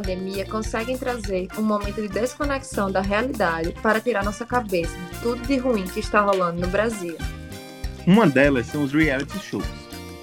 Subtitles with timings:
[0.00, 5.46] pandemia conseguem trazer um momento de desconexão da realidade para tirar nossa cabeça de tudo
[5.46, 7.16] de ruim que está rolando no Brasil.
[8.06, 9.66] Uma delas são os reality shows.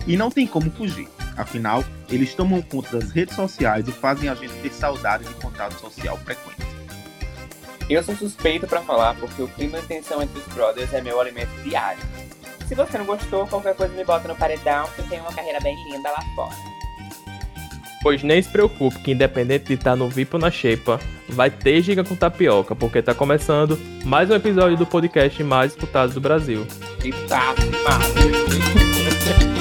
[0.07, 1.07] E não tem como fugir.
[1.37, 5.79] Afinal, eles tomam conta das redes sociais e fazem a gente ter saudade de contato
[5.79, 6.65] social frequente.
[7.87, 11.21] Eu sou suspeito para falar porque o clima de tensão entre os brothers é meu
[11.21, 12.01] alimento diário.
[12.67, 15.59] Se você não gostou, qualquer coisa me bota no paredão que eu tenho uma carreira
[15.59, 16.76] bem linda lá fora.
[18.07, 21.81] Pois nem se preocupe que independente de estar no VIP ou na Xepa, vai ter
[21.81, 26.65] giga com tapioca, porque tá começando mais um episódio do podcast mais escutado do Brasil.
[27.03, 27.53] E tá,
[27.83, 27.99] mal.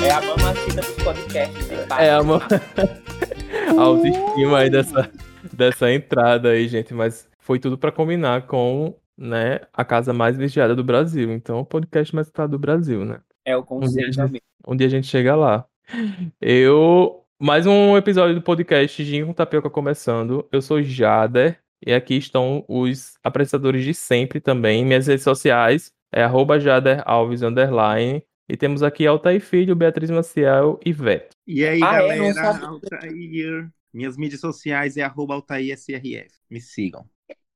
[0.06, 1.70] É a mamacita dos podcasts.
[1.98, 5.10] É a mo- a autoestima aí dessa,
[5.52, 10.72] dessa entrada aí, gente, mas foi tudo pra combinar com, né, a casa mais vigiada
[10.76, 11.32] do Brasil.
[11.32, 13.18] Então, o podcast mais escutado do Brasil, né?
[13.44, 14.44] É o conceito, Um dia- amigo.
[14.68, 15.64] Um dia a gente chega lá.
[16.40, 17.24] Eu.
[17.38, 20.48] Mais um episódio do podcast Ginho com Tapioca começando.
[20.50, 24.84] Eu sou Jader e aqui estão os apresentadores de sempre também.
[24.84, 28.22] Minhas redes sociais é arroba Jader Alves underline.
[28.48, 31.36] E temos aqui Altair Filho, Beatriz Maciel e Veto.
[31.46, 32.16] E aí, Ah, é?
[32.16, 32.66] Galera.
[32.66, 33.68] Altair.
[33.92, 36.30] Minhas mídias sociais é arroba AltairSRF.
[36.48, 37.04] Me sigam.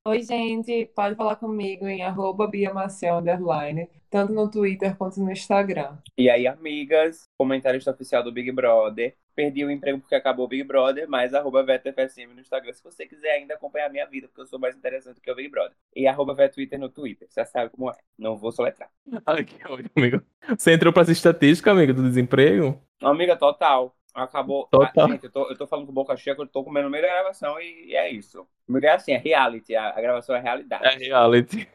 [0.03, 5.99] Oi, gente, pode falar comigo em arroba biamaciel, underline, tanto no Twitter quanto no Instagram.
[6.17, 9.15] E aí, amigas, comentarista oficial do Big Brother.
[9.37, 13.07] Perdi o emprego porque acabou o Big Brother, mas arroba VetoFSM no Instagram, se você
[13.07, 15.77] quiser ainda acompanhar a minha vida, porque eu sou mais interessante que o Big Brother.
[15.95, 17.95] E arroba VetoTwitter no Twitter, você sabe como é.
[18.19, 18.91] Não vou soletrar.
[19.27, 20.23] Ai, que ódio, amigo.
[20.57, 22.83] Você entrou pra essa estatística, amigo, do desemprego?
[23.03, 23.95] Amiga, total.
[24.15, 24.67] Acabou.
[24.71, 25.07] Total.
[25.07, 26.91] Ah, gente, eu tô, eu tô falando com boca cheia, que eu tô comendo no
[26.91, 28.47] meio da gravação e, é isso.
[28.67, 30.85] Comigo é assim, é reality, a, a gravação é realidade.
[30.87, 31.69] É reality.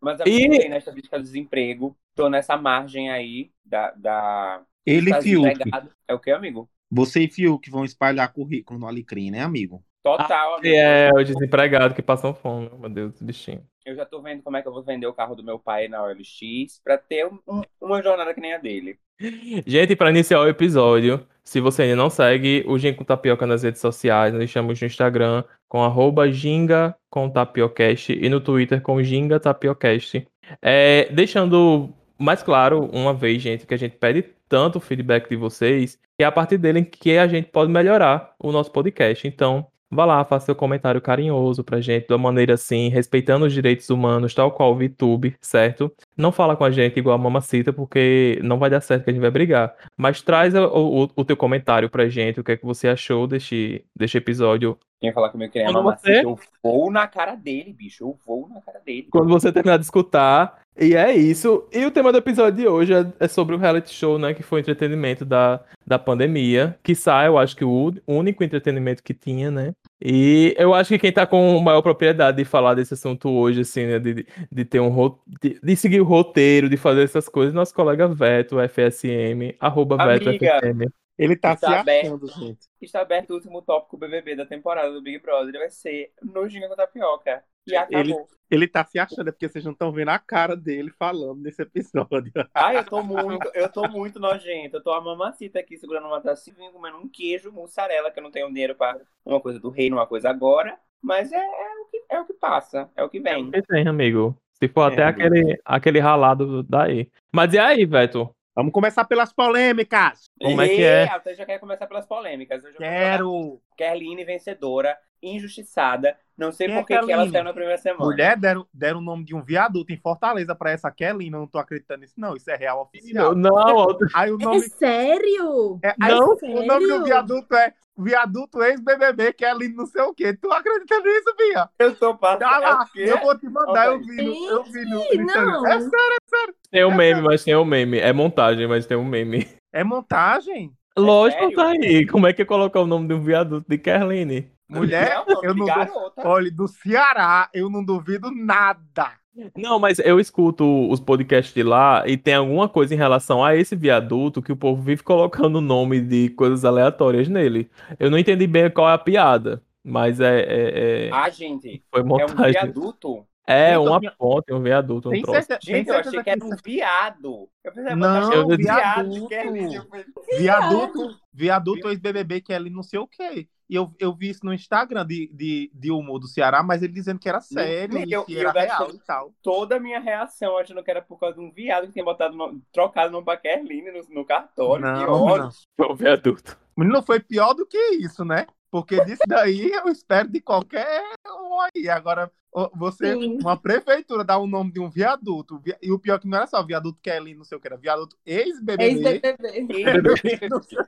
[0.00, 0.68] Mas eu E- e...
[0.68, 3.90] nessa estatística do desemprego, tô nessa margem aí da.
[3.92, 5.42] da Ele tá e Fiuk.
[5.48, 5.90] desempregado.
[6.06, 6.68] É o que, amigo?
[6.90, 9.84] Você e Fiuk vão espalhar currículo no Alecrim, né, amigo?
[10.02, 10.74] Total, amigo.
[10.74, 13.66] E é o desempregado que passam fome, meu Deus, bichinho.
[13.84, 15.88] Eu já tô vendo como é que eu vou vender o carro do meu pai
[15.88, 18.98] na OLX pra ter um- uma jornada que nem a dele.
[19.20, 23.64] Gente, para iniciar o episódio, se você ainda não segue o Gin com Tapioca nas
[23.64, 29.02] redes sociais, nós estamos no Instagram com arroba ginga com tapiocast e no Twitter com
[29.02, 30.24] ginga tapiocast.
[30.62, 35.98] É, deixando mais claro, uma vez, gente, que a gente pede tanto feedback de vocês,
[36.16, 39.26] que é a partir dele que a gente pode melhorar o nosso podcast.
[39.26, 43.52] Então, vá lá, faça seu comentário carinhoso pra gente, de uma maneira assim, respeitando os
[43.52, 45.92] direitos humanos, tal qual o VTube, certo?
[46.18, 49.12] Não fala com a gente igual a Mamacita, porque não vai dar certo que a
[49.12, 49.72] gente vai brigar.
[49.96, 50.66] Mas traz o,
[51.04, 54.76] o, o teu comentário pra gente, o que é que você achou deste, deste episódio.
[55.00, 58.02] Quem falar comigo que Quando mamacita, você- eu vou na cara dele, bicho.
[58.02, 59.06] Eu vou na cara dele.
[59.12, 60.58] Quando você terminar de escutar.
[60.76, 61.68] E é isso.
[61.72, 64.34] E o tema do episódio de hoje é, é sobre o reality show, né?
[64.34, 66.76] Que foi o entretenimento da, da pandemia.
[66.82, 69.72] Que sai, eu acho que o único entretenimento que tinha, né?
[70.00, 73.86] E eu acho que quem tá com maior propriedade de falar desse assunto hoje, assim,
[73.86, 73.98] né?
[73.98, 78.06] De, de ter um de, de seguir o roteiro, de fazer essas coisas, nosso colega
[78.06, 80.60] Veto, FSM, arroba Veto Amiga.
[80.60, 80.88] FSM.
[81.18, 82.06] Ele tá Está se aberto.
[82.06, 82.66] achando, gente.
[82.80, 85.48] Está aberto o último tópico BBB da temporada do Big Brother.
[85.48, 87.42] Ele vai ser no Ginga com Tapioca.
[87.66, 88.26] E acabou.
[88.50, 91.60] Ele tá se achando, é porque vocês não estão vendo a cara dele falando nesse
[91.60, 92.32] episódio.
[92.54, 94.76] Ai, eu tô muito, eu tô muito nojento.
[94.76, 98.30] Eu tô a mamacita aqui segurando uma tacinha, comendo um queijo, mussarela, que eu não
[98.30, 100.78] tenho dinheiro pra uma coisa do reino, uma coisa agora.
[101.02, 103.50] Mas é, é o, que, é o que passa, é o que vem.
[103.50, 104.34] Que tem, amigo.
[104.54, 105.20] Se for É, até amigo.
[105.26, 107.08] aquele, aquele ralado daí.
[107.32, 108.34] Mas e aí, Veto?
[108.58, 110.28] Vamos começar pelas polêmicas.
[110.42, 111.04] Como é que é?
[111.06, 112.60] E Você já quer começar pelas polêmicas.
[112.76, 113.62] Quero.
[113.76, 116.16] Kerline vencedora, injustiçada.
[116.36, 118.04] Não sei Quem é por que que ela saiu na primeira semana.
[118.04, 121.30] Mulher, deram, deram o nome de um viaduto em Fortaleza pra essa Kelly.
[121.30, 122.36] Não tô acreditando nisso, não.
[122.36, 123.34] Isso é real oficial.
[123.34, 124.60] Não, Aí o É nome.
[124.68, 125.78] sério?
[125.82, 127.04] É, aí Não, o nome do sério?
[127.04, 130.32] viaduto é Viaduto ex-BBB, Kelly não sei o quê.
[130.32, 131.68] Tu acredita nisso, Bia?
[131.80, 132.44] Eu tô passando.
[132.44, 134.06] É lá, eu vou te mandar, eu Ok.
[134.06, 135.50] vi no, eu vi no, no Sim, Instagram.
[135.50, 135.66] não.
[135.66, 137.98] É sério, tem um meme, mas tem um meme.
[137.98, 139.48] É montagem, mas tem um meme.
[139.72, 140.72] é montagem?
[140.96, 141.56] Lógico, sério?
[141.56, 142.06] tá aí.
[142.06, 144.48] Como é que é colocar o nome de um viaduto de Kerline?
[144.68, 146.28] Mulher, Não, eu não garota.
[146.28, 149.12] Olha, do Ceará, eu não duvido nada.
[149.56, 153.54] Não, mas eu escuto os podcasts de lá e tem alguma coisa em relação a
[153.54, 157.70] esse viaduto que o povo vive colocando o nome de coisas aleatórias nele.
[158.00, 162.00] Eu não entendi bem qual é a piada, mas é, é- é- Ah, gente, foi
[162.00, 162.52] é um montagem.
[162.52, 163.24] viaduto.
[163.50, 165.46] É Eu tô- uma ponte, um viaduto, um Tem troço.
[165.46, 167.48] certeza, Gente, eu achei que era um viado.
[167.64, 169.02] Eu pensei, Não, botar um viado.
[169.10, 169.28] viaduto.
[169.28, 169.74] Kerline.
[169.76, 170.04] Eu falei,
[170.38, 173.48] Viaduto, viaduto ex-BBB, que é ali não sei o quê.
[173.70, 176.92] E eu, eu vi isso no Instagram de, de, de humor do Ceará, mas ele
[176.92, 179.32] dizendo que era sério, eu- que eu era real e tal.
[179.42, 182.34] Toda a minha reação achando que era por causa de um viado que tinha botado
[182.34, 184.84] no- trocado no pra Kerline no, no cartório.
[184.84, 185.44] que Não, ódio.
[185.44, 185.50] não.
[185.76, 186.56] Foi um viaduto.
[186.74, 188.46] Mas não foi pior do que isso, né?
[188.70, 191.88] Porque disso daí eu espero de qualquer um aí.
[191.90, 192.30] Agora,
[192.74, 193.38] você, Sim.
[193.40, 196.38] uma prefeitura dá o nome de um viaduto, vi- e o pior é que não
[196.38, 199.20] era só viaduto Kelly, não sei o que era, viaduto ex-BBB.
[199.22, 200.48] Ex-BBB.
[200.50, 200.84] Não sei o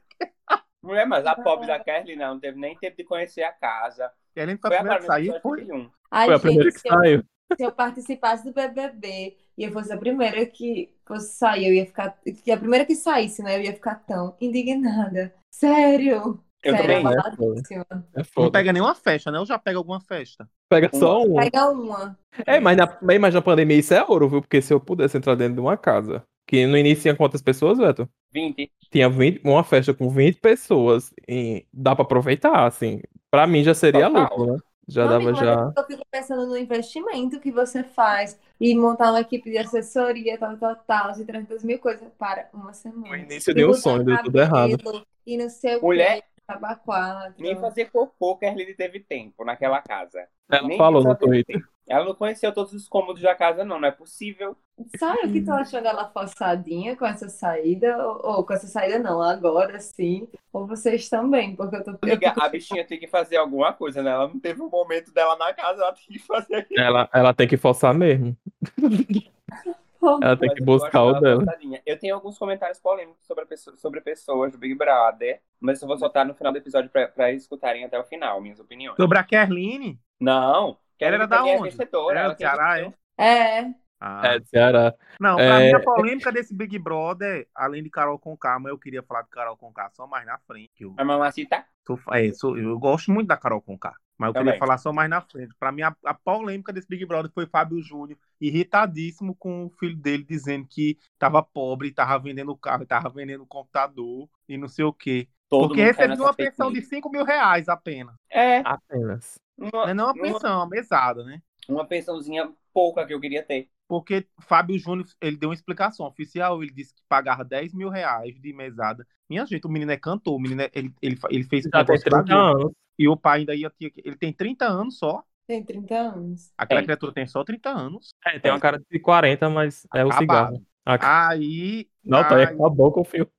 [0.82, 4.10] Mulher, mas a pobre da Kerly não teve nem tempo de conhecer a casa.
[4.32, 4.40] que.
[4.40, 5.68] Ellen foi Foi a primeira primeira sair, foi?
[6.10, 7.24] Ai, Foi a gente, primeira que se eu, saiu.
[7.56, 11.84] se eu participasse do BBB e eu fosse a primeira que fosse sair, eu ia
[11.86, 12.18] ficar.
[12.42, 13.58] Que a primeira que saísse, né?
[13.58, 15.34] Eu ia ficar tão indignada.
[15.50, 16.42] Sério.
[16.62, 17.06] Eu Sério, também.
[17.18, 17.86] abaladíssima.
[18.14, 19.38] É Não pega nenhuma festa, né?
[19.38, 20.48] Eu já pego alguma festa.
[20.68, 21.36] Pega só um.
[21.36, 22.18] Pega uma.
[22.46, 24.40] É, mas na, mas na pandemia isso é ouro, viu?
[24.42, 27.78] Porque se eu pudesse entrar dentro de uma casa, que no início tinha quantas pessoas,
[27.78, 28.08] Beto?
[28.32, 28.70] 20.
[28.90, 33.00] Tinha 20, uma festa com 20 pessoas e dá pra aproveitar, assim.
[33.30, 34.22] Pra mim já seria Total.
[34.36, 34.58] lucro, né?
[34.88, 35.72] Já Não, dava já.
[35.76, 40.56] Eu fico pensando no investimento que você faz e montar uma equipe de assessoria, tal,
[40.56, 43.08] tal, tal, e 300 mil coisas para uma semana.
[43.08, 44.76] O início E de um sonho, deu tudo errado.
[45.24, 46.24] E não sei o Mulher-
[46.58, 47.34] quatro.
[47.38, 50.26] Nem fazer cocô Kerly teve tempo naquela casa.
[50.50, 51.62] Ela Nem falou no Twitter.
[51.88, 53.80] Ela não conheceu todos os cômodos da casa, não.
[53.80, 54.56] Não é possível.
[54.96, 57.96] Sabe o que tô achando ela forçadinha com essa saída?
[58.06, 60.28] Ou, ou com essa saída não, agora sim.
[60.52, 64.10] Ou vocês também, porque eu tô Amiga, a bichinha tem que fazer alguma coisa, né?
[64.10, 66.80] Ela não teve um momento dela na casa, ela tem que fazer aquilo.
[66.80, 68.36] Ela, ela tem que forçar mesmo.
[70.22, 71.44] Ela tem que buscar o dela.
[71.84, 75.88] Eu tenho alguns comentários polêmicos sobre, a pessoa- sobre pessoas do Big Brother, mas eu
[75.88, 78.96] vou soltar no final do episódio pra, pra escutarem até o final, minhas opiniões.
[78.96, 79.98] Sobre a Kerline.
[80.18, 81.70] Não, Ela era da é onde?
[81.70, 82.18] vencedora.
[82.18, 82.94] Era do Ceará, vencedor.
[83.18, 83.64] É,
[84.00, 84.22] Ah.
[84.34, 84.94] É, Ceará.
[85.20, 85.66] Não, pra É.
[85.68, 89.28] mim a polêmica desse Big Brother, além de Carol Conká, mas eu queria falar de
[89.30, 90.70] Carol Conká só mais na frente.
[90.80, 91.64] Eu, A mamacita?
[91.86, 94.58] sou, é, sou- eu gosto muito da Carol Conká, mas eu queria Também.
[94.58, 95.54] falar só mais na frente.
[95.58, 99.96] Pra mim, a, a polêmica desse Big Brother foi Fábio Júnior, irritadíssimo com o filho
[99.96, 104.92] dele, dizendo que tava pobre, tava vendendo carro, tava vendendo computador e não sei o
[104.92, 105.28] quê.
[105.48, 106.88] Todo Porque recebeu nessa uma pensão de news.
[106.88, 108.14] 5 mil reais apenas.
[108.30, 109.34] É, Apenas.
[109.58, 111.42] uma, Não é não uma uma- pensão, é uma mesada, né?
[111.68, 113.68] uma pensãozinha pouca que eu queria ter.
[113.90, 118.40] Porque Fábio Júnior, ele deu uma explicação oficial, ele disse que pagava 10 mil reais
[118.40, 119.04] de mesada.
[119.28, 121.98] Minha gente, o menino é cantor, o menino é- ele, ele, ele fez Já tem
[121.98, 122.52] negócio pra 30 Globo.
[122.62, 122.72] anos.
[122.96, 123.92] E o pai ainda ia ter.
[123.96, 125.24] Ele tem 30 anos só.
[125.46, 126.52] tem 30 anos.
[126.56, 126.86] Aquela Tem.
[126.86, 128.14] criatura tem só 30 anos.
[128.24, 130.54] É, tem uma cara de 40, mas é o Acabado.
[130.54, 130.66] cigarro.
[130.86, 131.88] A- Aí.
[132.04, 133.30] Não, tá aí, aí, acabou com o filme.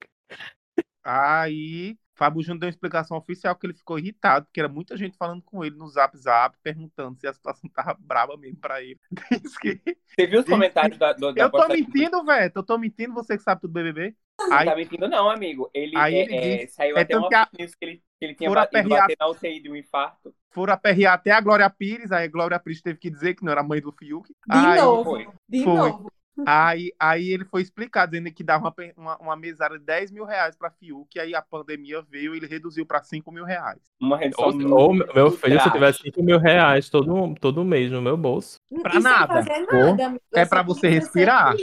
[1.04, 5.18] aí Fábio Júnior deu uma explicação oficial que ele ficou irritado, porque era muita gente
[5.18, 9.00] falando com ele no zap zap, perguntando se a situação tava braba mesmo pra ele.
[9.42, 12.52] Diz que- Você viu os comentários da, do, da Eu tô mentindo, velho.
[12.54, 14.16] Eu tô mentindo, você que sabe tudo do BBB.
[14.40, 15.70] Não Aí, tá mentindo, não, amigo.
[15.74, 18.04] Ele, Aí é, ele é, disse- saiu é até uma que a- que ele, que
[18.26, 20.34] ele tinha batido bater na UTI de um infarto.
[20.52, 23.52] foram aperrear até a Glória Pires, aí a Glória Pires teve que dizer que não
[23.52, 24.28] era mãe do Fiuk.
[24.30, 25.04] De aí, novo.
[25.12, 25.28] foi.
[25.50, 25.74] De Foi.
[25.76, 26.12] novo.
[26.46, 30.26] Aí, aí ele foi explicar, dizendo que dava uma, uma, uma mesada de 10 mil
[30.26, 33.80] reais pra Fiuk, aí a pandemia veio e ele reduziu pra 5 mil reais.
[34.00, 37.92] Uma redução Ou, ou, meu filho, se eu tivesse 5 mil reais todo, todo mês
[37.92, 38.58] no meu bolso.
[38.82, 39.44] Pra E nada.
[39.44, 41.56] nada, é pra você respirar.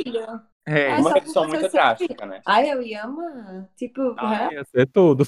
[0.67, 2.43] É, É Uma redução muito drástica, né?
[2.47, 3.69] Ai, eu ia amar.
[3.75, 4.57] Tipo, Ah, é?
[4.57, 5.25] ia ser tudo.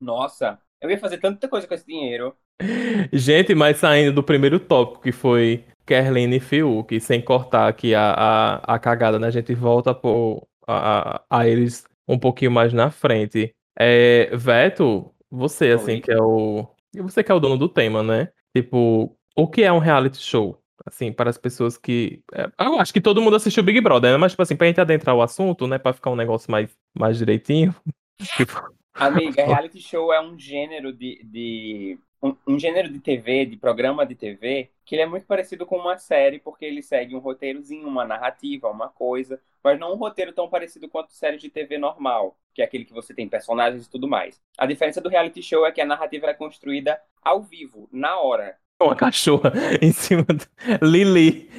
[0.00, 2.34] Nossa, eu ia fazer tanta coisa com esse dinheiro.
[3.12, 8.12] Gente, mas saindo do primeiro tópico, que foi Kerline e Fiuk, sem cortar aqui a,
[8.12, 9.26] a, a cagada, né?
[9.26, 13.52] A gente volta por, a, a- a eles um pouquinho mais na frente.
[13.76, 16.00] É, Veto, você, assim, Oi.
[16.00, 16.64] que é o.
[16.98, 18.28] Você que é o dono do tema, né?
[18.56, 20.62] Tipo, o que é um reality show?
[20.86, 22.22] Assim, para as pessoas que.
[22.32, 24.16] é, eu acho que todo mundo assistiu Big Brother, né?
[24.16, 25.76] Mas, tipo assim, pra gente adentrar o assunto, né?
[25.78, 27.74] Pra ficar um negócio mais, mais direitinho.
[28.36, 28.52] Tipo,
[28.94, 31.20] Amiga, reality show é um gênero de.
[31.24, 35.64] de um, um gênero de TV, de programa de TV, que ele é muito parecido
[35.66, 39.96] com uma série, porque ele segue um roteirozinho, uma narrativa, uma coisa, mas não um
[39.96, 43.86] roteiro tão parecido quanto séries de TV normal, que é aquele que você tem personagens
[43.86, 44.40] e tudo mais.
[44.58, 48.56] A diferença do reality show é que a narrativa é construída ao vivo, na hora.
[48.82, 50.44] uma cachorra em cima do.
[50.86, 51.50] Lili.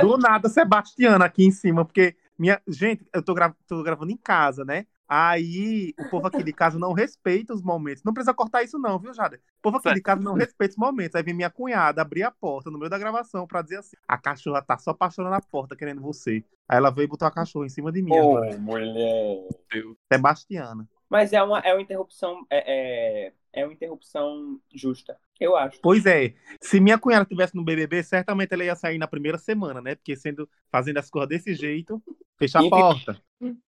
[0.00, 2.60] do nada, Sebastiana aqui em cima, porque minha.
[2.68, 4.86] Gente, eu tô, gra- tô gravando em casa, né?
[5.08, 8.02] Aí o povo aqui de casa não respeita os momentos.
[8.04, 9.36] Não precisa cortar isso, não, viu, Jada?
[9.58, 11.14] O povo aqui de casa não respeita os momentos.
[11.14, 14.18] Aí vem minha cunhada abrir a porta no meio da gravação pra dizer assim: a
[14.18, 16.44] cachorra tá só apaixonando na porta querendo você.
[16.68, 18.12] Aí ela veio e botou a cachorra em cima de mim.
[18.12, 18.58] Ô, agora.
[18.58, 19.48] mulher.
[20.12, 20.86] Sebastiana.
[21.08, 22.46] Mas é uma, é uma interrupção.
[22.50, 25.80] É, é, é uma interrupção justa, eu acho.
[25.82, 29.80] Pois é, se minha cunhada estivesse no BBB, certamente ela ia sair na primeira semana,
[29.80, 29.94] né?
[29.94, 32.02] Porque sendo fazendo as coisas desse jeito,
[32.38, 33.20] fecha a porta.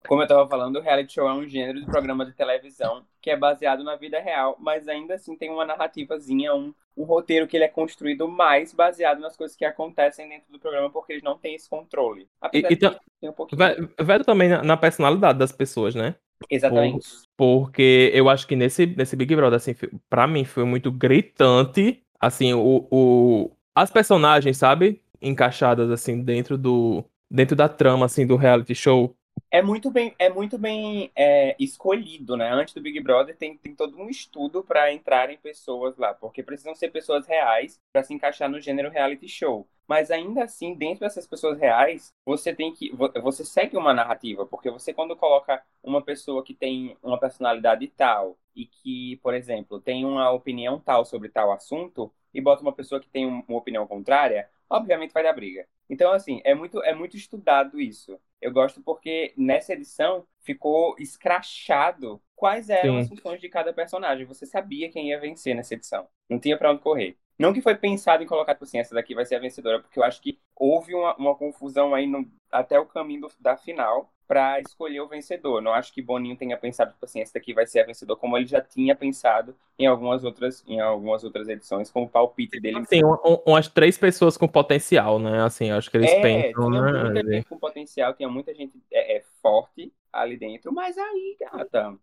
[0.08, 3.30] Como eu tava falando, o reality show é um gênero de programa de televisão que
[3.30, 7.56] é baseado na vida real, mas ainda assim tem uma narrativazinha, um, um roteiro que
[7.56, 11.38] ele é construído mais baseado nas coisas que acontecem dentro do programa, porque eles não
[11.38, 12.28] têm esse controle.
[12.42, 13.60] Apesar E- e de que tam- tem um pouquinho.
[13.60, 16.16] Vai vai também na, na personalidade das pessoas, né?
[16.50, 17.07] Exatamente.
[17.38, 19.74] Porque eu acho que nesse, nesse Big Brother, assim,
[20.10, 25.01] pra mim foi muito gritante, assim, o, o, as personagens, sabe?
[25.21, 29.15] Encaixadas, assim, dentro do, dentro da trama, assim, do reality show.
[29.50, 32.50] É muito bem, é muito bem é, escolhido, né?
[32.52, 36.74] Antes do Big Brother tem, tem todo um estudo para entrarem pessoas lá, porque precisam
[36.74, 39.68] ser pessoas reais para se encaixar no gênero reality show.
[39.88, 44.46] Mas ainda assim, dentro dessas pessoas reais, você tem que vo- você segue uma narrativa,
[44.46, 49.82] porque você quando coloca uma pessoa que tem uma personalidade tal e que, por exemplo,
[49.82, 53.58] tem uma opinião tal sobre tal assunto e bota uma pessoa que tem um- uma
[53.58, 55.68] opinião contrária, obviamente vai dar briga.
[55.90, 58.20] Então, assim, é muito, é muito estudado isso.
[58.42, 63.00] Eu gosto porque nessa edição ficou escrachado quais eram Sim.
[63.00, 64.25] as funções de cada personagem.
[64.25, 66.08] Você sabia quem ia vencer nessa edição.
[66.30, 67.18] Não tinha pra onde correr.
[67.38, 69.98] Não que foi pensado em colocar, tipo assim, essa daqui vai ser a vencedora, porque
[70.00, 74.13] eu acho que houve uma, uma confusão aí no- até o caminho do- da final
[74.32, 75.62] pra escolher o vencedor.
[75.62, 78.38] Não acho que Boninho tenha pensado, tipo assim, essa daqui vai ser a vencedora, como
[78.38, 82.78] ele já tinha pensado em algumas outras, em algumas outras edições, como o palpite dele.
[82.78, 85.44] Assim, um- um- umas três pessoas com potencial, né?
[85.44, 87.02] Assim, acho que eles É, pensam, tinha né?
[87.04, 91.94] muita gente com potencial, tinha muita gente é, é, forte ali dentro, mas aí, gata,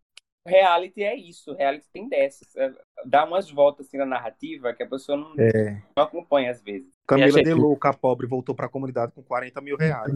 [0.48, 2.54] reality é isso, reality tem dessas.
[2.56, 2.72] É,
[3.04, 5.80] dá umas voltas assim na narrativa que a pessoa não, É.
[5.96, 6.88] não acompanha às vezes.
[7.06, 10.12] Camila achei De que- Louca, a pobre, voltou pra comunidade com 40 mil reais.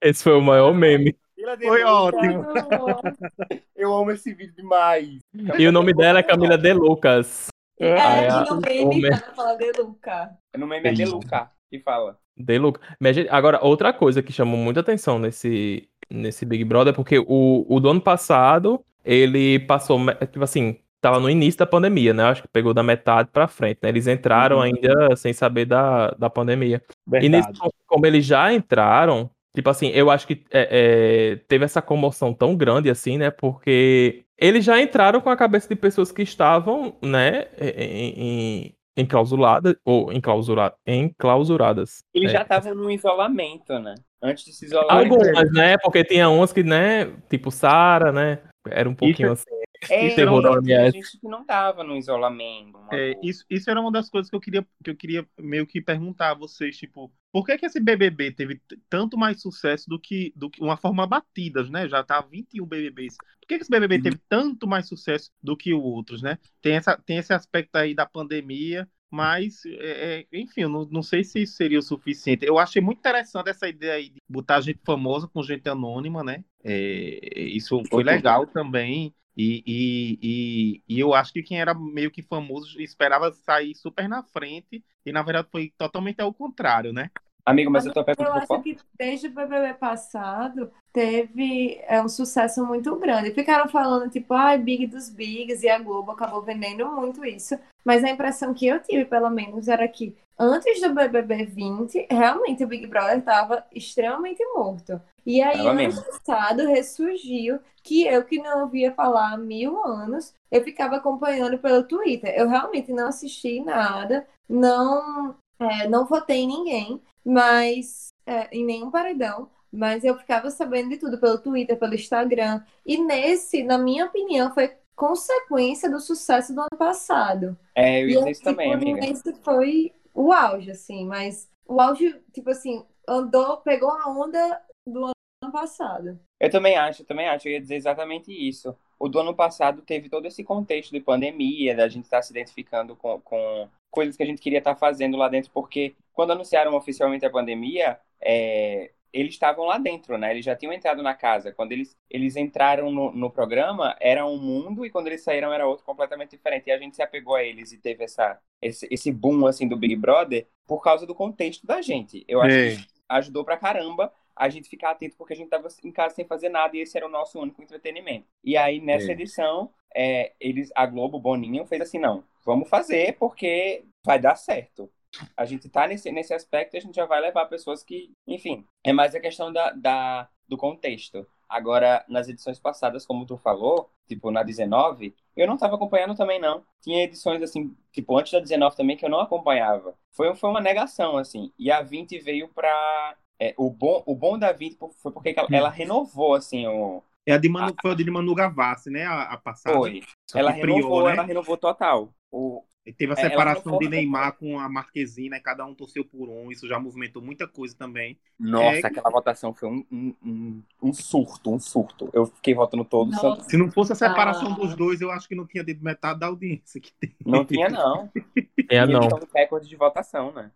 [0.01, 1.17] Esse foi o maior meme.
[1.63, 2.45] Foi ótimo.
[3.75, 5.19] Eu amo esse vídeo demais.
[5.59, 7.49] E o nome dela é Camila De Lucas.
[7.81, 10.31] É, Aí a- e no o meme me- tava falando de Luca.
[10.57, 12.19] No meme é de Luca que fala.
[12.39, 12.83] De Lucas.
[13.01, 17.19] Mas, gente, Agora, outra coisa que chamou muita atenção nesse, nesse Big Brother é porque
[17.19, 19.99] o, o do ano passado, ele passou,
[20.31, 22.25] tipo assim, tava no início da pandemia, né?
[22.25, 23.89] Acho que pegou da metade pra frente, né?
[23.89, 24.63] Eles entraram Uhum.
[24.63, 26.83] ainda sem saber da, da pandemia.
[27.21, 27.71] E nesse, Verdade.
[27.87, 32.57] como eles já entraram, tipo assim, eu acho que é, é, teve essa comoção tão
[32.57, 33.31] grande assim, né?
[33.31, 39.75] Porque eles já entraram com a cabeça de pessoas que estavam, né, em, em, enclausuladas,
[39.85, 41.99] ou enclausura, enclausuradas.
[42.13, 42.33] Eles É.
[42.35, 43.95] já estavam no isolamento, né?
[44.23, 44.99] Antes de se isolar.
[44.99, 45.79] Algumas, né?
[45.79, 48.41] Porque tinha umas que, né, tipo Sara, né?
[48.69, 49.45] Era um pouquinho assim.
[49.89, 50.93] É, terror da tinha OMS.
[50.93, 52.79] gente que não tava no isolamento.
[52.93, 55.81] É, isso, isso era uma das coisas que eu queria, que eu queria meio que
[55.81, 60.33] perguntar a vocês, tipo, por que que esse BBB teve tanto mais sucesso do que,
[60.35, 61.89] do que uma forma batidas, né?
[61.89, 63.17] Já tá 21 BBBs.
[63.41, 64.03] Por que que esse BBB Uhum.
[64.03, 66.39] teve tanto mais sucesso do que os outros, né?
[66.61, 71.03] Tem, essa, tem esse aspecto aí da pandemia, mas, é, é, enfim, eu não, não
[71.03, 72.45] sei se isso seria o suficiente.
[72.45, 76.45] Eu achei muito interessante essa ideia aí de botar gente famosa com gente anônima, né?
[76.63, 79.15] É, isso foi legal também.
[79.37, 84.09] E, e, e, e eu acho que quem era meio que famoso esperava sair super
[84.09, 87.09] na frente, e na verdade foi totalmente ao contrário, né?
[87.49, 88.63] Amigo, mas eu tô Eu perguntando acho qual?
[88.63, 93.33] que desde o BBB passado teve é, um sucesso muito grande.
[93.33, 97.59] Ficaram falando, tipo, ai, Big dos Bigs, e a Globo acabou vendendo muito isso.
[97.85, 102.65] Mas a impressão que eu tive, pelo menos, era que antes do BBB 20, realmente
[102.65, 105.01] o Big Brother estava extremamente morto.
[105.25, 106.03] E aí, ano mesmo.
[106.05, 111.85] passado, ressurgiu, que eu que não ouvia falar há mil anos, eu ficava acompanhando pelo
[111.85, 112.35] Twitter.
[112.37, 118.91] Eu realmente não assisti nada, não, é, não votei em ninguém, mas é, em nenhum
[118.91, 119.51] paredão.
[119.71, 122.63] Mas eu ficava sabendo de tudo pelo Twitter, pelo Instagram.
[122.87, 127.57] E nesse, na minha opinião, foi consequência do sucesso do ano passado.
[127.75, 129.05] É, eu ia dizer isso também, amiga.
[129.05, 135.05] Esse foi o auge, assim, mas o auge, tipo assim, andou, pegou a onda do
[135.05, 136.19] ano passado.
[136.41, 137.47] Eu também acho, eu também acho.
[137.47, 138.75] Eu ia dizer exatamente isso.
[138.99, 142.97] O do ano passado teve todo esse contexto de pandemia, da gente estar se identificando
[142.97, 147.25] com, com coisas que a gente queria estar fazendo lá dentro, porque quando anunciaram oficialmente
[147.25, 150.31] a pandemia, é, eles estavam lá dentro, né?
[150.33, 151.53] Eles já tinham entrado na casa.
[151.53, 155.67] Quando eles, eles entraram no, no programa, era um mundo, e quando eles saíram era
[155.67, 156.67] outro completamente diferente.
[156.69, 159.77] E a gente se apegou a eles e teve essa, esse, esse boom, assim, do
[159.77, 162.25] Big Brother por causa do contexto da gente.
[162.29, 162.77] Eu acho É.
[162.77, 166.25] que ajudou pra caramba a gente ficar atento porque a gente tava em casa sem
[166.25, 168.27] fazer nada e esse era o nosso único entretenimento.
[168.45, 169.13] E aí, nessa É.
[169.13, 174.91] edição, é, eles, a Globo, Boninho, fez assim, não, vamos fazer porque vai dar certo.
[175.37, 178.65] A gente tá nesse, nesse aspecto e a gente já vai levar pessoas que, enfim,
[178.85, 181.27] é mais a questão da, da, do contexto.
[181.49, 186.39] Agora, nas edições passadas, como tu falou, tipo na 19, eu não tava acompanhando também,
[186.39, 186.63] não.
[186.83, 189.95] Tinha edições, assim, tipo, antes da 19 também, que eu não acompanhava.
[190.13, 191.51] Foi, foi uma negação, assim.
[191.59, 193.17] E a 20 veio pra.
[193.41, 197.03] É, o, bom, o bom da 20 foi porque ela, ela renovou, assim, o.
[197.27, 199.05] É a de Manu, foi a de Manu Gavassi, né?
[199.05, 199.77] A, a passada.
[199.77, 200.03] Foi.
[200.35, 201.13] Ela renovou, né?
[201.13, 202.13] ela renovou total.
[202.33, 205.41] O, E teve a É, separação de Neymar com a Marquezine, né?
[205.41, 208.19] cada um torceu por um, isso já movimentou muita coisa também.
[208.41, 208.87] Nossa, É.
[208.87, 212.09] aquela votação foi um, um, um, um surto, um surto.
[212.15, 213.21] Eu fiquei votando todo Nossa.
[213.21, 213.45] santo.
[213.51, 214.57] Se não fosse a separação Ah.
[214.57, 217.15] dos dois, eu acho que não tinha tido metade da audiência que tem.
[217.27, 218.11] Não tinha, não.
[218.71, 219.01] É, E não.
[219.03, 220.51] eles estão recorde de votação, né?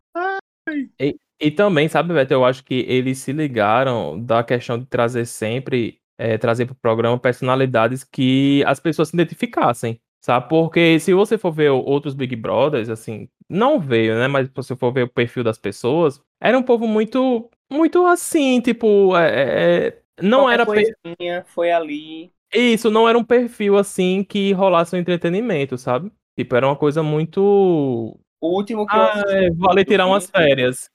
[1.41, 6.01] E também, sabe, Beto, eu acho que eles se ligaram da questão de trazer sempre,
[6.17, 10.49] é, trazer para o programa personalidades que as pessoas se identificassem, sabe?
[10.49, 14.29] Porque se você for ver outros Big Brothers, assim, não veio, né?
[14.29, 18.61] Mas se você for ver o perfil das pessoas, era um povo muito, muito assim,
[18.61, 22.33] tipo, é, é, não Qualquer era coisinha foi ali.
[22.55, 26.13] isso, não era um perfil assim que rolasse um entretenimento, sabe?
[26.39, 28.19] Tipo, era uma coisa muito.
[28.43, 30.91] O último que eu Ah, assisti, é, vale tirar umas férias.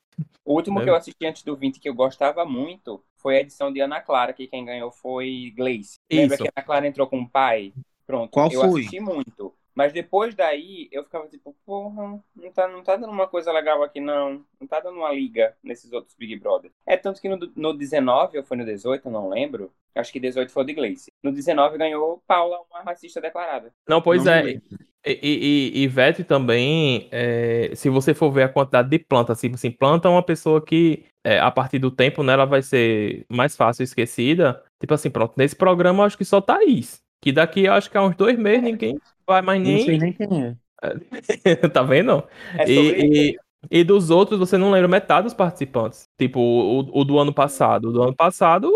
[0.45, 0.91] o último que né?
[0.91, 4.33] eu assisti antes do 20 que eu gostava muito foi a edição de Ana Clara,
[4.33, 5.99] que quem ganhou foi Gleice.
[6.11, 7.73] Lembra que a Ana Clara entrou com o pai?
[8.05, 8.63] Pronto, Qual eu foi?
[8.63, 9.46] assisti muito.
[9.77, 13.83] Mas depois daí, eu ficava tipo, porra, não tá, não tá dando uma coisa legal
[13.83, 14.43] aqui, não.
[14.59, 16.71] Não tá dando uma liga nesses outros Big Brother.
[16.83, 19.71] É tanto que no, no 19, ou foi no 18, eu não lembro.
[19.93, 21.13] Acho que 18 foi o de Gleice.
[21.21, 23.71] No 19 ganhou Paula, uma racista declarada.
[23.87, 24.59] Não, pois Não é.
[25.05, 29.51] E, e, e Ivete também, é, se você for ver a quantidade de planta, assim,
[29.53, 33.27] assim planta é uma pessoa que, é, a partir do tempo, né, ela vai ser
[33.29, 34.59] mais fácil esquecida.
[34.79, 36.99] Tipo assim, pronto, nesse programa eu acho que só Thaís.
[37.21, 39.99] Que daqui eu acho que há uns dois meses ninguém vai mais Não sei nem.
[39.99, 40.55] nem quem é.
[41.69, 42.23] tá vendo?
[42.57, 43.37] É E, e,
[43.69, 46.07] e dos outros, você não lembra metade dos participantes.
[46.17, 47.89] Tipo, o, o do ano passado.
[47.89, 48.69] O do ano passado,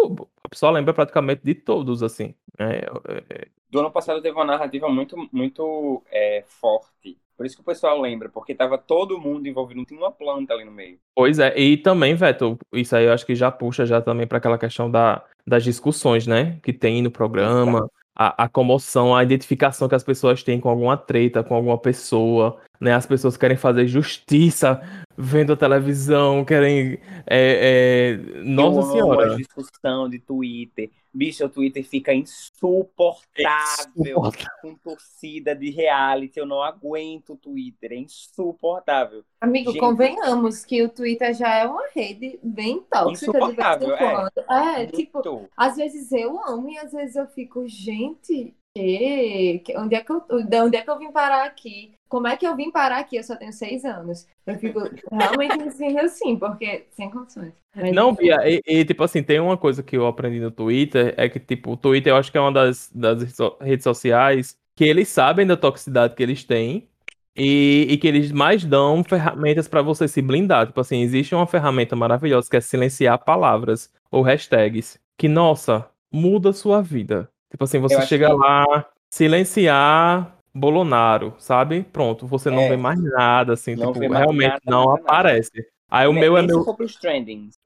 [0.43, 2.33] a pessoa lembra praticamente de todos, assim.
[2.57, 2.85] É,
[3.29, 7.17] é, Do ano passado teve uma narrativa muito, muito é, forte.
[7.37, 10.53] Por isso que o pessoal lembra, porque tava todo mundo envolvido, não tinha uma planta
[10.53, 10.99] ali no meio.
[11.15, 14.37] Pois é, e também, Veto, isso aí eu acho que já puxa já também para
[14.37, 16.59] aquela questão da, das discussões, né?
[16.61, 17.89] Que tem no programa,
[18.21, 22.57] a, a comoção, a identificação que as pessoas têm com alguma treta, com alguma pessoa,
[22.79, 22.93] né?
[22.93, 24.81] As pessoas querem fazer justiça
[25.17, 26.99] vendo a televisão, querem.
[27.25, 29.35] é, é, Nossa eu Senhora.
[29.35, 30.91] discussão de Twitter.
[31.13, 34.21] Bicho, o Twitter fica insuportável
[34.61, 36.39] com torcida de reality.
[36.39, 39.23] Eu não aguento o Twitter, é insuportável.
[39.41, 39.81] Amigo, Gente.
[39.81, 43.97] convenhamos que o Twitter já é uma rede bem tóxica de vez em Insuportável, é.
[43.97, 44.49] quando.
[44.49, 45.49] É, tipo, Muito.
[45.57, 50.21] às vezes eu amo e às vezes eu fico, gente, que- onde, é que eu,
[50.45, 51.91] de onde é que eu vim parar aqui?
[52.07, 53.17] Como é que eu vim parar aqui?
[53.17, 54.27] Eu só tenho seis anos.
[54.45, 54.79] Eu fico
[55.11, 57.53] realmente me sentindo assim, porque sem condições.
[57.75, 58.13] Mas, Não.
[58.13, 61.39] Bia, e, e, tipo assim, tem uma coisa que eu aprendi no Twitter, é que,
[61.39, 64.83] tipo, o Twitter eu acho que é uma das, das redes so- redes sociais que
[64.85, 66.87] eles sabem da toxicidade que eles têm
[67.35, 70.67] e, e que eles mais dão ferramentas pra você se blindar.
[70.67, 76.49] Tipo assim, existe uma ferramenta maravilhosa que é silenciar palavras ou hashtags, que, nossa, muda
[76.49, 77.29] a sua vida.
[77.51, 81.85] Tipo assim, você chega que- lá, silenciar Bolonaro, sabe?
[81.91, 82.69] Pronto, você não É.
[82.69, 85.51] vê mais nada, assim, Não tipo, realmente nada, não nada, aparece.
[85.89, 86.63] Aí o Nem- meu é meu.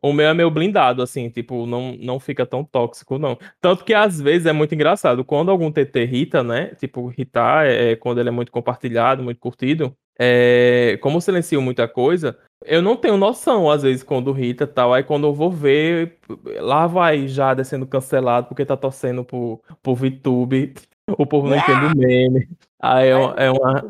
[0.02, 3.38] O meu é meio blindado, assim, tipo, não, não fica tão tóxico, não.
[3.62, 5.24] Tanto que às vezes é muito engraçado.
[5.24, 6.72] Quando algum TT irrita, né?
[6.80, 9.96] Tipo, irritar é é quando ele é muito compartilhado, muito curtido.
[10.20, 14.94] É, como silencio muita coisa, eu não tenho noção, às vezes, quando irrita e tal.
[14.94, 16.18] Aí quando eu vou ver,
[16.60, 20.74] lá vai já sendo cancelado porque tá torcendo pro, pro VTube.
[21.18, 22.50] O povo não entende o meme.
[22.80, 23.84] Aí é, uma- é uma.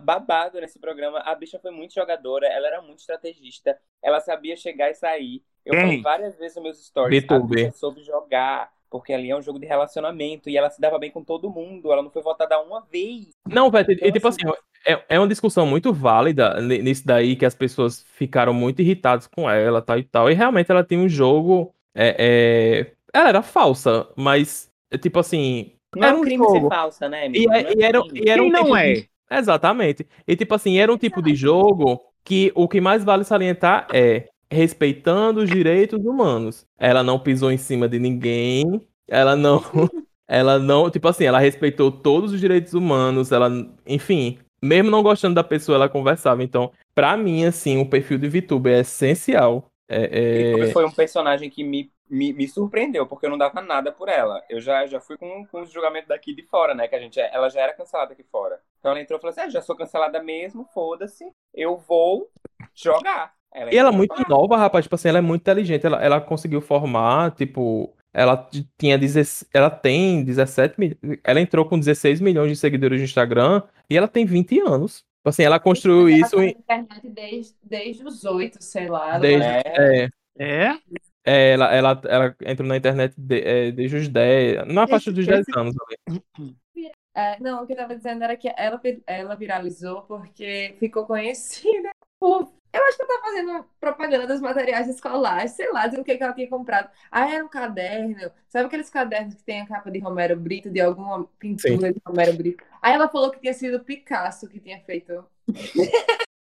[0.00, 1.18] Babado nesse programa.
[1.20, 5.42] A bicha foi muito jogadora, ela era muito estrategista, ela sabia chegar e sair.
[5.64, 5.80] Eu Quem?
[5.80, 7.48] falei várias vezes nos meus stories, a B2B.
[7.48, 11.10] bicha soube jogar, porque ali é um jogo de relacionamento e ela se dava bem
[11.10, 13.30] com todo mundo, ela não foi votada uma vez.
[13.48, 14.42] Não, velho, e Então, tipo assim,
[14.86, 19.26] é, é uma discussão muito válida ni- nisso daí, que as pessoas ficaram muito irritadas
[19.26, 20.30] com ela, tal e tal.
[20.30, 21.74] E realmente ela tem um jogo.
[21.94, 25.72] é, é, Ela era falsa, mas, é, tipo assim.
[25.94, 26.48] Não Era é um um crime jogo.
[26.48, 27.50] ser falsa, né, E, amigo?
[27.52, 28.26] é- Não é e era, crime.
[28.26, 28.92] e era um não tipo é?
[28.92, 30.06] de- Exatamente.
[30.26, 34.28] E tipo assim, era um tipo de jogo que o que mais vale salientar é
[34.50, 36.66] respeitando os direitos humanos.
[36.78, 39.62] Ela não pisou em cima de ninguém, ela não.
[40.26, 43.50] Ela não, tipo assim, ela respeitou todos os direitos humanos, ela,
[43.86, 46.42] enfim, mesmo não gostando da pessoa, ela conversava.
[46.42, 49.66] Então, pra mim, assim, o perfil de VTuber é essencial.
[49.88, 53.92] É, é- foi um personagem que me, me, me surpreendeu, porque eu não dava nada
[53.92, 54.42] por ela.
[54.48, 56.88] Eu já, já fui com, com os julgamentos daqui de fora, né?
[56.88, 58.58] Que a gente, ela já era cancelada aqui fora.
[58.78, 62.30] Então ela entrou e falou assim: ah, já sou cancelada mesmo, foda-se, eu vou
[62.74, 63.32] jogar.
[63.70, 64.84] E ela é muito nova, rapaz.
[64.84, 65.86] Tipo assim, ela é muito inteligente.
[65.86, 67.94] Ela, ela conseguiu formar, tipo.
[68.14, 68.48] Ela
[68.78, 73.60] tinha 16, ela tem 17 mil, ela entrou com 16 milhões de seguidores no Instagram
[73.90, 74.98] e ela tem 20 anos.
[74.98, 78.88] Tipo assim, ela construiu Ela isso tá na em, internet desde, desde os oito, sei
[78.88, 79.18] lá.
[79.18, 79.62] desde, É.
[80.38, 80.78] é, É?
[81.24, 85.26] é, ela, ela, ela entrou na internet de- é, desde os 10, na faixa dos
[85.26, 85.74] 10 esse- anos.
[87.16, 91.90] É, não, o que eu tava dizendo era que ela, ela viralizou porque ficou conhecida
[92.24, 92.54] por.
[92.72, 96.16] Eu acho que ela tá fazendo propaganda dos materiais escolares, sei lá, dizendo o que,
[96.16, 96.90] que ela tinha comprado.
[97.08, 98.32] Ah, era um caderno.
[98.48, 101.92] Sabe aqueles cadernos que tem a capa de Romero Brito, de alguma pintura Sim.
[101.92, 102.64] de Romero Brito?
[102.82, 105.24] Aí ela falou que tinha sido Picasso que tinha feito.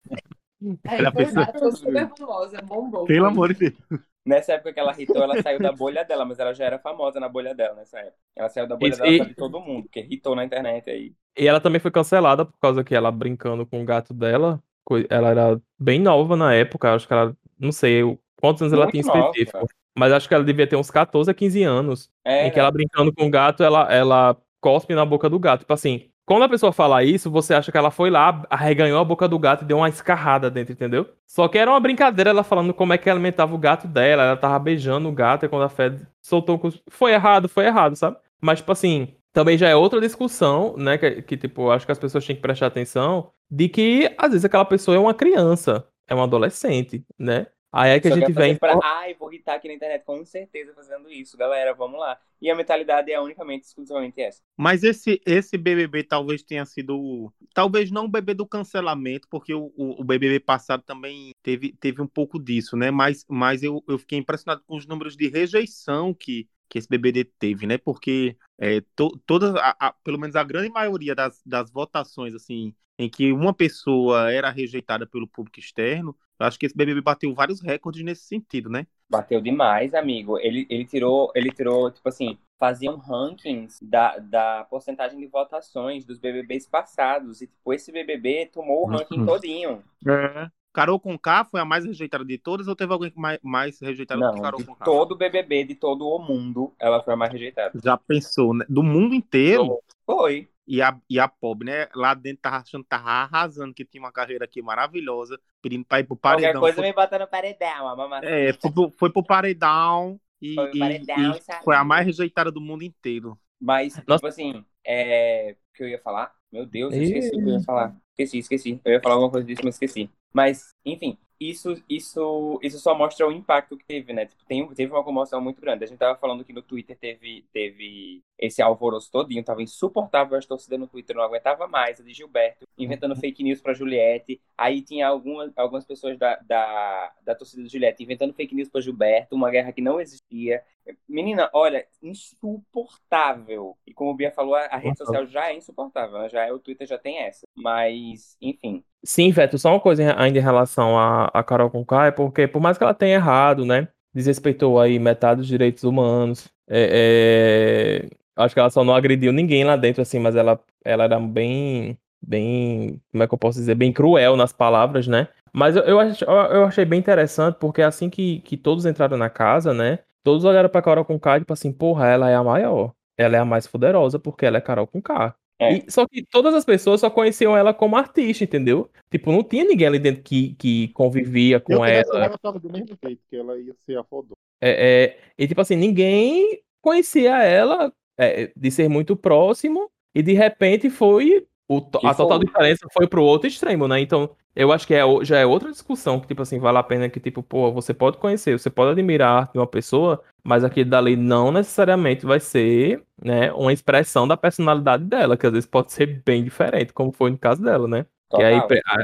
[0.88, 3.06] Aí foi, ficou super famosa, bombou.
[3.06, 4.02] Pelo amor de Deus.
[4.24, 7.20] Nessa época que ela hitou, ela saiu da bolha dela, mas ela já era famosa
[7.20, 8.18] na bolha dela nessa época.
[8.36, 11.14] Ela saiu da bolha e, dela de todo mundo, porque hitou na internet aí.
[11.36, 14.62] E ela também foi cancelada por causa que ela brincando com o gato dela.
[15.10, 17.36] Ela era bem nova na época, acho que ela.
[17.60, 18.02] Não sei
[18.40, 19.58] quantos anos Muito ela tinha específico.
[19.58, 19.70] Nova.
[19.98, 22.10] Mas acho que ela devia ter uns 14 a 15 anos.
[22.26, 25.62] É, em que ela brincando com o gato, ela, ela cospe na boca do gato.
[25.62, 29.04] Tipo assim, quando a pessoa fala isso, você acha que ela foi lá, arreganhou a
[29.04, 31.10] boca do gato e deu uma escarrada dentro, entendeu?
[31.28, 34.24] Só que era uma brincadeira ela falando como é que alimentava o gato dela.
[34.24, 36.60] Ela tava beijando o gato e quando a Fed soltou.
[36.90, 38.18] Foi errado, foi errado, sabe?
[38.40, 40.98] Mas, tipo assim, também já é outra discussão, né?
[40.98, 44.46] Que, que tipo, acho que as pessoas têm que prestar atenção de que às vezes
[44.46, 47.48] aquela pessoa é uma criança, é um adolescente, né?
[47.74, 48.58] Aí é que Só a gente vem.
[48.58, 48.78] Pra...
[48.84, 51.74] Ai, vou irritar aqui na internet com certeza fazendo isso, galera.
[51.74, 52.20] Vamos lá.
[52.42, 54.42] E a mentalidade é unicamente, exclusivamente essa.
[54.58, 57.32] Mas esse, esse BBB talvez tenha sido.
[57.54, 62.02] Talvez não o BBB do cancelamento, porque o, o, o, BBB passado também teve, teve
[62.02, 62.92] um pouco disso, né?
[62.92, 67.26] Mas, mas eu, eu fiquei impressionado com os números de rejeição que, que esse BBB
[67.26, 67.78] teve, né?
[67.78, 72.74] Porque é, to, toda, a, a, pelo menos a grande maioria das, das votações, assim,
[72.98, 77.34] em que uma pessoa era rejeitada pelo público externo, eu acho que esse BBB bateu
[77.36, 78.88] vários recordes nesse sentido, né?
[79.10, 80.40] Bateu demais, amigo.
[80.40, 86.20] Ele, ele tirou, ele tirou, tipo assim, faziam rankings da, da porcentagem de votações dos
[86.20, 87.42] BBBs passados.
[87.42, 89.26] E, tipo, esse BBB tomou o ranking uhum.
[89.26, 89.84] todinho.
[90.08, 90.50] É.
[90.74, 94.30] Carol Conká foi a mais rejeitada de todas ou teve alguém mais, mais rejeitada Não,
[94.30, 94.86] do que Carol Conká?
[94.86, 97.80] todo BBB de todo o mundo, ela foi a mais rejeitada.
[97.84, 98.66] Já pensou, né?
[98.70, 99.80] Do mundo inteiro?
[100.06, 100.50] Foi.
[100.66, 101.90] E a, e a pobre, né?
[101.94, 106.06] Lá dentro tava achando, tava arrasando, que tinha uma carreira aqui maravilhosa, pedindo pra ir
[106.06, 106.52] pro paredão.
[106.54, 106.88] Qualquer coisa foi...
[106.88, 108.22] me bota no paredão, a mamãe.
[108.24, 112.50] É, foi pro, foi pro paredão e, foi, paredão, e, e foi a mais rejeitada
[112.50, 113.38] do mundo inteiro.
[113.60, 114.16] Mas, Nossa.
[114.16, 115.58] tipo assim, é...
[115.74, 116.34] o que eu ia falar?
[116.52, 117.96] Meu Deus, eu esqueci o que eu ia falar.
[118.18, 118.82] Esqueci, esqueci.
[118.86, 120.10] Eu ia falar alguma coisa disso, mas esqueci.
[120.34, 124.26] Mas, enfim, isso, isso, isso só mostra o impacto que teve, né?
[124.28, 125.84] Tipo, tem, teve uma comoção muito grande.
[125.84, 130.46] A gente tava falando que no Twitter teve, teve esse alvoroço todinho, tava insuportável as
[130.46, 134.42] torcidas no Twitter, não aguentava mais, a de Gilberto, inventando fake news pra Juliette.
[134.58, 138.82] Aí tinha algumas, algumas pessoas da, da, da torcida de Juliette inventando fake news pra
[138.82, 140.64] Gilberto, uma guerra que não existia.
[141.08, 143.78] Menina, olha, insuportável.
[143.86, 146.30] E como o Bia falou, a, a rede social já é insuportável, né?
[146.30, 147.42] já é, o Twitter já tem essa.
[147.56, 152.12] Mas, enfim, Sim, Veto, só uma coisa ainda em relação a, a Carol Conká, é
[152.12, 158.06] porque por mais que ela tenha errado, né, desrespeitou aí metade dos direitos humanos, é,
[158.08, 161.20] é, acho que ela só não agrediu ninguém lá dentro, assim, mas ela, ela era
[161.20, 165.84] bem, bem, como é que eu posso dizer, bem cruel nas palavras, né, mas eu,
[165.84, 170.46] eu, eu achei bem interessante, porque assim que, que todos entraram na casa, né, todos
[170.46, 173.46] olharam pra Carol Conká e tipo assim, porra, ela é a maior, ela é a
[173.46, 175.36] mais poderosa, porque ela é Carol Conká.
[175.62, 175.78] É.
[175.78, 178.90] E, só que todas as pessoas só conheciam ela como artista, entendeu?
[179.12, 182.26] Tipo, não tinha ninguém ali dentro que, que convivia com eu ela.
[182.26, 184.36] Ela tava do mesmo jeito, que ela ia ser a fodona.
[184.60, 190.34] É, é, e tipo assim, ninguém conhecia ela é, de ser muito próximo, e de
[190.34, 191.46] repente foi.
[191.72, 194.02] O, a total diferença foi pro outro extremo, né?
[194.02, 197.08] Então, eu acho que é, já é outra discussão que, tipo assim, vale a pena
[197.08, 201.50] que, tipo, pô, você pode conhecer, você pode admirar uma pessoa, mas aquele dali não
[201.50, 206.44] necessariamente vai ser, né, uma expressão da personalidade dela, que às vezes pode ser bem
[206.44, 208.06] diferente, como foi no caso dela, né?
[208.38, 208.62] Que aí,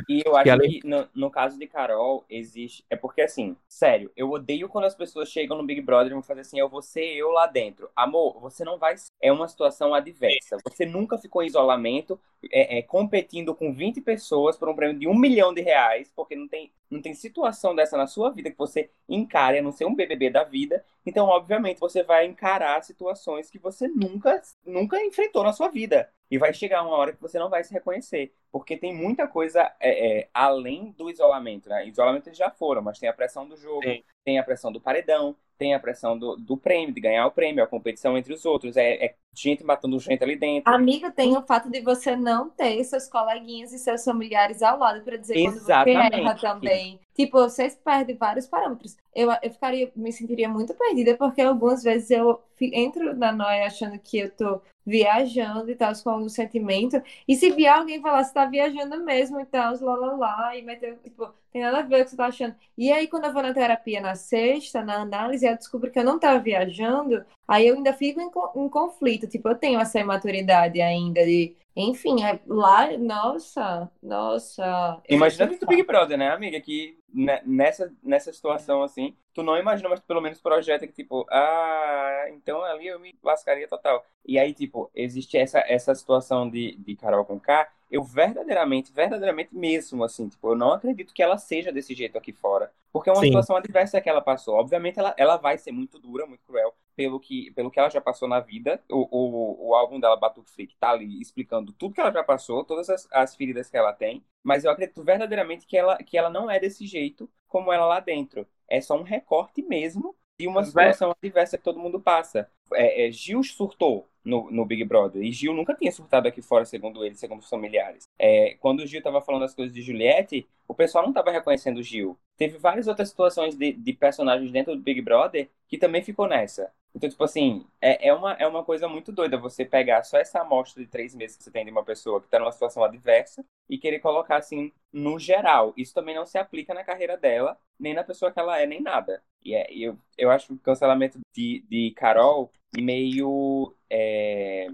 [0.07, 2.83] e eu acho que, que no, no, caso de Carol, existe.
[2.89, 6.23] É porque, assim, sério, eu odeio quando as pessoas chegam no Big Brother e vão
[6.23, 7.89] fazer assim: eu vou ser eu lá dentro.
[7.95, 8.95] Amor, você não vai.
[9.21, 10.57] É uma situação adversa.
[10.63, 12.19] Você nunca ficou em isolamento,
[12.51, 16.35] é, é, competindo com 20 pessoas por um prêmio de um milhão de reais, porque
[16.35, 19.85] não tem, não tem situação dessa na sua vida que você encare, a não ser
[19.85, 20.83] um BBB da vida.
[21.05, 26.09] Então, obviamente, você vai encarar situações que você nunca, nunca enfrentou na sua vida.
[26.29, 29.71] E vai chegar uma hora que você não vai se reconhecer, porque tem muita coisa
[29.79, 31.87] é, é, além do isolamento, né?
[31.87, 34.03] Isolamento eles já foram, mas tem a pressão do jogo, Sim.
[34.25, 37.63] tem a pressão do paredão, tem a pressão do, do prêmio, de ganhar o prêmio,
[37.63, 40.71] a competição entre os outros, é, é gente matando gente ali dentro.
[40.73, 45.03] Amigo, tem o fato de você não ter seus coleguinhas e seus familiares ao lado
[45.03, 45.97] para dizer Exatamente.
[45.97, 46.99] quando você erra também.
[47.13, 48.95] Tipo, vocês perdem vários parâmetros.
[49.13, 53.97] Eu, eu ficaria, me sentiria muito perdida, porque algumas vezes eu entro na noia achando
[53.99, 57.01] que eu tô viajando e tal, com algum sentimento.
[57.27, 60.61] E se vier alguém falar, você tá viajando mesmo e tal, lá, lá, lá, e
[60.61, 62.55] meter, tipo, tem nada a ver o que você tá achando.
[62.77, 66.03] E aí, quando eu vou na terapia na sexta, na análise, eu descubro que eu
[66.03, 68.29] não tava viajando, Aí eu ainda fico em,
[68.61, 74.99] em conflito, tipo, eu tenho essa imaturidade ainda de, enfim, é, lá, nossa, nossa.
[75.07, 76.97] Imagina dentro do Big Brother, né, amiga, que
[77.45, 82.63] nessa, nessa situação assim, tu não imagina, mas pelo menos projeta que, tipo, ah, então
[82.63, 84.03] ali eu me lascaria total.
[84.25, 89.55] E aí, tipo, existe essa, essa situação de, de Carol com K, eu verdadeiramente, verdadeiramente
[89.55, 92.71] mesmo, assim, tipo, eu não acredito que ela seja desse jeito aqui fora.
[92.91, 93.27] Porque é uma Sim.
[93.27, 94.55] situação adversa que ela passou.
[94.55, 98.01] Obviamente, ela, ela vai ser muito dura, muito cruel, pelo que, pelo que ela já
[98.01, 98.83] passou na vida.
[98.91, 102.65] O, o, o álbum dela, Batuque Freak, tá ali explicando tudo que ela já passou,
[102.65, 104.25] todas as, as feridas que ela tem.
[104.43, 107.99] Mas eu acredito verdadeiramente que ela, que ela não é desse jeito como ela lá
[107.99, 108.47] dentro.
[108.67, 112.49] É só um recorte mesmo de uma situação adversa que todo mundo passa.
[112.73, 115.23] É, é, Gil surtou no, no, Big Brother.
[115.23, 118.07] E Gil nunca tinha surtado aqui fora, segundo ele, segundo os familiares.
[118.19, 121.77] É, quando o Gil estava falando as coisas de Juliette, o pessoal não estava reconhecendo
[121.77, 122.17] o Gil.
[122.35, 126.71] Teve várias outras situações de, de, personagens dentro do Big Brother que também ficou nessa.
[126.93, 130.41] Então, tipo assim, é, é, uma, é uma coisa muito doida você pegar só essa
[130.41, 133.45] amostra de três meses que você tem de uma pessoa que está numa situação adversa
[133.69, 135.73] e querer colocar assim no geral.
[135.77, 138.81] Isso também não se aplica na carreira dela, nem na pessoa que ela é, nem
[138.81, 139.21] nada.
[139.43, 143.73] E é, eu, eu acho que o cancelamento de, de Carol meio.
[143.89, 144.67] É,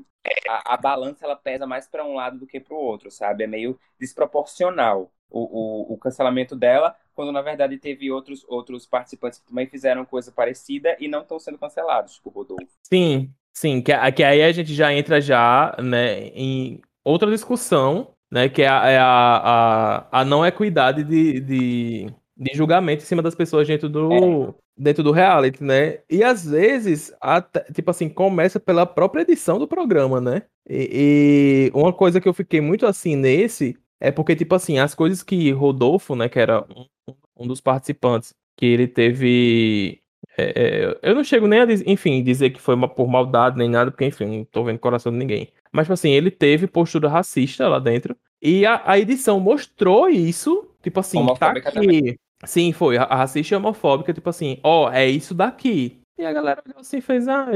[0.48, 3.44] a, a, balança ela pesa mais para um lado do que para o outro, sabe?
[3.44, 9.39] É meio desproporcional o, o, o, cancelamento dela, quando na verdade teve outros, outros participantes
[9.39, 12.68] que também fizeram coisa parecida e não estão sendo cancelados, tipo o Rodolfo.
[12.84, 18.48] Sim, sim, que, que aí a gente já entra já né, em outra discussão, né?
[18.48, 23.22] Que é a, é a, a, a não equidade de, de, de julgamento em cima
[23.22, 26.00] das pessoas dentro do, é dentro do reality, né?
[26.10, 30.43] E às vezes, até, tipo assim, começa pela própria edição do programa, né?
[30.69, 34.96] E, e, uma coisa que eu fiquei muito assim nesse é porque, tipo assim, as
[34.96, 40.02] coisas que Rodolfo, né, que era um, um dos participantes, que ele teve.
[40.38, 43.91] É, é eu não chego nem a, enfim, dizer que foi por maldade nem nada,
[43.91, 45.50] porque, enfim, não tô vendo coração de ninguém.
[45.72, 48.15] Mas, tipo assim, ele teve postura racista lá dentro.
[48.41, 51.72] E a, a edição mostrou isso, tipo assim, tá aqui.
[51.72, 52.19] Também.
[52.46, 52.98] Sim, foi.
[52.98, 56.02] A racista e homofóbica, tipo assim, ó, oh, é isso daqui.
[56.17, 57.48] E a galera assim fez, ah,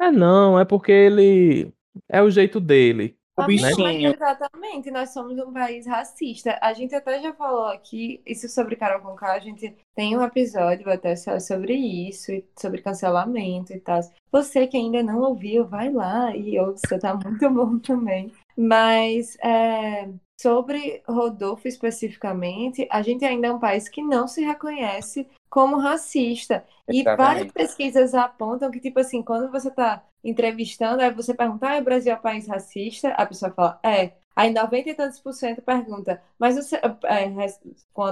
[0.00, 1.72] é não, é porque ele.
[2.08, 3.16] É o jeito dele.
[3.36, 4.14] O bichinho.
[4.14, 6.56] Exatamente, nós somos um país racista.
[6.62, 10.88] A gente até já falou aqui, isso sobre Carol Conká, a gente tem um episódio
[10.88, 14.00] até sobre isso, sobre cancelamento e tal.
[14.30, 18.32] Você que ainda não ouviu, vai lá e ouça, tá muito bom também.
[18.56, 20.08] Mas é,
[20.40, 26.64] Sobre Rodolfo especificamente, a gente ainda é um país que não se reconhece como racista.
[26.88, 31.78] E várias pesquisas apontam que, tipo assim, quando você está entrevistando, aí você pergunta, ah,
[31.78, 33.10] o Brasil é um país racista?
[33.10, 34.12] A pessoa fala, é.
[34.34, 37.30] Aí 90 e tantos por cento pergunta, mas você, é,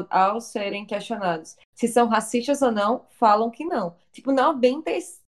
[0.09, 3.97] ao serem questionados se são racistas ou não, falam que não.
[4.13, 4.85] Tipo, 95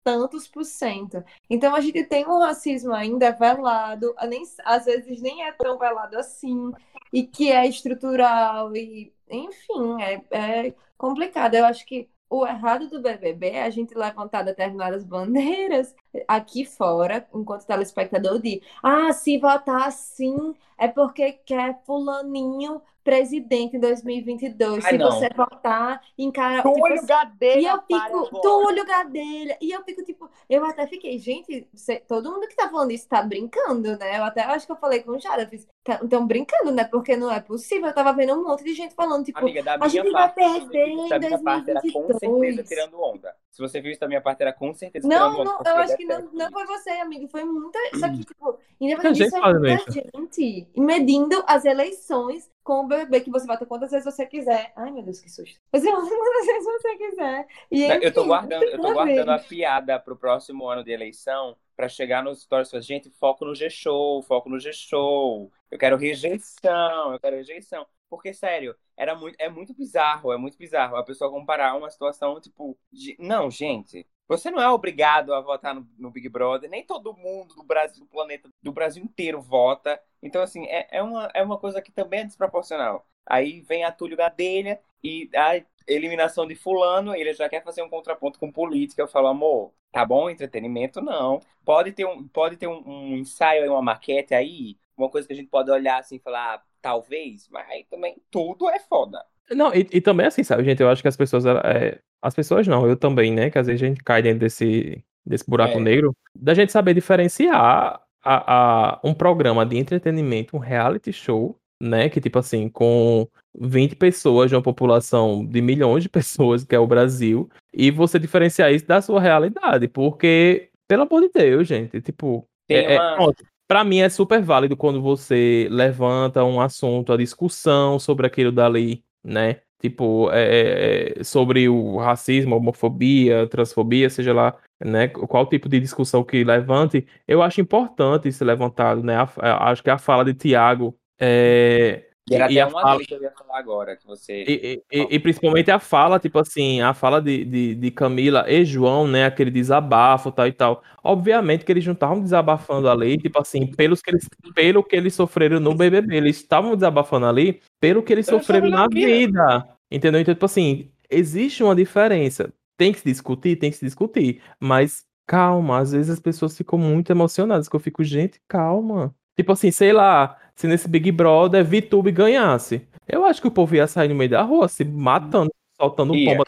[0.08, 1.22] tantos por cento.
[1.50, 6.18] Então a gente tem um racismo ainda velado, nem, às vezes nem é tão velado
[6.18, 6.72] assim,
[7.12, 11.54] e que é estrutural, e enfim, é, é complicado.
[11.56, 15.94] Eu acho que o errado do BBB é a gente levantar determinadas bandeiras
[16.26, 23.80] aqui fora, enquanto telespectador, de ah, se votar assim é porque quer fulaninho presidente em
[23.80, 24.84] 2022.
[24.84, 25.10] Ai, se não.
[25.10, 26.62] você votar em cara.
[26.62, 27.58] Túlio tipo, Gadelha.
[27.58, 28.40] E eu fico.
[28.42, 29.56] Túlio Gadelha.
[29.62, 33.08] E eu fico, tipo, eu até fiquei, gente, você, todo mundo que tá falando isso
[33.08, 34.18] tá brincando, né?
[34.18, 35.66] Eu até acho que eu falei com o Jara, fiz,
[36.02, 36.84] estão brincando, né?
[36.84, 37.86] Porque não é possível.
[37.86, 40.58] Eu tava vendo um monte de gente falando, tipo, Amiga, da a gente parte, vai
[40.58, 41.42] perder em 2022.
[41.42, 43.34] Parte era com certeza tirando onda.
[43.50, 45.62] Se você viu isso da minha parte, era com certeza não, tirando onda.
[45.64, 47.28] Não, eu acho que não, não foi você, amigo.
[47.28, 47.78] Foi muita.
[47.98, 53.30] Só que, tipo, independente disso, é muita gente medindo as eleições com o bebê que
[53.30, 54.72] você vai ter quantas vezes você quiser.
[54.76, 55.58] Ai, meu Deus, que susto.
[55.72, 57.46] Você vai quantas vezes você quiser.
[57.70, 61.56] E, enfim, eu tô guardando, eu tô guardando a piada pro próximo ano de eleição
[61.76, 65.50] para chegar nos stories e gente, foco no G-Show, foco no G-Show.
[65.70, 67.86] Eu quero rejeição, eu quero rejeição.
[68.10, 72.40] Porque, sério, era muito, é muito bizarro, é muito bizarro a pessoa comparar uma situação,
[72.40, 73.16] tipo, de...
[73.18, 77.54] não, gente, você não é obrigado a votar no, no, Big Brother, nem todo mundo
[77.54, 80.00] do Brasil, do planeta, do Brasil inteiro vota.
[80.22, 83.06] Então, assim, é, é, uma, é uma coisa que também é desproporcional.
[83.26, 87.88] Aí vem a Túlio Gadelha e a eliminação de fulano, ele já quer fazer um
[87.88, 89.00] contraponto com política.
[89.00, 91.40] Eu falo, amor, tá bom, entretenimento não.
[91.64, 95.36] Pode ter um, pode ter um, um ensaio, uma maquete aí, uma coisa que a
[95.36, 99.24] gente pode olhar assim e falar, ah, talvez, mas aí também tudo é foda.
[99.50, 102.66] Não, e, e, também assim, sabe, gente, eu acho que as pessoas, é, as pessoas
[102.66, 105.80] não, eu também, né, que às vezes a gente cai dentro desse, desse buraco é.
[105.80, 112.08] negro, da gente saber diferenciar a, a, um programa de entretenimento, um reality show, né,
[112.08, 113.26] que tipo assim, com
[113.58, 118.18] 20 pessoas de uma população de milhões de pessoas, que é o Brasil, e você
[118.18, 122.00] diferenciar isso da sua realidade, porque Pelo amor de Deus, gente.
[122.00, 123.44] Tipo, Tem é, é- uma- pronto.
[123.68, 129.04] Pra mim é super válido quando você levanta um assunto, a discussão sobre aquilo dali,
[129.28, 129.60] né?
[129.80, 135.08] Tipo, é, é, sobre o racismo, homofobia, transfobia, seja lá, né?
[135.08, 139.16] Qual tipo de discussão que levante, eu acho importante ser levantado, né?
[139.16, 142.82] A- a- acho que a fala de Tiago é, E era e até a uma
[142.82, 144.42] fala- que eu ia falar agora, que você.
[144.46, 148.44] e, e- e- e principalmente a fala, tipo assim, a fala de, de, de Camila
[148.48, 149.26] e João, né?
[149.26, 150.82] Aquele desabafo, tal e tal.
[151.02, 155.14] Obviamente que eles não estavam desabafando ali, tipo assim, pelos que eles, pelo que eles
[155.14, 156.16] sofreram no BBB.
[156.16, 159.06] Eles estavam desabafando ali pelo que eles Eu sofreram na vida.
[159.06, 159.68] vida.
[159.90, 160.20] Entendeu?
[160.20, 162.52] Então, tipo assim, existe uma diferença.
[162.76, 164.40] Tem que se discutir, tem que se discutir.
[164.60, 169.14] Mas calma, às vezes as pessoas ficam muito emocionadas, que eu fico, gente, calma.
[169.38, 172.84] Tipo assim, sei lá, se nesse Big Brother VTube ganhasse.
[173.06, 176.32] Eu acho que o povo ia sair no meio da rua, se matando, soltando Ia.
[176.36, 176.44] bomba.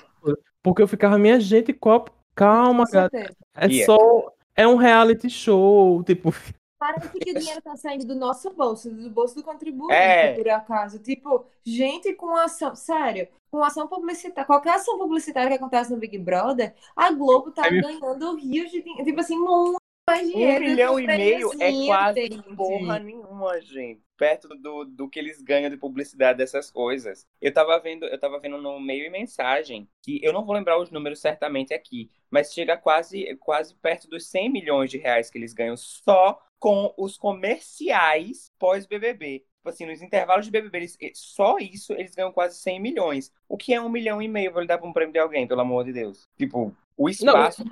[0.61, 3.09] Porque eu ficava, minha gente, copo, calma, cara.
[3.57, 3.87] É Ia.
[3.87, 4.33] só.
[4.57, 6.35] É um reality show, tipo.
[6.79, 10.33] Parece que o dinheiro tá saindo do nosso bolso, do bolso do contribuinte, É.
[10.35, 10.98] por acaso.
[10.98, 16.18] Tipo, gente com ação, sério, com ação publicitária, qualquer ação publicitária que acontece no Big
[16.18, 19.80] Brother, a Globo tá me- ganhando rios de dinheiro, tipo assim, muito
[20.11, 20.64] mais Um dinheiro.
[20.64, 22.57] milhão e meio é prêmiozinho, quase gente.
[22.57, 24.01] porra nenhuma, gente.
[24.16, 27.27] Perto do, do que eles ganham de publicidade dessas coisas.
[27.40, 30.79] Eu tava vendo, eu tava vendo no meio e mensagem que eu não vou lembrar
[30.79, 35.38] os números certamente aqui, mas chega quase quase perto dos 100 milhões de reais que
[35.38, 39.38] eles ganham só com os comerciais pós-BBB.
[39.57, 43.33] Tipo assim, nos intervalos de BBB, eles- só isso eles ganham quase 100 milhões.
[43.49, 44.53] O que é um milhão e meio?
[44.53, 46.29] Vou lhe dar pra um prêmio de alguém, pelo amor de Deus.
[46.37, 47.64] Tipo, o espaço,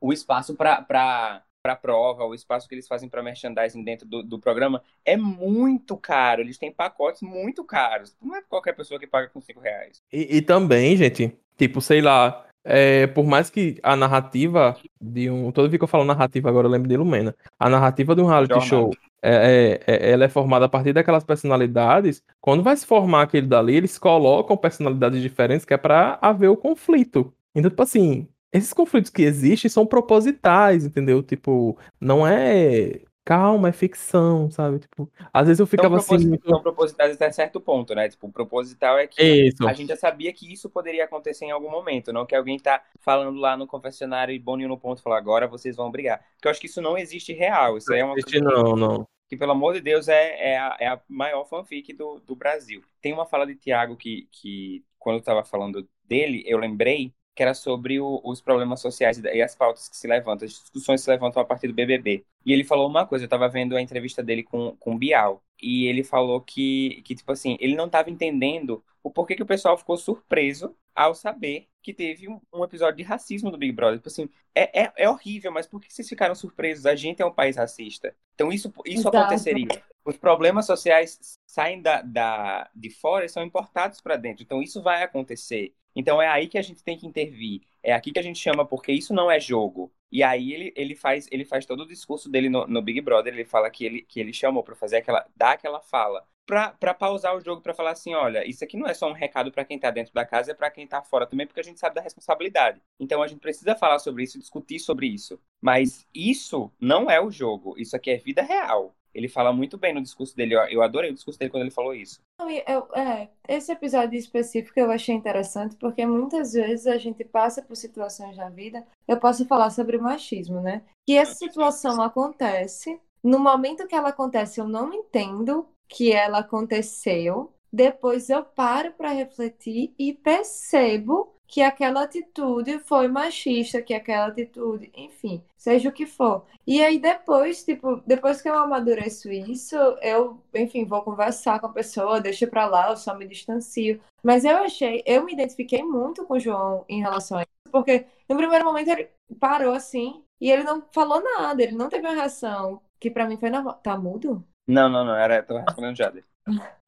[0.00, 4.22] o espaço pra, pra, pra prova, o espaço que eles fazem pra merchandising dentro do,
[4.22, 6.40] do programa é muito caro.
[6.42, 8.16] Eles têm pacotes muito caros.
[8.20, 10.02] Não é qualquer pessoa que paga com 5 reais.
[10.12, 15.52] E, e também, gente, tipo, sei lá, é, por mais que a narrativa de um.
[15.52, 17.34] Toda vez que eu falo narrativa, agora eu lembro de Lumena.
[17.58, 18.68] A narrativa de um reality Jornada.
[18.68, 18.90] show
[19.22, 22.24] é, é- é- ela é formada a partir daquelas personalidades.
[22.40, 26.56] Quando vai se formar aquele dali, eles colocam personalidades diferentes que é pra haver o
[26.56, 27.32] conflito.
[27.54, 31.22] Então, tipo assim, esses conflitos que existem são propositais, entendeu?
[31.22, 33.00] Tipo, não é.
[33.24, 34.80] Calma, é ficção, sabe?
[34.80, 36.08] Tipo, às vezes eu ficava assim.
[36.08, 38.08] proposi- muito- são propositais até certo ponto, né?
[38.08, 39.64] Tipo, o proposital é que Isso.
[39.64, 42.82] a gente já sabia que isso poderia acontecer em algum momento, não que alguém tá
[43.00, 46.18] falando lá no confessionário e Boninho no ponto fala agora vocês vão brigar.
[46.34, 47.78] Porque eu acho que isso não existe real.
[47.78, 49.06] Isso aí é uma Existe coisa que- não, não.
[49.28, 52.82] que, pelo amor de Deus, é, é, a, é a maior fanfic do, do Brasil.
[53.00, 57.42] Tem uma fala de Tiago que, que, quando eu estava falando dele, eu lembrei que
[57.42, 61.04] era sobre o- os problemas sociais e as pautas que se levantam, as discussões que
[61.04, 62.24] se levantam a partir do BBB.
[62.44, 65.42] E ele falou uma coisa, eu estava vendo a entrevista dele com, com o Bial,
[65.60, 69.46] e ele falou que, que, tipo assim, ele não estava entendendo o porquê que o
[69.46, 73.98] pessoal ficou surpreso ao saber que teve um, um episódio de racismo do Big Brother.
[73.98, 76.86] Tipo assim, é, é, é horrível, mas por que vocês ficaram surpresos?
[76.86, 78.14] A gente é um país racista.
[78.34, 79.16] Então isso, isso Exato.
[79.16, 79.68] aconteceria.
[80.04, 84.42] Os problemas sociais saem da, da, de fora e são importados para dentro.
[84.42, 85.74] Então isso vai acontecer.
[85.94, 87.62] Então é aí que a gente tem que intervir.
[87.82, 89.92] É aqui que a gente chama, porque isso não é jogo.
[90.10, 93.32] E aí ele, ele, faz, ele faz todo o discurso dele no, no Big Brother.
[93.32, 96.26] Ele fala que ele, que ele chamou para fazer aquela, dar aquela fala.
[96.44, 99.50] Pra pausar o jogo, pra falar assim: olha, isso aqui não é só um recado
[99.52, 101.78] pra quem tá dentro da casa, é pra quem tá fora também, porque a gente
[101.78, 102.82] sabe da responsabilidade.
[102.98, 105.40] Então a gente precisa falar sobre isso, discutir sobre isso.
[105.60, 107.74] Mas isso não é o jogo.
[107.78, 108.94] Isso aqui é vida real.
[109.14, 110.54] Ele fala muito bem no discurso dele.
[110.70, 112.20] Eu, adorei o discurso dele quando ele falou isso.
[112.66, 117.76] Eu- é, esse episódio específico eu achei interessante porque muitas vezes a gente passa por
[117.76, 118.84] situações na vida.
[119.06, 120.82] Eu posso falar sobre o machismo, né?
[121.06, 127.52] Que essa situação acontece, no momento que ela acontece, eu não entendo que ela aconteceu.
[127.72, 134.90] Depois eu paro para refletir e percebo que aquela atitude foi machista, que aquela atitude,
[134.96, 136.46] enfim, seja o que for.
[136.66, 141.72] E aí depois, tipo, depois que eu amadureço isso, eu, enfim, vou conversar com a
[141.72, 144.00] pessoa, deixo pra lá, eu só me distancio.
[144.22, 148.06] Mas eu achei, eu me identifiquei muito com o João em relação a isso, porque
[148.26, 152.14] no primeiro momento ele parou assim e ele não falou nada, ele não teve uma
[152.14, 153.74] reação que pra mim foi normal.
[153.82, 154.42] Tá mudo?
[154.66, 155.14] Não, não, não.
[155.14, 156.10] Era, eu tava respondendo já.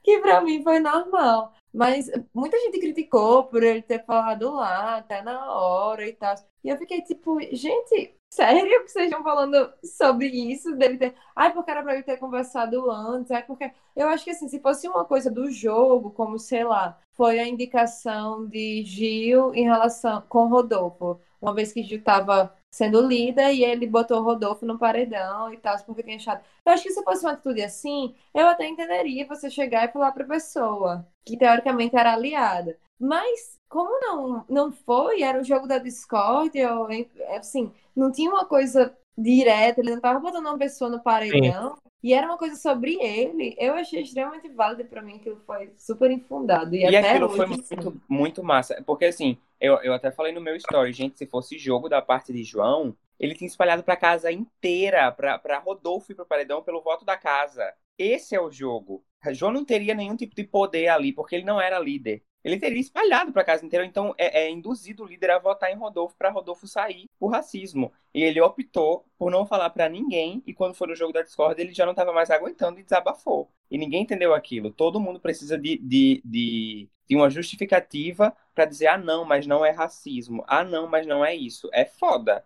[0.02, 1.52] Que pra mim foi normal.
[1.72, 6.34] Mas muita gente criticou por ele ter falado lá, até na hora e tal.
[6.62, 10.76] E eu fiquei tipo, gente, sério que vocês estão falando sobre isso?
[10.76, 11.14] Dele ter.
[11.34, 13.30] Ai, porque era pra ele ter conversado antes.
[13.32, 13.72] Ai, porque.
[13.96, 17.46] Eu acho que assim, se fosse uma coisa do jogo, como sei lá, foi a
[17.48, 21.20] indicação de Gil em relação com Rodolfo.
[21.45, 25.59] Uma vez que Gil tava sendo líder e ele botou o Rodolfo no paredão e
[25.59, 26.42] tal, porque achado.
[26.64, 30.12] Eu acho que se fosse uma atitude assim, eu até entenderia você chegar e falar
[30.12, 32.78] pra pessoa, que teoricamente era aliada.
[32.99, 36.88] Mas, como não, não foi, era o jogo da Discord, eu,
[37.36, 41.76] assim, não tinha uma coisa direto, ele não tava botando uma pessoa no paredão.
[42.05, 43.57] E era uma coisa sobre ele.
[43.59, 46.76] Eu achei extremamente válido pra mim, que foi super infundado.
[46.76, 48.82] E, E até aquilo hoje, foi muito, muito massa.
[48.84, 52.30] Porque assim, eu, eu até falei no meu story, gente, se fosse jogo da parte
[52.30, 56.82] de João, ele tinha espalhado pra casa inteira, pra, pra Rodolfo ir pro paredão pelo
[56.82, 57.72] voto da casa.
[57.96, 59.02] Esse é o jogo.
[59.32, 62.22] João não teria nenhum tipo de poder ali, porque ele não era líder.
[62.45, 65.76] Ele teria espalhado pra casa inteira, então é, é induzido o líder a votar em
[65.76, 67.90] Rodolfo pra Rodolfo sair por racismo.
[68.12, 71.59] E ele optou por não falar pra ninguém, e quando foi no jogo da Discord,
[71.61, 73.49] ele já não tava mais aguentando e desabafou.
[73.70, 74.70] E ninguém entendeu aquilo.
[74.70, 79.64] Todo mundo precisa de, de, de, de uma justificativa pra dizer, ah, não, mas não
[79.64, 80.45] é racismo.
[80.47, 81.68] Ah, não, mas não é isso.
[81.72, 82.45] É foda.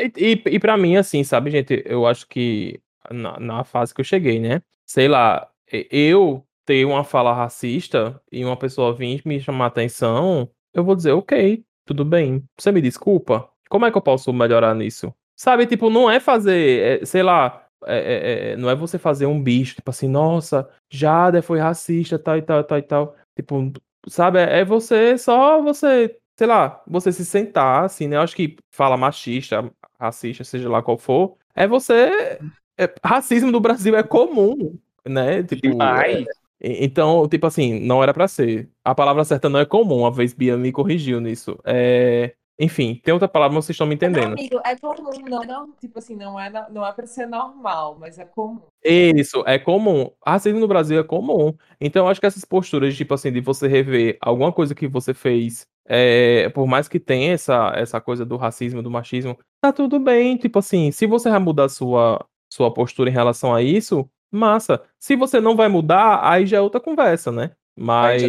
[0.00, 2.80] E, e, e pra mim, assim, sabe, gente, eu acho que
[3.10, 4.62] na, na fase que eu cheguei, né?
[4.86, 10.84] Sei lá, eu ter uma fala racista e uma pessoa vir me chamar atenção, eu
[10.84, 12.44] vou dizer, ok, tudo bem.
[12.58, 13.48] Você me desculpa?
[13.70, 15.14] Como é que eu posso melhorar nisso?
[15.34, 19.26] Sabe, tipo, não é fazer, é, sei lá, é- é- é, não é você fazer
[19.26, 23.16] um bicho, tipo assim, nossa, Jada foi racista, tal e tal, tal e tal.
[23.36, 23.72] Tipo,
[24.08, 28.16] sabe, é é você só você, sei lá, você se sentar, assim, né?
[28.16, 32.40] Eu acho que fala machista, racista, seja lá qual for, é você.
[32.76, 35.42] é- racismo no Brasil é comum, né?
[35.42, 36.26] Tipo, Demais.
[36.60, 38.68] Então, tipo assim, não era pra ser.
[38.84, 41.58] A palavra certa não é comum, uma vez Bia me corrigiu nisso.
[41.64, 42.34] É...
[42.60, 44.32] Enfim, tem outra palavra, mas vocês estão me entendendo.
[44.32, 45.44] amigo, é comum, não.
[45.44, 48.60] Não, tipo assim, não é, não é pra ser normal, mas é comum.
[48.84, 50.10] Isso, é comum.
[50.26, 51.54] Racismo no Brasil é comum.
[51.80, 55.14] Então, eu acho que essas posturas, tipo assim, de você rever alguma coisa que você
[55.14, 60.00] fez, é, por mais que tenha essa, essa coisa do racismo, do machismo, tá tudo
[60.00, 60.36] bem.
[60.36, 64.82] Tipo assim, se você vai mudar sua, sua postura em relação a isso, massa.
[64.98, 67.50] Se você não vai mudar, aí já é outra conversa, né?
[67.76, 68.22] Mas.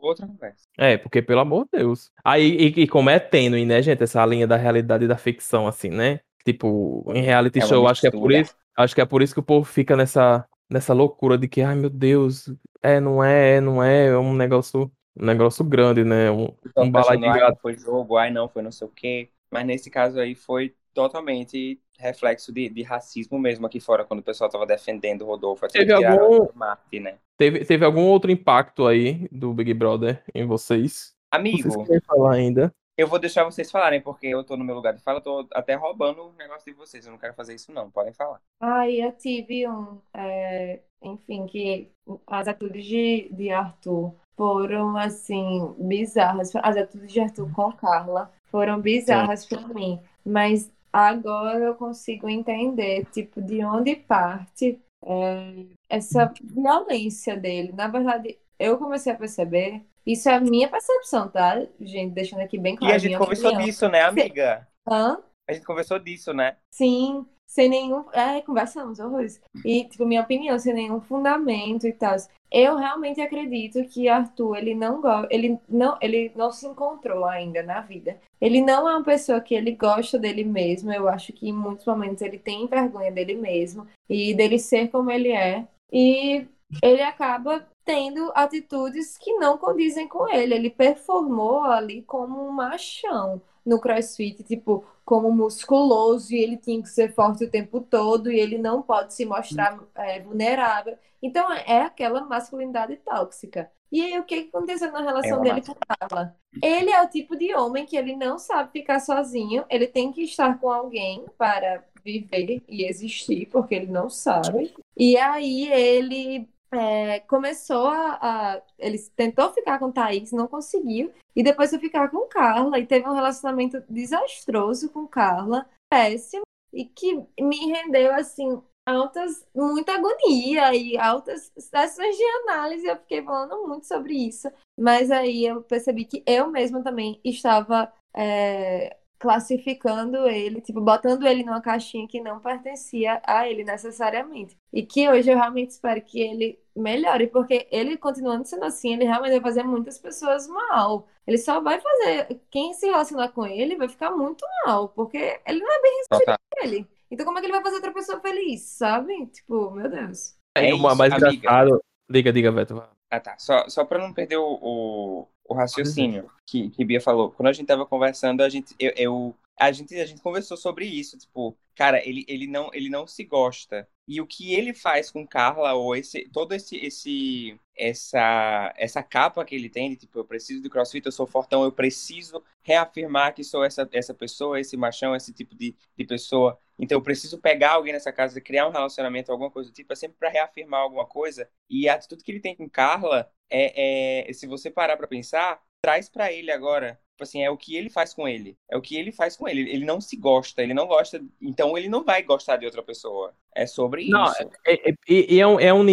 [0.00, 0.66] outra conversa.
[0.76, 2.10] É, porque pelo amor de Deus.
[2.24, 5.66] Aí, e, e como é tênue, né, gente, essa linha da realidade e da ficção,
[5.66, 6.20] assim, né?
[6.44, 9.32] Tipo, em reality É show, acho que é por isso, acho que é por isso
[9.32, 13.56] que o povo fica nessa, nessa loucura de que, ai meu Deus, é, não é,
[13.56, 16.30] é, não é, é um negócio, um negócio grande, né?
[16.30, 17.18] Um, um de gato.
[17.18, 19.30] não foi jogo, ai, não foi não sei o quê.
[19.50, 24.24] Mas nesse caso aí foi totalmente reflexo de, de racismo mesmo aqui fora, quando o
[24.24, 25.64] pessoal tava defendendo o Rodolfo.
[25.66, 27.16] Até Teve algum- o Marte, né?
[27.36, 31.14] Teve, teve algum outro impacto aí do Big Brother em vocês?
[31.30, 32.72] Amigo, Vocês falar ainda?
[32.96, 35.48] eu vou deixar vocês falarem, porque eu tô no meu lugar de fala, eu tô
[35.52, 37.04] até roubando o negócio de vocês.
[37.04, 37.90] Eu não quero fazer isso, não.
[37.90, 38.40] Podem falar.
[38.60, 41.90] Ai, eu tive um, é, enfim, que
[42.26, 46.52] as atitudes de, de Arthur foram, assim, bizarras.
[46.54, 49.98] As atitudes de Arthur com Carla foram bizarras pra mim.
[50.24, 57.72] Mas agora eu consigo entender, tipo, de onde parte é, essa violência dele.
[57.72, 61.60] Na verdade, eu comecei a perceber, isso é a minha percepção, tá?
[61.80, 63.52] Gente, deixando aqui bem E claro a a gente conversou opinião.
[63.52, 64.68] disso, né, amiga?
[64.86, 65.22] Hã?
[65.48, 66.58] A gente conversou disso, né?
[66.70, 68.04] Sim, sem nenhum.
[68.12, 69.40] É, conversamos, horrores.
[69.64, 72.16] E, tipo, minha opinião, sem nenhum fundamento e tal.
[72.50, 75.28] Eu realmente acredito que Arthur, ele não gosta.
[75.30, 78.20] Ele não, ele não se encontrou ainda na vida.
[78.40, 80.92] Ele não é uma pessoa que ele gosta dele mesmo.
[80.92, 85.10] Eu acho que em muitos momentos ele tem vergonha dele mesmo e dele ser como
[85.10, 85.66] ele é.
[85.92, 86.46] E
[86.82, 90.54] ele acaba tendo atitudes que não condizem com ele.
[90.54, 96.88] Ele performou ali como um machão no CrossFit, tipo, como musculoso, e ele tinha que
[96.88, 100.96] ser forte o tempo todo, e ele não pode se mostrar é, vulnerável.
[101.22, 103.70] Então, é aquela masculinidade tóxica.
[103.90, 106.36] E aí, o que que aconteceu na relação uma dele com Carla?
[106.62, 110.22] Ele é o tipo de homem que ele não sabe ficar sozinho, ele tem que
[110.22, 114.74] estar com alguém para viver e existir, porque ele não sabe.
[114.96, 118.18] E aí, ele é, começou a,
[118.56, 121.12] a- Ele tentou ficar com Thaís, não conseguiu.
[121.36, 122.78] E depois foi ficar com Carla.
[122.78, 126.42] E teve um relacionamento desastroso com Carla, péssimo.
[126.72, 129.46] E que me rendeu, assim, altas.
[129.54, 132.86] Muita agonia e altas sessões de análise.
[132.86, 134.48] Eu fiquei falando muito sobre isso.
[134.78, 137.92] Mas aí eu percebi que eu mesma também estava.
[138.16, 144.56] é, classificando ele, tipo, botando ele numa caixinha que não pertencia a ele necessariamente.
[144.72, 149.04] E que hoje eu realmente espero que ele melhore, porque ele continuando sendo assim, ele
[149.04, 151.06] realmente vai fazer muitas pessoas mal.
[151.26, 152.40] Ele só vai fazer.
[152.50, 156.38] Quem se relacionar com ele vai ficar muito mal, porque ele não é bem Total.
[156.62, 156.86] ele.
[157.10, 159.26] Então, como é que ele vai fazer outra pessoa feliz, sabe?
[159.26, 160.36] Tipo, meu Deus.
[160.56, 161.32] É o ma- isso, mais amiga.
[161.34, 161.84] engraçado.
[162.10, 162.82] Diga, diga, Beto.
[163.10, 163.36] Ah, tá.
[163.38, 167.30] Só, só pra não perder o, o, o raciocínio que, que Bia falou.
[167.32, 170.86] Quando a gente tava conversando, a gente, eu, eu- a gente, a gente conversou sobre
[170.86, 171.16] isso.
[171.18, 173.88] Tipo, cara, ele, ele, não, ele não se gosta.
[174.06, 179.44] E o que ele faz com Carla, ou esse, todo esse, esse, essa, essa capa
[179.44, 183.34] que ele tem, de, tipo, eu preciso do crossfit, eu sou fortão, eu preciso reafirmar
[183.34, 186.58] que sou essa, essa pessoa, esse machão, esse tipo de, de pessoa.
[186.78, 189.96] Então eu preciso pegar alguém nessa casa, criar um relacionamento, alguma coisa do tipo, é
[189.96, 191.48] sempre para reafirmar alguma coisa.
[191.68, 195.62] E a atitude que ele tem com Carla é, é se você parar para pensar,
[195.80, 198.56] traz para ele agora assim, é o que ele faz com ele.
[198.70, 199.60] É o que ele faz com ele.
[199.70, 201.22] Ele não se gosta, ele não gosta.
[201.40, 203.32] Então ele não vai gostar de outra pessoa.
[203.54, 204.50] É sobre Não, isso.
[204.66, 205.84] é, é, e é, um, é um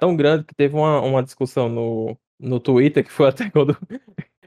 [0.00, 3.76] tão grande que teve uma, uma discussão no, no Twitter, que foi até quando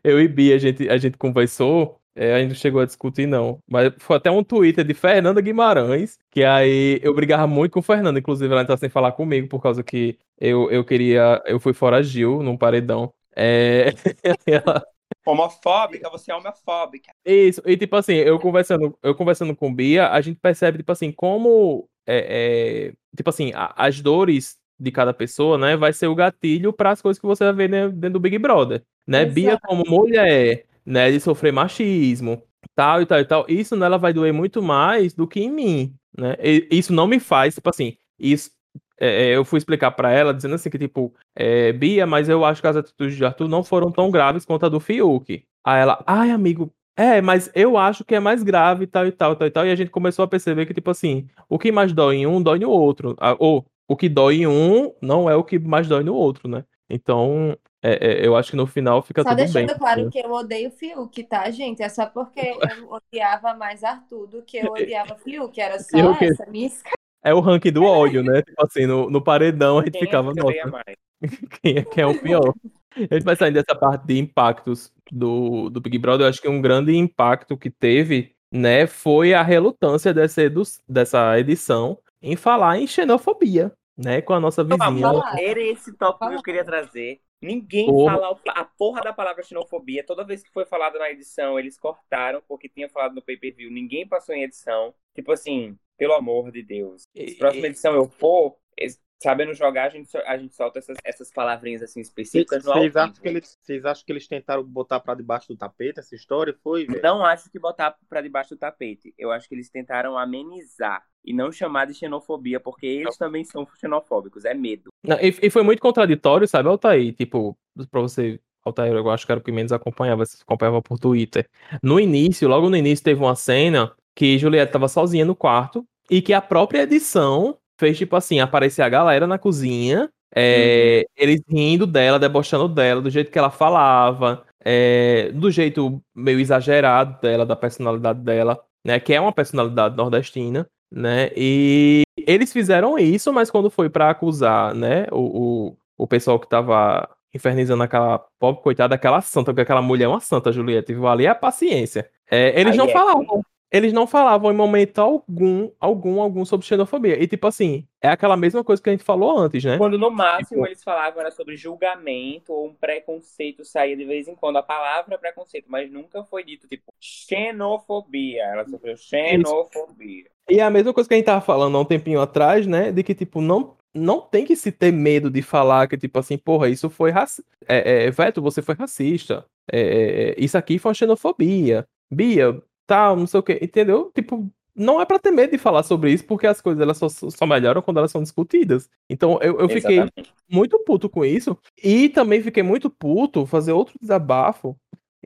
[0.03, 1.99] eu e Bia a gente, a gente conversou.
[2.15, 3.59] É, a gente não chegou a discutir, não.
[3.67, 7.83] Mas foi até um Twitter de Fernanda Guimarães, que aí eu brigava muito com o
[7.83, 8.19] Fernando.
[8.19, 11.41] Inclusive, ela tá sem falar comigo, por causa que eu, eu queria.
[11.45, 13.11] Eu fui fora Gil num paredão.
[13.35, 13.93] É,
[14.45, 14.85] ela,
[15.25, 17.11] Homofóbica, você é homofóbica.
[17.25, 21.11] Isso, e tipo assim, eu conversando, eu conversando com Bia, a gente percebe, tipo assim,
[21.11, 26.15] como é, é, tipo assim, a, as dores de cada pessoa, né, vai ser o
[26.15, 29.21] gatilho para as coisas que você vai ver né, dentro do Big Brother, né?
[29.21, 29.33] Exato.
[29.33, 32.43] Bia como mulher, né, de sofrer machismo,
[32.75, 35.95] tal e tal e tal, isso nela vai doer muito mais do que em mim,
[36.17, 36.35] né?
[36.41, 38.51] E, isso não me faz, tipo assim, isso
[38.99, 42.43] é, é, eu fui explicar para ela, dizendo assim que, tipo, é, Bia, mas eu
[42.45, 45.43] acho que as atitudes de Arthur não foram tão graves quanto a do Fiuk.
[45.65, 49.35] Aí ela, ai, amigo, é, mas eu acho que é mais grave, tal e tal,
[49.35, 49.65] tal e tal.
[49.65, 52.41] E a gente começou a perceber que, tipo assim, o que mais dói em um,
[52.41, 53.15] dói no outro.
[53.39, 56.63] Ou o que dói em um não é o que mais dói no outro, né?
[56.89, 59.77] Então, é, é, eu acho que no final fica Só tudo deixando bem.
[59.77, 61.81] claro que eu odeio Fiuk, tá, gente?
[61.81, 62.39] É só porque
[62.79, 65.59] eu odiava mais Arthur do que eu odiava Fiuk.
[65.59, 67.02] Era só Eu que- essa minha escala.
[67.23, 68.41] É o ranking do ódio, né?
[68.41, 70.83] Tipo assim, no, no paredão a gente Quem é ficava, que odeia nossa,
[71.61, 72.53] quem é, quem é o pior?
[72.95, 76.25] A gente vai saindo dessa parte de impactos do, do Big Brother.
[76.25, 81.39] Eu acho que um grande impacto que teve, né, foi a relutância dessa, edu- dessa
[81.39, 85.07] edição em falar em xenofobia, né, com a nossa vizinha.
[85.39, 87.19] era esse tópico que eu queria trazer.
[87.41, 88.13] Ninguém Porra.
[88.13, 90.05] fala a porra da palavra xenofobia.
[90.05, 93.69] Toda vez que foi falado na edição, eles cortaram porque tinha falado no pay-per-view.
[93.69, 94.93] Ninguém passou em edição.
[95.13, 97.03] Tipo assim, pelo amor de Deus.
[97.15, 101.31] Se próxima edição eu for, es- sabendo jogar, a gente, a gente solta essas, essas
[101.31, 105.47] palavrinhas assim específicas Vocês acham, que eles, vocês acham que eles tentaram botar pra debaixo
[105.47, 106.53] do tapete essa história?
[106.61, 107.01] Foi, velho?
[107.01, 109.13] Não acho que botar pra debaixo do tapete.
[109.17, 113.65] Eu acho que eles tentaram amenizar e não chamar de xenofobia, porque eles também são
[113.79, 114.43] xenofóbicos.
[114.43, 114.89] É medo.
[115.05, 117.13] Não, e, e foi muito contraditório, sabe, Altair?
[117.13, 117.57] Tipo,
[117.89, 118.41] pra você.
[118.65, 121.49] Altair, eu acho que era o que menos acompanhava, se acompanhava por Twitter.
[121.81, 126.21] No início, logo no início, teve uma cena que Juliette tava sozinha no quarto e
[126.21, 131.85] que a própria edição fez, tipo assim, aparecer a galera na cozinha, é, eles rindo
[131.85, 137.55] dela, debochando dela, do jeito que ela falava, é, do jeito meio exagerado dela, da
[137.55, 138.99] personalidade dela, né?
[138.99, 141.29] Que é uma personalidade nordestina, né?
[141.35, 146.47] E eles fizeram isso, mas quando foi pra acusar, né, o, o, o pessoal que
[146.47, 151.07] tava infernizando aquela pobre coitada daquela santa, porque aquela mulher é uma santa, Juliette, viu?
[151.07, 152.07] Ali é a paciência.
[152.29, 152.91] É, eles Aí não é.
[152.91, 153.43] falavam.
[153.73, 157.19] Eles não falavam em momento algum, algum, algum sobre xenofobia.
[157.21, 159.79] E tipo assim, é aquela mesma coisa que a gente falou antes, né?
[159.79, 164.27] Quando no máximo Tipo- eles falavam era sobre julgamento ou um preconceito saía de vez
[164.27, 164.57] em quando.
[164.57, 168.43] A palavra preconceito, mas nunca foi dito, tipo, xenofobia.
[168.43, 170.25] Ela sofreu xenofobia.
[170.47, 172.91] E é a mesma coisa que a gente tava falando há um tempinho atrás, né?
[172.91, 176.37] De que, tipo, não, não tem que se ter medo de falar que, tipo assim,
[176.37, 177.49] porra, isso foi racista.
[177.67, 179.45] É, é, Veto, você foi racista.
[179.71, 181.87] É, é, isso aqui foi uma xenofobia.
[182.11, 183.59] Bia, tal, não sei o quê.
[183.61, 184.11] Entendeu?
[184.13, 187.07] Tipo, não é pra ter medo de falar sobre isso, porque as coisas elas só,
[187.09, 188.89] só melhoram quando elas são discutidas.
[189.09, 190.33] Então, eu, eu fiquei Exatamente.
[190.49, 191.57] muito puto com isso.
[191.81, 194.75] E também fiquei muito puto, fazer outro desabafo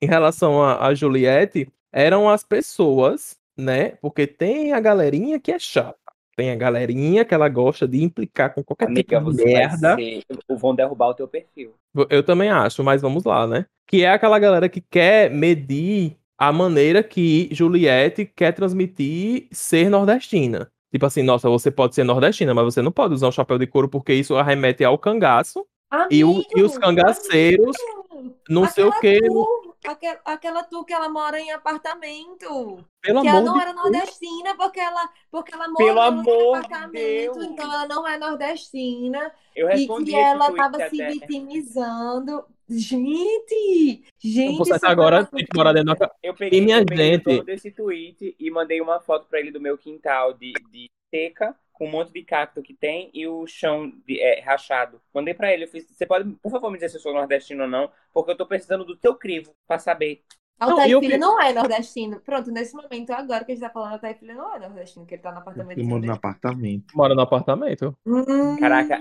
[0.01, 3.91] em relação a, a Juliette, eram as pessoas, né?
[4.01, 5.97] Porque tem a galerinha que é chata.
[6.35, 9.95] Tem a galerinha que ela gosta de implicar com qualquer Amiga, tipo de merda.
[9.95, 10.23] ser...
[10.49, 11.73] Vão derrubar o teu perfil.
[12.11, 13.65] Eu também acho, mas vamos lá, né?
[13.87, 20.71] Que é aquela galera que quer medir a maneira que Juliette quer transmitir ser nordestina.
[20.91, 23.67] Tipo assim, nossa, você pode ser nordestina, mas você não pode usar um chapéu de
[23.67, 25.65] couro porque isso arremete ao cangaço.
[26.09, 29.19] E o- e os Amigo, cangaceiros, amigo, Não sei o aquela que.
[29.21, 32.83] tu- aquela, aquela tu que ela mora em apartamento.
[33.01, 36.21] Pelo que ela amor não de era nordestina porque ela, porque ela Pelo mora no
[36.21, 37.37] amor apartamento, Deus.
[37.39, 39.31] então ela não é nordestina.
[39.55, 42.45] Eu E que ela tweet tava se vitimizando.
[42.69, 44.03] Gente!
[44.19, 46.79] Gente, Você isso tá agora tava- tem que morar dentro da Eu peguei, E minha
[46.79, 50.33] eu peguei gente- todo esse tweet e mandei uma foto pra ele do meu quintal
[50.33, 54.41] de, de seca, com um monte de cacto que tem e o chão de- é,
[54.41, 54.99] rachado.
[55.13, 57.63] Mandei pra ele, eu fiz, você pode, por favor, me dizer se eu sou nordestino
[57.63, 60.21] ou não, porque eu tô precisando do teu crivo pra saber.
[60.59, 62.19] Altair Não, eu Filho vi- não é nordestino.
[62.21, 65.13] Pronto, nesse momento agora que a gente tá falando, Altair Filho não é nordestino, que
[65.13, 66.85] ele tá no apartamento Eu moro no apartamento.
[66.95, 67.95] Mora no apartamento.
[68.07, 68.99] Hum, Caraca.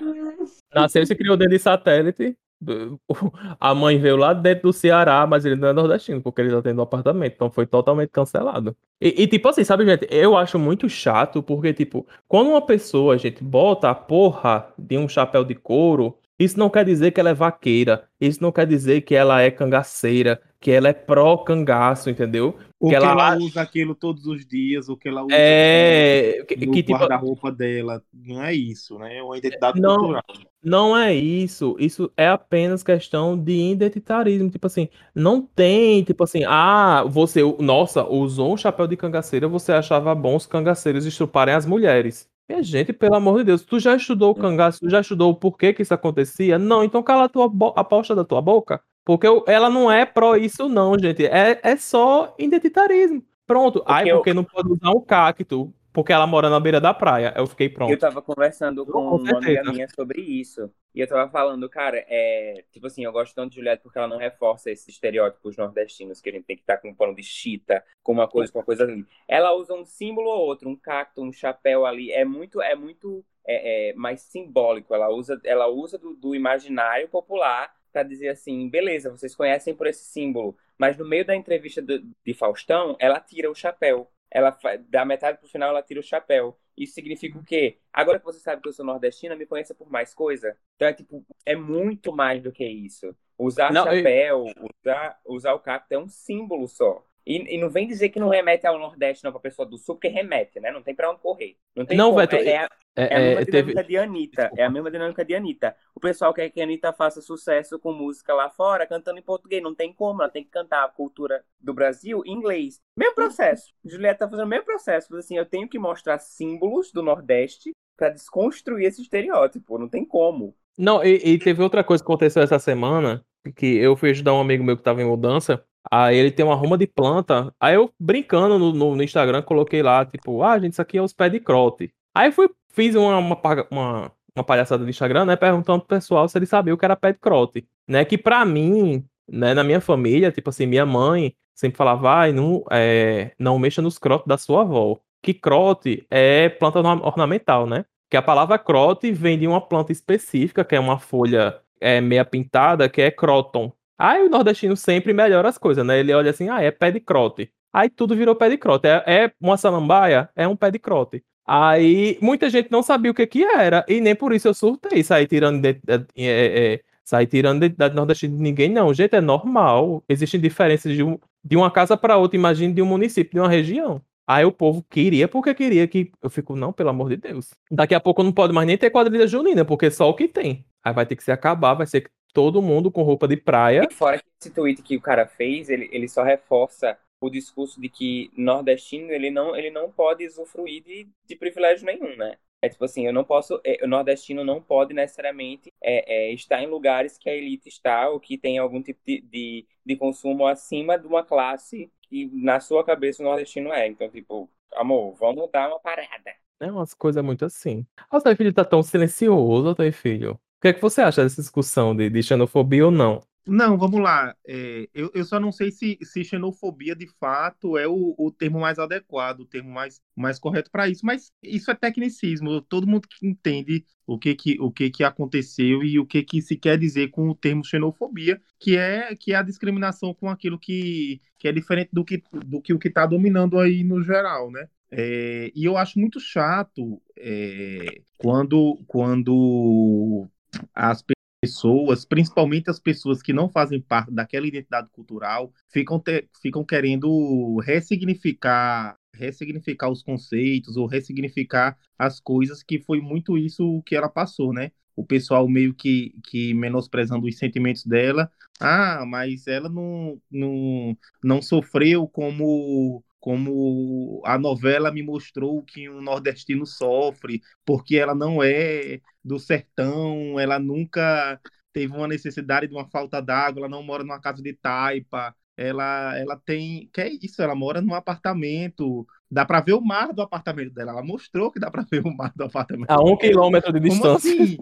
[0.74, 2.36] Nasceu e se criou dentro de satélite.
[3.60, 6.62] A mãe veio lá dentro do Ceará, mas ele não é nordestino, porque ele tá
[6.62, 7.34] tendo um apartamento.
[7.34, 8.76] Então foi totalmente cancelado.
[9.00, 10.06] E, e, tipo assim, sabe, gente?
[10.10, 15.08] Eu acho muito chato, porque, tipo, quando uma pessoa, gente, bota a porra de um
[15.08, 18.04] chapéu de couro, isso não quer dizer que ela é vaqueira.
[18.20, 22.56] Isso não quer dizer que ela é cangaceira, que ela é pró-cangaço, entendeu?
[22.80, 26.44] Ou Que ela ela, usa aquilo todos os dias, ou que ela usa É.
[26.44, 28.02] Que, no que, tipo, guarda-roupa dela.
[28.12, 29.18] Não é isso, né?
[29.18, 29.96] É uma identidade Não.
[29.96, 30.24] cultural.
[30.60, 31.76] Não é isso.
[31.78, 34.50] Isso é apenas questão de identitarismo.
[34.50, 39.70] Tipo assim, não tem, tipo assim, ah, você, nossa, usou um chapéu de cangaceira, você
[39.70, 42.28] achava bom os cangaceiros estruparem as mulheres.
[42.48, 45.36] Minha gente, pelo amor de Deus, tu já estudou o cangaço, tu já estudou o
[45.36, 46.58] porquê que isso acontecia?
[46.58, 48.82] Não, então cala a tua bo- a da tua boca.
[49.06, 51.24] Porque eu- ela não é pró isso, não, gente.
[51.24, 53.22] É, é só identitarismo.
[53.46, 53.84] Pronto.
[53.86, 57.32] Ai, eu- porque não pode usar um cacto, porque ela mora na beira da praia.
[57.36, 57.92] Eu fiquei pronto.
[57.92, 60.68] Eu tava conversando com com uma amiga minha sobre isso.
[60.92, 62.64] E eu tava falando, cara, é.
[62.72, 66.28] Tipo assim, eu gosto tanto de Juliette porque ela não reforça esses estereótipos nordestinos que
[66.28, 68.64] a gente tem que estar com um pano de chita, com uma coisa, com uma
[68.64, 69.06] coisa ali.
[69.28, 72.10] Ela usa um símbolo ou outro, um cacto, um chapéu ali.
[72.10, 74.92] É muito, é muito é, é, mais simbólico.
[74.92, 79.86] Ela usa, ela usa do, do imaginário popular pra dizer assim, beleza, vocês conhecem por
[79.86, 80.54] esse símbolo.
[80.76, 84.10] Mas no meio da entrevista do- de Faustão, ela tira o chapéu.
[84.30, 84.54] Ela
[84.88, 86.58] da metade pro final ela tira o chapéu.
[86.76, 87.78] Isso significa o quê?
[87.90, 90.58] Agora que você sabe que eu sou nordestina, me conheça por mais coisa.
[90.74, 93.16] Então é tipo, é muito mais do que isso.
[93.38, 94.44] Usar Não, eu- chapéu,
[94.84, 97.02] usar, usar o cacto é um símbolo só.
[97.26, 99.96] E, e não vem dizer que não remete ao Nordeste, não, pra pessoa do Sul,
[99.96, 100.70] porque remete, né?
[100.70, 101.56] Não tem pra onde correr.
[101.74, 102.20] Não tem Não, como.
[102.20, 102.68] Beto, é, é a-
[102.98, 104.42] É, é a mesma é, dinâmica de Anitta.
[104.42, 104.62] Desculpa.
[104.62, 105.76] É a mesma dinâmica de Anitta.
[105.94, 109.62] O pessoal quer que a Anitta faça sucesso com música lá fora, cantando em português.
[109.62, 110.22] Não tem como.
[110.22, 112.80] Ela tem que cantar a cultura do Brasil em inglês.
[112.96, 113.74] Mesmo processo.
[113.84, 115.08] Julieta tá fazendo o mesmo processo.
[115.10, 119.78] Mas assim, eu tenho que mostrar símbolos do Nordeste pra desconstruir esse estereótipo.
[119.78, 120.54] Não tem como.
[120.78, 123.24] Não, e, e teve outra coisa que aconteceu essa semana,
[123.56, 126.54] que eu fui ajudar um amigo meu que tava em mudança, aí ele tem uma
[126.54, 130.72] ruma de planta, aí eu brincando no, no- no Instagram, coloquei lá, tipo, ah, gente,
[130.72, 131.92] isso aqui é os pés de crote.
[132.14, 133.38] Aí fui, fiz uma, uma,
[133.70, 136.96] uma, uma palhaçada no Instagram, né, perguntando pro pessoal se ele sabia o que era
[136.96, 141.34] pé de crote, né, que pra mim, né, na minha família, tipo assim, minha mãe
[141.54, 146.48] sempre falava, vai, não, é, não mexa nos crotes da sua avó, que crote é
[146.48, 150.80] planta orna- ornamental, né, que a palavra crote vem de uma planta específica, que é
[150.80, 153.72] uma folha é, meia pintada, que é croton.
[153.98, 155.98] Aí o nordestino sempre melhora as coisas, né?
[155.98, 157.50] Ele olha assim, ah, é pé de crote.
[157.72, 158.86] Aí tudo virou pé de crote.
[158.88, 161.22] É, é uma samambaia, é um pé de crote.
[161.46, 165.02] Aí muita gente não sabia o que que era, e nem por isso eu surtei,
[165.04, 165.80] sair tirando de,
[166.16, 166.74] é,
[167.14, 168.92] é, tirando identidade nordestina de ninguém, não.
[168.92, 170.02] Gente, é normal.
[170.08, 173.48] Existem diferenças de, um- de uma casa para outra, imagine de um município, de uma
[173.48, 174.00] região.
[174.26, 176.10] Aí o povo queria porque queria que.
[176.20, 177.50] Eu fico, não, pelo amor de Deus.
[177.70, 180.64] Daqui a pouco não pode mais nem ter quadrilha junina, porque só o que tem.
[180.82, 183.88] Aí vai ter que se acabar, vai ser todo mundo com roupa de praia.
[183.90, 187.80] E fora que esse tweet que o cara fez, ele, ele só reforça o discurso
[187.80, 192.36] de que nordestino ele não, ele não pode usufruir de, de privilégio nenhum, né?
[192.60, 196.62] É tipo assim, eu não posso, é, o nordestino não pode necessariamente é, é, estar
[196.62, 200.46] em lugares que a elite está ou que tem algum tipo de, de, de consumo
[200.46, 203.86] acima de uma classe que na sua cabeça o nordestino é.
[203.86, 206.34] Então, tipo, amor, vamos dar uma parada.
[206.60, 207.86] É umas coisas muito assim.
[208.10, 210.38] Ah, o teu filho tá tão silencioso, teu filho.
[210.58, 213.20] O que é que você acha dessa discussão de, de xenofobia ou não?
[213.48, 214.34] Não, vamos lá.
[214.44, 218.58] É, eu, eu só não sei se, se xenofobia de fato é o, o termo
[218.58, 222.60] mais adequado, o termo mais, mais correto para isso, mas isso é tecnicismo.
[222.62, 226.42] Todo mundo que entende o que que, o que que aconteceu e o que que
[226.42, 230.58] se quer dizer com o termo xenofobia, que é, que é a discriminação com aquilo
[230.58, 234.50] que, que é diferente do que, do que o que está dominando aí no geral,
[234.50, 234.68] né?
[234.90, 240.28] É, e eu acho muito chato é, quando, quando
[240.74, 241.04] as
[241.40, 246.02] pessoas, principalmente as pessoas que não fazem parte daquela identidade cultural, ficam,
[246.42, 253.94] ficam querendo ressignificar, ressignificar os conceitos ou ressignificar as coisas que foi muito isso que
[253.94, 254.72] ela passou, né?
[254.94, 258.30] O pessoal meio que, que menosprezando os sentimentos dela.
[258.58, 266.00] Ah, mas ela não, não, não sofreu como, como a novela me mostrou que um
[266.00, 271.40] nordestino sofre, porque ela não é do sertão, ela nunca
[271.72, 276.16] teve uma necessidade de uma falta d'água, ela não mora numa casa de taipa, ela,
[276.16, 280.22] ela tem, que é isso, ela mora num apartamento, dá para ver o mar do
[280.22, 282.90] apartamento dela, ela mostrou que dá para ver o mar do apartamento.
[282.90, 284.32] A um quilômetro de Como distância.
[284.32, 284.56] assim?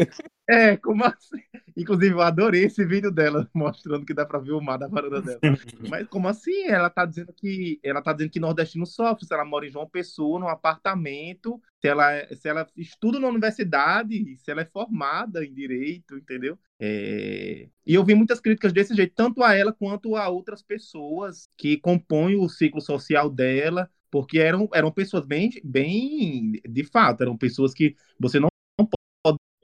[0.49, 1.41] É, como assim?
[1.77, 5.21] Inclusive, eu adorei esse vídeo dela, mostrando que dá pra ver o mar da varanda
[5.21, 5.41] dela.
[5.89, 6.67] Mas como assim?
[6.67, 9.89] Ela tá dizendo que ela tá dizendo que nordestino sofre, se ela mora em João
[9.89, 15.53] Pessoa, num apartamento, se ela, se ela estuda na universidade, se ela é formada em
[15.53, 16.59] direito, entendeu?
[16.81, 17.69] É...
[17.87, 21.77] E eu vi muitas críticas desse jeito, tanto a ela quanto a outras pessoas que
[21.79, 27.75] compõem o ciclo social dela, porque eram, eram pessoas bem, bem, de fato, eram pessoas
[27.75, 28.49] que você não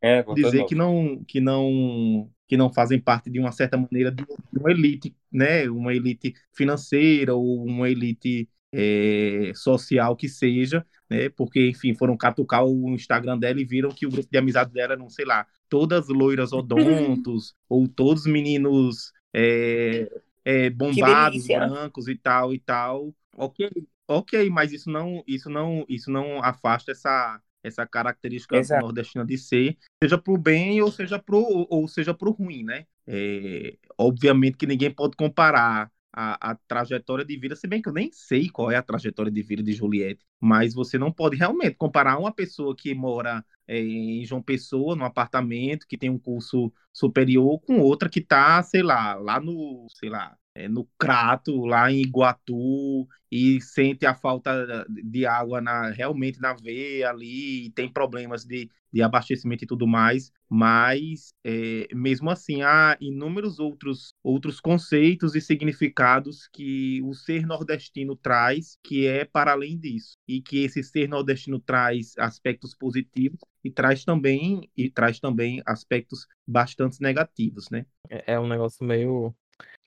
[0.03, 4.25] É, dizer que não que não que não fazem parte de uma certa maneira de
[4.59, 5.71] uma elite, né?
[5.71, 11.29] Uma elite financeira ou uma elite é, social que seja, né?
[11.29, 14.97] Porque enfim foram catucar o Instagram dela e viram que o grupo de amizade dela
[14.97, 20.11] não sei lá todas loiras odontos ou todos meninos é,
[20.45, 23.15] é, bombados brancos e tal e tal.
[23.37, 23.71] Ok,
[24.11, 28.83] ok, mas isso não isso não isso não afasta essa essa característica Exato.
[28.83, 32.87] nordestina de ser, seja pro bem ou seja pro, ou seja pro ruim, né?
[33.07, 37.93] É, obviamente que ninguém pode comparar a, a trajetória de vida, se bem que eu
[37.93, 41.77] nem sei qual é a trajetória de vida de Juliette, mas você não pode realmente
[41.77, 46.73] comparar uma pessoa que mora é, em João Pessoa, num apartamento, que tem um curso
[46.93, 51.91] superior, com outra que tá, sei lá, lá no, sei lá, é, no Crato, lá
[51.91, 57.89] em Iguatu, e sente a falta de água na, realmente na veia ali, e tem
[57.93, 64.61] problemas de, de abastecimento e tudo mais, mas é, mesmo assim há inúmeros outros, outros
[64.61, 70.65] conceitos e significados que o ser nordestino traz, que é para além disso, e que
[70.65, 77.71] esse ser nordestino traz aspectos positivos e traz também e traz também aspectos bastante negativos,
[77.71, 77.87] né?
[78.09, 79.35] É é um negócio meio.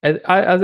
[0.03, 0.55] É, a,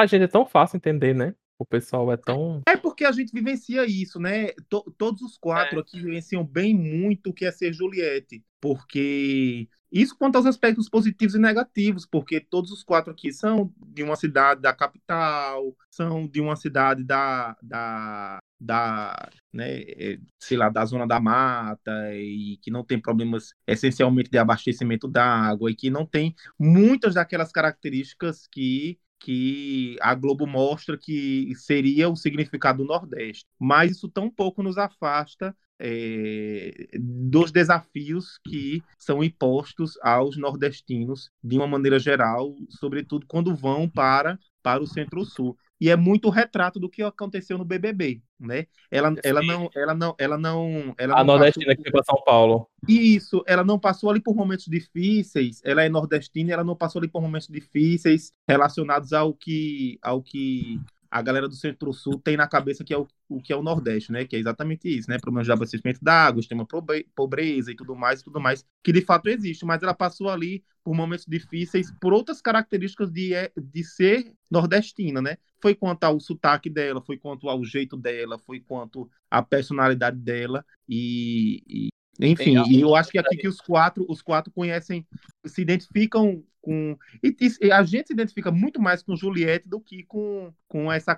[0.00, 1.34] a, gente é tão fácil entender, né?
[1.58, 2.62] O pessoal é tão.
[2.68, 4.48] É porque a gente vivencia isso, né?
[4.68, 10.16] To- todos os quatro aqui vivenciam bem muito o que é ser Juliette, porque isso
[10.18, 14.60] quanto aos aspectos positivos e negativos, porque todos os quatro aqui são de uma cidade
[14.60, 21.06] da capital, são de uma cidade da, da, da né, eh, sei lá, da zona
[21.06, 26.04] da mata e que não tem problemas essencialmente de abastecimento da água e que não
[26.04, 33.46] tem muitas daquelas características que que a Globo mostra que seria o significado do Nordeste.
[33.58, 41.56] Mas isso tão pouco nos afasta é, dos desafios que são impostos aos nordestinos de
[41.56, 45.56] uma maneira geral, sobretudo quando vão para para o Centro-Sul.
[45.80, 48.66] E é muito retrato do que aconteceu no BBB, né?
[48.90, 52.02] Ela, ela não, ela não, ela não, ela A não nordestina passou que foi pra
[52.04, 52.68] São Paulo.
[52.86, 55.60] isso, ela não passou ali por momentos difíceis.
[55.64, 60.22] Ela é nordestina, e ela não passou ali por momentos difíceis relacionados ao que, ao
[60.22, 60.80] que
[61.14, 64.10] a galera do Centro-Sul tem na cabeça que é o, o que é o Nordeste,
[64.10, 64.24] né?
[64.24, 65.16] Que é exatamente isso, né?
[65.20, 69.00] Problemas de abastecimento da água, extrema pobre- pobreza e tudo mais, tudo mais, que de
[69.00, 69.64] fato existe.
[69.64, 75.22] Mas ela passou ali por momentos difíceis, por outras características de, é- de ser nordestina,
[75.22, 75.36] né?
[75.62, 80.64] Foi quanto ao sotaque dela, foi quanto ao jeito dela, foi quanto à personalidade dela
[80.88, 81.88] e, e-
[82.20, 85.06] enfim, e eu acho que aqui que os quatro, os quatro conhecem,
[85.46, 90.02] se identificam com e, e a gente se identifica muito mais com Juliette do que
[90.04, 91.14] com, com essa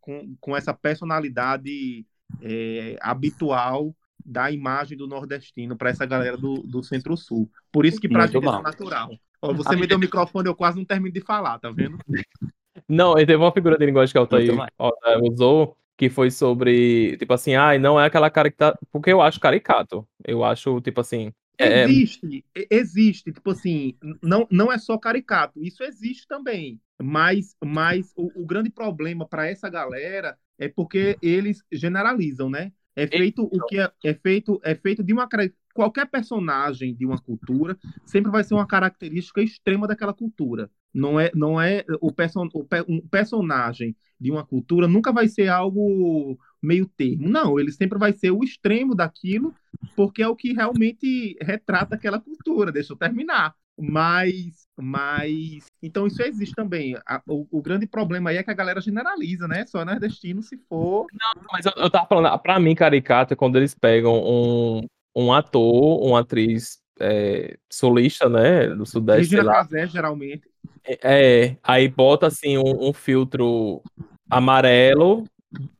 [0.00, 2.06] com, com essa personalidade
[2.42, 3.94] é, habitual
[4.24, 7.50] da imagem do nordestino para essa galera do, do Centro-Sul.
[7.72, 8.62] Por isso que pra Muito gente é bom.
[8.62, 9.10] natural.
[9.42, 11.98] Ó, você me deu o microfone, eu quase não termino de falar, tá vendo?
[12.88, 17.16] Não, e teve uma figura de linguagem que a Altair eh, usou, que foi sobre,
[17.18, 18.78] tipo assim, ai, não é aquela caricatura.
[18.90, 20.06] Porque eu acho caricato.
[20.24, 21.32] Eu acho, tipo assim.
[21.60, 26.80] É, Existe, e- existe, tipo assim, não, não é só caricato, isso existe também.
[27.02, 32.72] Mas, mas o, o grande problema para essa galera é porque eles generalizam, né?
[32.96, 35.28] É feito o que é, é feito é feito de uma
[35.72, 40.70] qualquer personagem de uma cultura sempre vai ser uma característica extrema daquela cultura.
[40.92, 45.28] Não é não é o, person, o pe- um personagem de uma cultura nunca vai
[45.28, 47.28] ser algo meio termo.
[47.28, 49.54] Não, ele sempre vai ser o extremo daquilo
[49.96, 52.72] porque é o que realmente retrata aquela cultura.
[52.72, 53.54] Deixa eu terminar.
[53.78, 56.94] Mas, mas, então isso existe também.
[57.06, 59.64] A- o, o grande problema aí é que a galera generaliza, né?
[59.66, 61.06] Só nordestino se for.
[61.50, 64.82] Mas eu, eu tava falando, pra mim, caricato é quando eles pegam um,
[65.16, 69.52] um ator, uma atriz é, solista, né, do Sudeste, Regina lá.
[69.54, 70.42] Casé, geralmente.
[70.86, 73.82] É, aí bota assim um, um filtro
[74.28, 75.24] amarelo,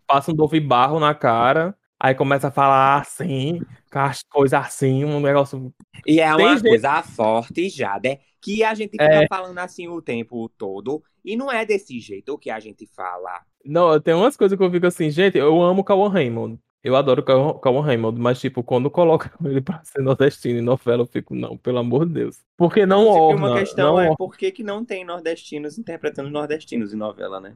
[0.06, 3.60] passa um Dove Barro na cara, aí começa a falar assim,
[3.92, 5.72] com as coisas assim, um negócio.
[6.06, 8.18] E é Tem uma gente- coisa forte já, né?
[8.42, 9.26] Que a gente fica É.
[9.28, 11.02] falando assim o tempo todo.
[11.24, 13.42] E não é desse jeito que a gente fala.
[13.64, 16.58] Não, tem umas coisas que eu fico assim, gente, eu amo o Cauã Raymond.
[16.82, 21.02] Eu adoro o Cauã Raymond, mas, tipo, quando colocam ele pra ser nordestino em novela,
[21.02, 22.38] eu fico, não, pelo amor de Deus.
[22.56, 24.16] Porque não Inclusive, orna, uma questão não é orna.
[24.16, 27.54] por que, que não tem nordestinos interpretando nordestinos em novela, né?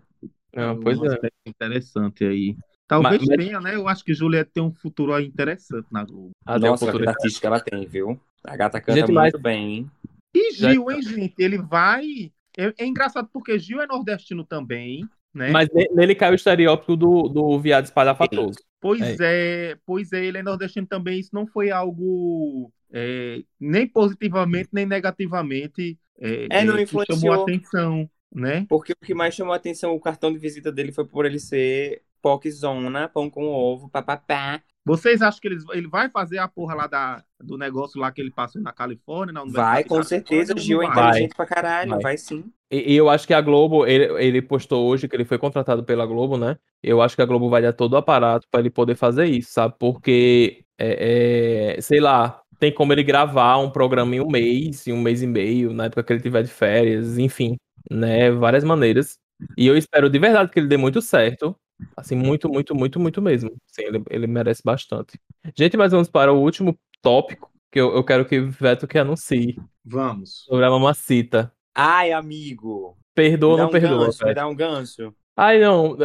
[0.54, 1.18] Ah, pois um é.
[1.46, 2.56] interessante aí.
[2.86, 3.74] Talvez Mas- mas- tenha, né?
[3.76, 6.30] Eu acho que Juliette tem um futuro aí interessante na Globo.
[6.46, 7.02] O Nossa, futuro.
[7.04, 8.20] que artística ela tem, viu?
[8.44, 9.90] A gata canta Gente, mas- muito bem, hein?
[10.34, 11.34] E Gil, hein, gente?
[11.38, 12.30] Ele vai.
[12.58, 15.50] É, é engraçado porque Gil é nordestino também, né?
[15.50, 18.58] Mas ne- nele cai o estereótipo do, do viado espalhafatoso.
[18.84, 19.78] Pois é.
[19.86, 21.18] pois é, ele é nordestino também.
[21.18, 27.18] Isso não foi algo é, nem positivamente nem negativamente é, É, não que influenciou.
[27.18, 28.66] chamou atenção, né?
[28.68, 31.38] Porque o que mais chamou a atenção, o cartão de visita dele foi por ele
[31.38, 34.62] ser poczona, pão com ovo, papapá.
[34.84, 38.20] Vocês acham que ele, ele vai fazer a porra lá da, do negócio lá que
[38.20, 39.32] ele passou na Califórnia?
[39.32, 40.54] Na Vai, com certeza.
[40.54, 41.08] O Gil é não vai?
[41.08, 42.02] inteligente pra caralho, Vai.
[42.02, 42.44] vai, sim.
[42.70, 45.84] E, e eu acho que a Globo, ele, ele postou hoje que ele foi contratado
[45.84, 46.58] pela Globo, né?
[46.82, 49.52] Eu acho que a Globo vai dar todo o aparato pra ele poder fazer isso,
[49.52, 49.74] sabe?
[49.78, 54.92] Porque, é, é, sei lá, tem como ele gravar um programa em um mês, em
[54.92, 57.56] um mês e meio, na época que ele tiver de férias, enfim,
[57.90, 58.30] né?
[58.30, 59.18] Várias maneiras.
[59.56, 61.56] E eu espero de verdade que ele dê muito certo.
[61.96, 63.50] Assim, muito, muito, muito, muito mesmo.
[63.66, 65.18] Sim, ele, ele merece bastante.
[65.56, 68.98] Gente, mas vamos para o último tópico, que eu, eu quero que o Veto que
[68.98, 70.44] anuncie Vamos.
[70.46, 71.52] sobre a mamacita.
[71.74, 72.96] Ai, amigo.
[73.14, 75.14] Perdoa ou não um perdoa, gancho, me dá um gancho.
[75.36, 75.96] Ai, não.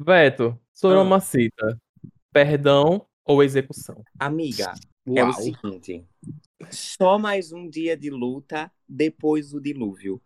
[0.00, 1.00] Veto, sobre Ah.
[1.00, 1.80] a mamacita.
[2.32, 4.02] Perdão ou execução?
[4.18, 4.72] Amiga,
[5.14, 5.32] é o Uau.
[5.34, 6.04] seguinte.
[6.70, 10.20] Só mais um dia de luta depois do dilúvio.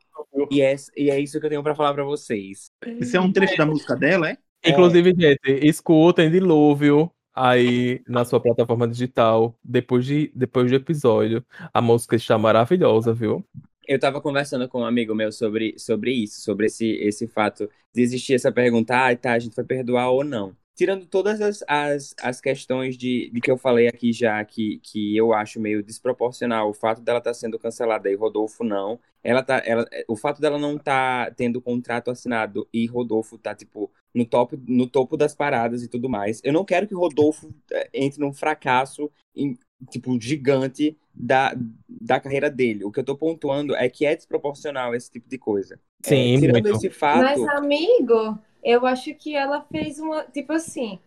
[0.51, 2.71] E é, e é isso que eu tenho pra falar pra vocês.
[3.01, 4.39] Isso é um trecho da música dela, é?
[4.65, 11.45] Inclusive, gente, escutem Dilúvio aí na sua plataforma digital, depois, de, depois do episódio.
[11.73, 13.45] A música está maravilhosa, viu?
[13.87, 18.03] Eu tava conversando com um amigo meu sobre, sobre isso, sobre esse, esse fato de
[18.03, 20.57] existir essa pergunta, ah, tá, a gente vai perdoar ou não.
[20.75, 25.17] Tirando todas as, as, as questões de, de que eu falei aqui já, que, que
[25.17, 29.63] eu acho meio desproporcional, o fato dela estar sendo cancelada e Rodolfo não, ela tá,
[29.65, 34.59] ela, o fato dela não estar tendo contrato assinado e Rodolfo tá, tipo, no, top,
[34.69, 36.41] no topo das paradas e tudo mais.
[36.45, 39.57] Eu não quero que Rodolfo eh, entre num fracasso, em-
[39.91, 41.55] tipo, gigante da,
[41.89, 42.85] da carreira dele.
[42.85, 45.79] O que eu tô pontuando é que é desproporcional esse tipo de coisa.
[46.03, 46.77] Sim, É, tirando muito.
[46.77, 47.23] esse fato.
[47.23, 50.25] Mas, amigo, eu acho que ela fez uma.
[50.25, 50.99] Tipo assim.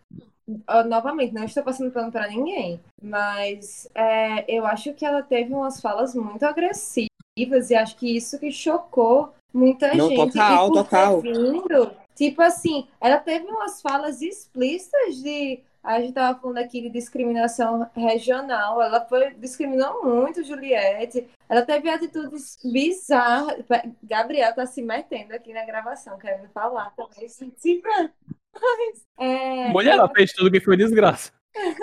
[0.86, 5.78] Novamente, não estou passando pano pra ninguém, mas é, eu acho que ela teve umas
[5.78, 10.32] falas muito agressivas e acho que isso que chocou muita Não, gente.
[10.32, 11.20] total, e por total.
[11.20, 15.60] vindo, tipo assim, ela teve umas falas explícitas de.
[15.88, 18.82] A gente tava falando aqui de discriminação regional.
[18.82, 21.26] Ela foi, discriminou muito Juliette.
[21.48, 23.64] Ela teve atitudes bizarras.
[24.02, 27.26] Gabriel tá se metendo aqui na gravação, querendo falar também.
[27.30, 28.10] Sim, mas,
[29.18, 31.32] é, Mulher, ela fez tudo que foi desgraça.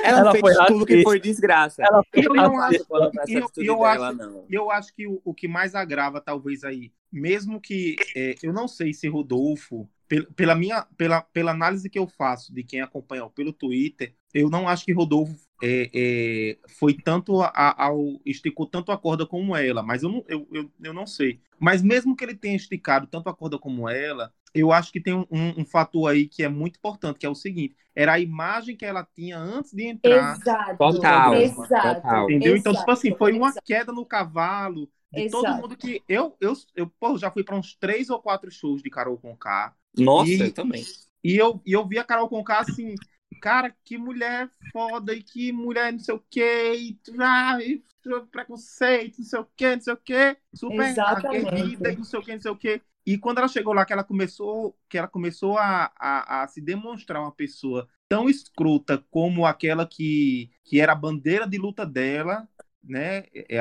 [0.04, 1.82] Ela, Ela fez foi tudo que foi desgraça.
[1.84, 4.46] Ela E fez eu Não acho, eu- atitude eu dela, acho- não.
[4.48, 8.68] eu acho que o, o que mais agrava, talvez, aí, mesmo que é, eu não
[8.68, 9.90] sei se Rodolfo,
[10.36, 14.68] pela minha, pela, pela análise que eu faço de quem acompanhou pelo Twitter, eu não
[14.68, 19.56] acho que Rodolfo é, é, foi tanto a- a- ao esticou tanto a corda como
[19.56, 21.40] ela, mas eu não, eu, eu, eu não sei.
[21.60, 25.14] Mas mesmo que ele tenha esticado tanto a corda como ela, eu acho que tem
[25.14, 28.20] um, um, um fator aí que é muito importante, que é o seguinte: era a
[28.20, 30.42] imagem que ela tinha antes de entrar.
[30.42, 30.78] Exato.
[30.78, 32.02] Total, Exato.
[32.02, 32.26] total.
[32.26, 32.56] Entendeu?
[32.56, 33.64] Então, tipo assim, exato, foi uma exato.
[33.64, 35.62] queda no cavalo de todo Exato.
[35.62, 36.04] mundo que.
[36.08, 39.74] Eu, eu, eu pô, já fui para uns três ou quatro shows de Carol Conká.
[39.98, 40.86] Nossa, E- eu também.
[41.24, 43.02] E eu, e eu vi a Carol Conká assim,
[43.40, 47.84] cara, que mulher foda e que mulher não sei o quê, e, ah, e
[48.32, 51.12] preconceito, não sei o quê, não sei o quê, super Exatamente.
[51.14, 52.82] aguerrida e não sei o quê, não sei o quê.
[53.06, 56.62] E quando ela chegou lá, que ela começou, que ela começou a, a, a se
[56.62, 62.48] demonstrar uma pessoa tão escrota como aquela que, que era a bandeira de luta dela,
[62.84, 63.20] né?
[63.34, 63.60] É, é,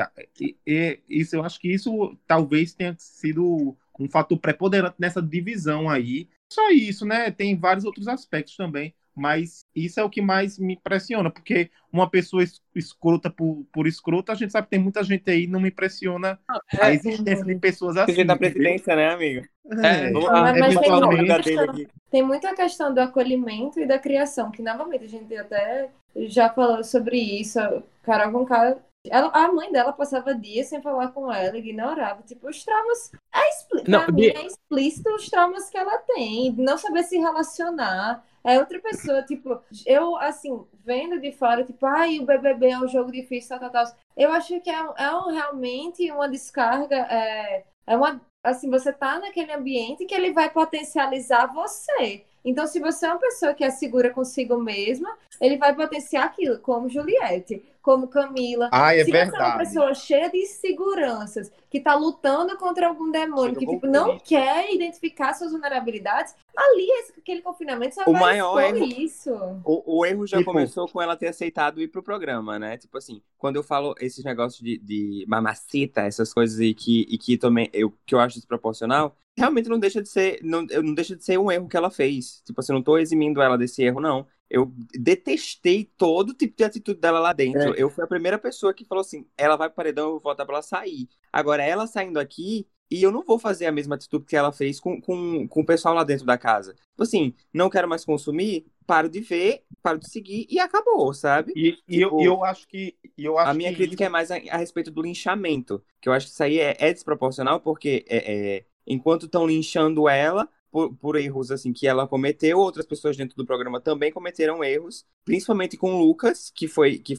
[0.67, 5.89] é, é, isso, eu acho que isso talvez tenha sido um fator preponderante nessa divisão
[5.89, 6.27] aí.
[6.51, 7.31] Só isso, né?
[7.31, 8.93] Tem vários outros aspectos também.
[9.17, 13.87] Mas isso é o que mais me impressiona, porque uma pessoa es- escrota por, por
[13.87, 16.37] escrota, a gente sabe que tem muita gente aí, não me impressiona
[16.81, 18.07] a existência de pessoas assim.
[18.07, 19.45] Presidente da presidência, né, amigo?
[19.81, 21.87] É, Vamos Mas- mas tem muita questão- aqui.
[22.11, 25.89] Tem muito a questão do acolhimento e da criação, que novamente a gente até
[26.27, 27.57] já falou sobre isso.
[28.03, 28.77] Carol Conká,
[29.09, 32.21] ela, a mãe dela passava dias sem falar com ela, ignorava.
[32.23, 33.11] Tipo, os traumas.
[33.33, 33.91] É explícito.
[33.91, 38.23] Não, pra de- mim é explícito os traumas que ela tem, não saber se relacionar.
[38.43, 42.87] É outra pessoa, tipo, eu, assim, vendo de fora, tipo, ai, o BBB é um
[42.87, 43.95] jogo difícil, tal, tal, tal.
[44.15, 49.17] Eu acho que é, é um- realmente uma descarga, é, é uma, assim, você tá
[49.19, 52.23] naquele ambiente que ele vai potencializar você.
[52.43, 56.59] Então, se você é uma pessoa que é segura consigo mesma, ele vai potenciar aquilo,
[56.59, 58.67] como Juliette, como Camila.
[58.73, 59.57] Ah, é se você é uma verdade.
[59.59, 65.35] pessoa cheia de inseguranças, que tá lutando contra algum demônio, que tipo, não quer identificar
[65.35, 69.31] suas vulnerabilidades, ali, aquele confinamento só O vai maior erro- isso.
[69.63, 72.75] O, o erro já Tipo- começou com ela ter aceitado ir pro programa, né?
[72.77, 77.17] Tipo assim, quando eu falo esses negócios de, de mamacita, essas coisas aí que, e
[77.19, 81.15] que também eu, que eu acho desproporcional, realmente não deixa de ser, não, não deixa
[81.15, 82.41] de ser um erro que ela fez.
[82.45, 84.25] Tipo assim, eu não tô eximindo ela desse erro, não.
[84.49, 87.73] Eu detestei todo tipo de atitude dela lá dentro.
[87.75, 90.45] Eu fui a primeira pessoa que falou assim: ela vai pro paredão, eu vou votar
[90.45, 91.09] pra ela sair.
[91.31, 94.79] Agora, ela saindo aqui, e eu não vou fazer a mesma atitude que ela fez
[94.79, 96.73] com, com, com o pessoal lá dentro da casa.
[96.73, 101.51] Tipo assim, não quero mais consumir, paro de ver, paro de seguir e acabou, sabe?
[101.55, 102.95] E, eu, Tipo, e eu acho que.
[103.17, 106.13] Eu acho A minha que crítica é mais a, a respeito do linchamento, que eu
[106.13, 110.93] acho que isso aí é, é desproporcional, porque é, é, enquanto estão linchando ela por,
[110.97, 115.77] por erros assim que ela cometeu, outras pessoas dentro do programa também cometeram erros, principalmente
[115.77, 117.17] com o Lucas, que foi que,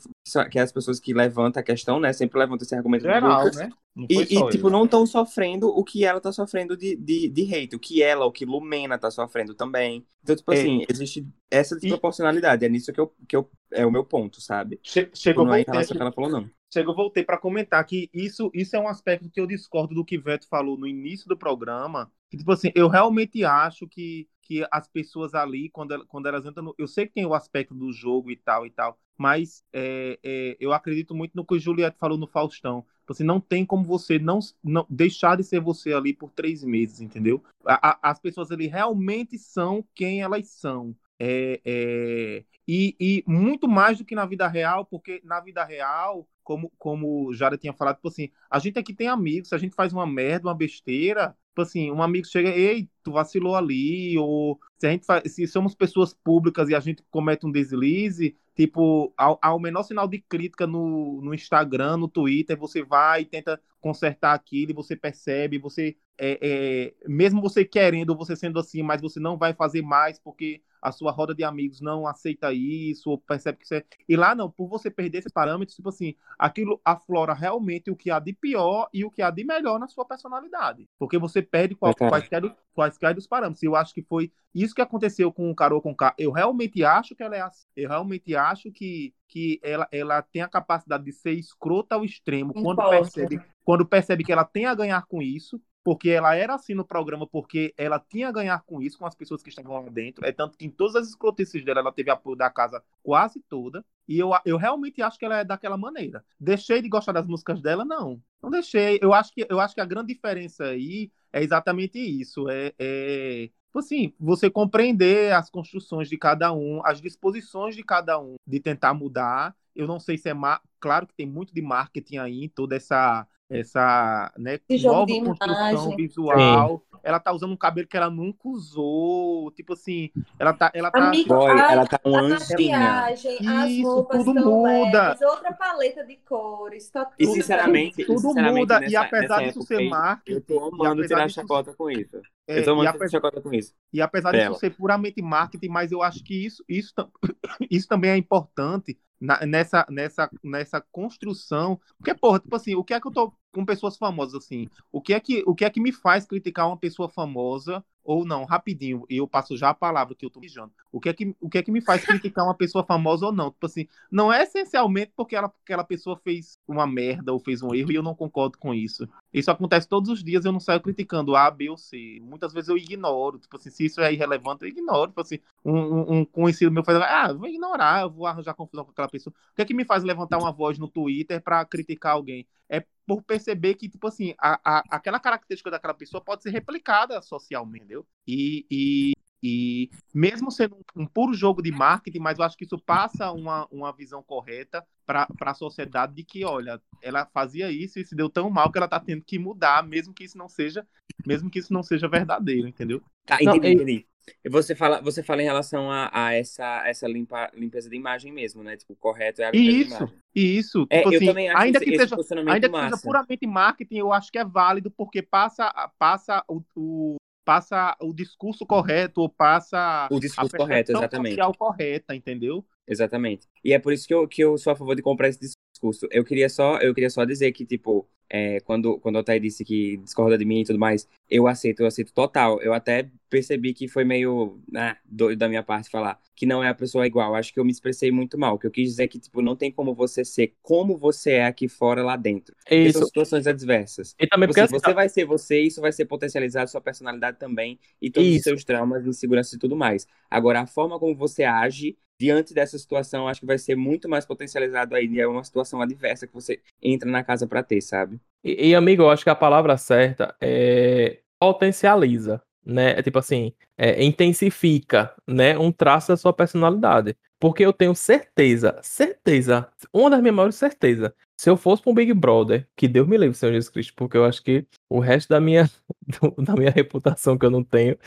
[0.50, 2.12] que é as pessoas que levantam a questão, né?
[2.12, 3.56] Sempre levantam esse argumento geral, Lucas.
[3.56, 3.70] né?
[4.10, 7.76] E, e, tipo, não estão sofrendo o que ela tá sofrendo de, de, de hate,
[7.76, 10.06] o que ela, o que Lumena tá sofrendo também.
[10.22, 10.58] Então, tipo É.
[10.60, 12.64] assim, existe essa desproporcionalidade.
[12.64, 14.78] É nisso que eu, que eu é o meu ponto, sabe?
[14.82, 16.50] Che- Tipo, Chegou, não é em relação aqui, que ela falou, não.
[16.72, 20.18] chegou, voltei para comentar que isso, isso é um aspecto que eu discordo do que
[20.18, 22.10] Veto falou no início do programa.
[22.30, 26.64] Que, tipo assim, eu realmente acho que, que as pessoas ali, quando, quando elas entram
[26.64, 26.74] no.
[26.78, 30.56] Eu sei que tem o aspecto do jogo e tal e tal, mas é, é,
[30.60, 32.84] eu acredito muito no que o Juliette falou no Faustão.
[33.00, 36.64] Tipo assim, não tem como você não, não deixar de ser você ali por três
[36.64, 37.42] meses, entendeu?
[37.64, 40.94] A- a- as pessoas ali realmente são quem elas são.
[41.18, 46.28] É, é, e, e muito mais do que na vida real, porque na vida real,
[46.42, 49.74] como, como o Jara tinha falado, tipo assim, a gente aqui tem amigos, a gente
[49.74, 54.58] faz uma merda, uma besteira, tipo assim, um amigo chega, ei, tu vacilou ali, ou
[54.78, 59.12] se a gente faz, se somos pessoas públicas e a gente comete um deslize, tipo,
[59.16, 63.60] ao, ao menor sinal de crítica no, no Instagram, no Twitter, você vai e tenta
[63.80, 69.00] consertar aquilo, e você percebe, você é, é, mesmo você querendo, você sendo assim, mas
[69.00, 73.18] você não vai fazer mais porque a sua roda de amigos não aceita isso, ou
[73.18, 73.84] percebe que é.
[74.08, 78.10] E lá não, por você perder esses parâmetros, tipo assim, aquilo aflora realmente o que
[78.10, 80.88] há de pior e o que há de melhor na sua personalidade.
[80.98, 82.10] Porque você perde qual, É, cara.
[82.10, 83.62] quaisquer, do- quaisquer dos parâmetros.
[83.62, 86.14] E eu acho que foi isso que aconteceu com o Carol com K.
[86.18, 87.66] Eu realmente acho que ela é assim.
[87.76, 92.52] Eu realmente acho que, que ela, ela tem a capacidade de ser escrota ao extremo
[92.54, 96.74] quando percebe, quando percebe que ela tem a ganhar com isso porque ela era assim
[96.74, 99.88] no programa, porque ela tinha a ganhar com isso, com as pessoas que estavam lá
[99.88, 100.26] dentro.
[100.26, 103.84] É tanto que em todas as escrotices dela, ela teve apoio da casa quase toda.
[104.08, 106.24] E eu, eu realmente acho que ela é daquela maneira.
[106.40, 107.84] Deixei de gostar das músicas dela?
[107.84, 108.20] Não.
[108.42, 108.98] Não deixei.
[109.00, 112.48] Eu acho que, eu acho que a grande diferença aí é exatamente isso.
[112.50, 118.34] É, é assim, você compreender as construções de cada um, as disposições de cada um
[118.44, 119.54] de tentar mudar.
[119.76, 120.34] Eu não sei se é.
[120.34, 126.82] ma- Claro que tem muito de marketing aí, toda essa essa né, nova construção visual.
[127.00, 129.52] Ela tá usando um cabelo que ela nunca usou.
[129.52, 130.70] Tipo assim, ela tá.
[130.74, 135.08] Ela tá Amigo, Boy, a- ela tá um A maquiagem, as Isso, roupas tudo muda.
[135.10, 138.80] leves, outra paleta de cores, tá E tudo sinceramente, tudo sinceramente, muda.
[138.80, 140.34] nessa, e apesar disso época ser marketing.
[140.36, 142.16] eu tô e amando apesar tirar disso- chacota com isso.
[142.48, 143.74] é, eu tô e, amando ape- tirar chacota com isso.
[143.92, 144.48] e apesar Dela.
[144.48, 146.92] disso ser puramente marketing, mas eu acho que isso, isso,
[147.70, 151.80] isso também é importante na- nessa, nessa, nessa construção.
[151.98, 154.68] Porque, porra, tipo assim, o que é que eu tô com pessoas famosas assim?
[154.92, 158.24] O que é que, o que, é que me faz criticar uma pessoa famosa ou
[158.24, 158.44] não?
[158.44, 160.72] Rapidinho, e eu passo já a palavra que eu tô mijando.
[160.92, 163.32] O que é que, o que, é que me faz criticar uma pessoa famosa ou
[163.32, 163.50] não?
[163.50, 167.74] Tipo assim, não é essencialmente porque ela, aquela pessoa fez uma merda ou fez um
[167.74, 169.06] erro e eu não concordo com isso.
[169.32, 172.18] Isso acontece todos os dias, eu não saio criticando A, B ou C.
[172.22, 173.38] Muitas vezes eu ignoro.
[173.38, 175.08] Tipo assim, se isso é irrelevante, eu ignoro.
[175.08, 179.08] Tipo assim, um, um- conhecido meu faz, ah, vou ignorar, vou arranjar confusão com aquela
[179.08, 179.32] pessoa.
[179.52, 182.46] O que é que me faz levantar uma voz no Twitter pra criticar alguém?
[182.68, 187.20] É por perceber que, tipo assim, a, a- aquela característica daquela pessoa pode ser replicada
[187.22, 188.06] socialmente, entendeu?
[188.26, 192.64] E, e, e mesmo sendo um, um puro jogo de marketing, mas eu acho que
[192.64, 197.98] isso passa uma, uma visão correta para a sociedade de que, olha, ela fazia isso
[198.00, 200.48] e se deu tão mal que ela tá tendo que mudar, mesmo que isso não
[200.48, 200.86] seja,
[201.24, 203.02] mesmo que isso não seja verdadeiro, entendeu?
[203.24, 204.06] Tá, entendi, entendi.
[204.48, 208.62] Você fala, você fala em relação a, a essa, essa limpa, limpeza de imagem mesmo,
[208.62, 208.76] né?
[208.76, 210.18] Tipo, correto é a limpeza de Isso, imagem.
[210.34, 212.16] e isso, É, tipo eu assim, também acho ainda esse, que esse seja
[212.46, 217.16] ainda que seja puramente marketing, eu acho que é válido porque passa, passa o, o-
[217.44, 221.36] passa o discurso correto ou passa O a discurso percepção correto, exatamente.
[221.36, 222.64] social correta, entendeu?
[222.86, 223.46] Exatamente.
[223.64, 226.06] E é por isso que eu, que eu sou a favor de comprar esse discurso.
[226.10, 229.64] Eu queria só, eu queria só dizer que, tipo, é, quando, quando a Altair disse
[229.64, 232.60] que discorda de mim e tudo mais, eu aceito, eu aceito total.
[232.60, 236.68] Eu até percebi que foi meio ah, doido da minha parte falar que não é
[236.68, 237.34] a pessoa igual.
[237.34, 238.54] Acho que eu me expressei muito mal.
[238.54, 241.32] O que eu quis dizer é que, tipo, não tem como você ser como você
[241.32, 242.54] é aqui fora, lá dentro.
[242.70, 242.98] Isso.
[242.98, 244.14] São situações adversas.
[244.20, 247.38] E também porque Você, assim, você vai ser você, isso vai ser potencializado sua personalidade
[247.38, 248.44] também e todos os Isso.
[248.44, 250.06] seus traumas, inseguranças e tudo mais.
[250.30, 254.26] Agora, a forma como você age diante dessa situação, acho que vai ser muito mais
[254.26, 255.06] potencializado aí.
[255.06, 258.15] e É uma situação adversa que você entra na casa pra ter, sabe?
[258.44, 262.98] E, e, amigo, eu acho que a palavra certa é potencializa, né?
[262.98, 265.58] É tipo assim, é, intensifica, né?
[265.58, 267.16] Um traço da sua personalidade.
[267.38, 271.94] Porque eu tenho certeza, certeza, uma das minhas maiores certezas, se eu fosse para um
[271.94, 275.28] Big Brother, que Deus me livre, Senhor Jesus Cristo, porque eu acho que o resto
[275.28, 275.70] da minha,
[276.38, 277.98] da minha reputação que eu não tenho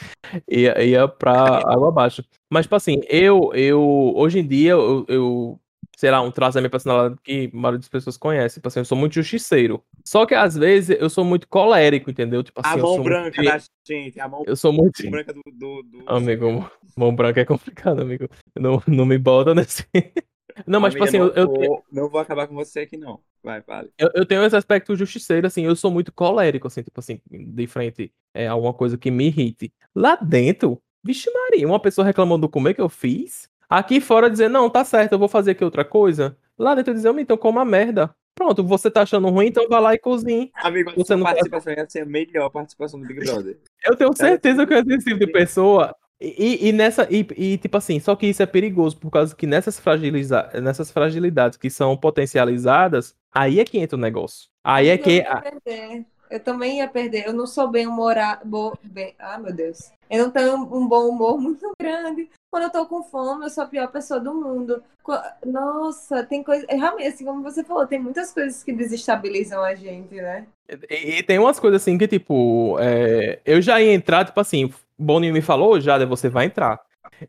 [0.49, 2.24] ia, ia pra água abaixo.
[2.51, 3.82] Mas, tipo assim, eu, eu
[4.16, 5.60] hoje em dia, eu, eu
[5.98, 8.56] sei lá, um traço da minha personalidade que a maioria das pessoas conhece.
[8.56, 9.84] Tipo assim, eu sou muito justiceiro.
[10.06, 12.42] Só que às vezes eu sou muito colérico, entendeu?
[12.42, 13.52] Tipo assim, a eu mão sou branca muito...
[13.52, 15.04] da gente, a mão Eu sou muito.
[15.12, 15.42] branca do.
[15.52, 16.04] do, do...
[16.08, 18.30] Amigo, mão branca é complicado, amigo.
[18.58, 19.86] Não, não me bota nesse.
[20.68, 23.22] Não, mas tipo assim, eu, não, eu, vou, não vou acabar com você aqui, não.
[23.42, 23.90] Vai, vale.
[23.98, 27.68] eu, eu tenho esse aspecto justiceiro, assim, eu sou muito colérico, assim, tipo assim, de
[27.68, 29.72] frente é alguma coisa que me irrite.
[29.96, 34.49] Lá dentro, vixe Maria, uma pessoa reclamando do comer que eu fiz, aqui fora dizer,
[34.49, 36.36] não, tá certo, eu vou fazer aqui outra coisa.
[36.57, 38.13] Lá dentro dizer, então coma merda.
[38.36, 40.49] Pronto, você tá achando ruim, então vai lá e cozinhe.
[40.55, 43.57] Amigo, Você não participação ia ser a melhor participação do Big Brother.
[43.86, 45.95] Eu tenho certeza que eu esse tipo de pessoa.
[46.22, 49.47] E, e nessa, e, e, tipo assim, só que isso é perigoso, por causa que
[49.47, 54.49] nessas, fragiliza, nessas fragilidades que são potencializadas, aí é que entra o negócio.
[54.61, 55.24] Aí é Eu que.
[56.30, 57.28] Eu também ia perder.
[57.28, 58.78] Eu não sou bem humorado.
[58.84, 59.16] Bem...
[59.18, 59.92] Ah, meu Deus.
[60.10, 62.30] Eu não tenho um bom humor muito grande.
[62.52, 64.84] Quando eu tô com fome, eu sou a pior pessoa do mundo.
[65.46, 66.66] Nossa, tem coisa.
[66.70, 70.48] Realmente, assim como você falou, tem muitas coisas que desestabilizam a gente, né?
[70.90, 74.72] E, e tem umas coisas assim que, tipo, é, eu já ia entrar, tipo assim,
[74.98, 76.80] Boninho me falou, Jada, você vai entrar.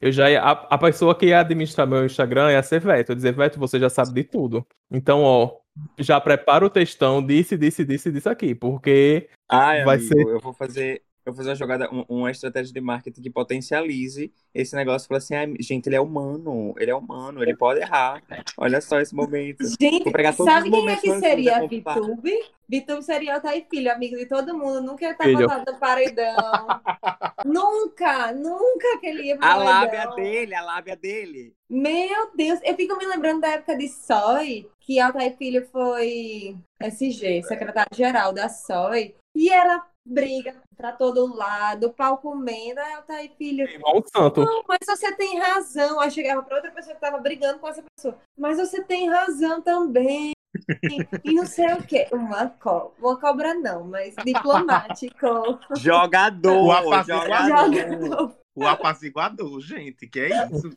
[0.01, 3.11] Eu já ia, a, a pessoa que ia administrar meu Instagram ia ser Veto.
[3.11, 4.67] Eu ia dizer, Veto, você já sabe de tudo.
[4.91, 5.60] Então, ó,
[5.99, 10.41] já prepara o textão, disse, disse, disse, disse aqui, porque Ai, Vai amigo, ser- eu
[10.41, 11.03] vou fazer.
[11.25, 15.07] Eu vou fazer uma jogada, um- uma estratégia de marketing que potencialize esse negócio.
[15.07, 18.23] Falar assim, "Ai, gente, ele é humano, ele é humano, ele pode errar.
[18.57, 19.65] Olha só esse momento.
[19.81, 20.11] Gente,
[20.45, 21.95] sabe quem é que seria você contar.
[21.95, 22.33] Vitube?
[22.69, 24.81] Vitube seria o Thay Filho, amigo de todo mundo.
[24.81, 25.41] Nunca ia estar Filho.
[25.49, 26.37] botado no paredão.
[27.45, 29.73] nunca, nunca que ele ia pro A paredão.
[29.75, 31.53] lábia dele, a lábia dele.
[31.69, 37.43] Meu Deus, eu fico me lembrando da época de SOI, que Altair Filho foi SG,
[37.45, 43.99] secretário-geral da SOI, e era briga pra todo lado, pau comendo, aí Altair Filho, igual
[43.99, 44.45] um santo.
[44.45, 46.01] não, mas você tem razão.
[46.01, 49.61] Aí chegava pra outra pessoa que tava brigando com essa pessoa, mas você tem razão
[49.61, 50.33] também.
[51.25, 52.09] E não sei o quê.
[52.13, 52.91] Uma cobra.
[52.99, 55.27] Uma cobra não, mas diplomático.
[55.79, 57.73] Jogador, O apaziguador.
[57.73, 58.37] jogador.
[58.55, 60.77] O apaziguador, gente, que é isso?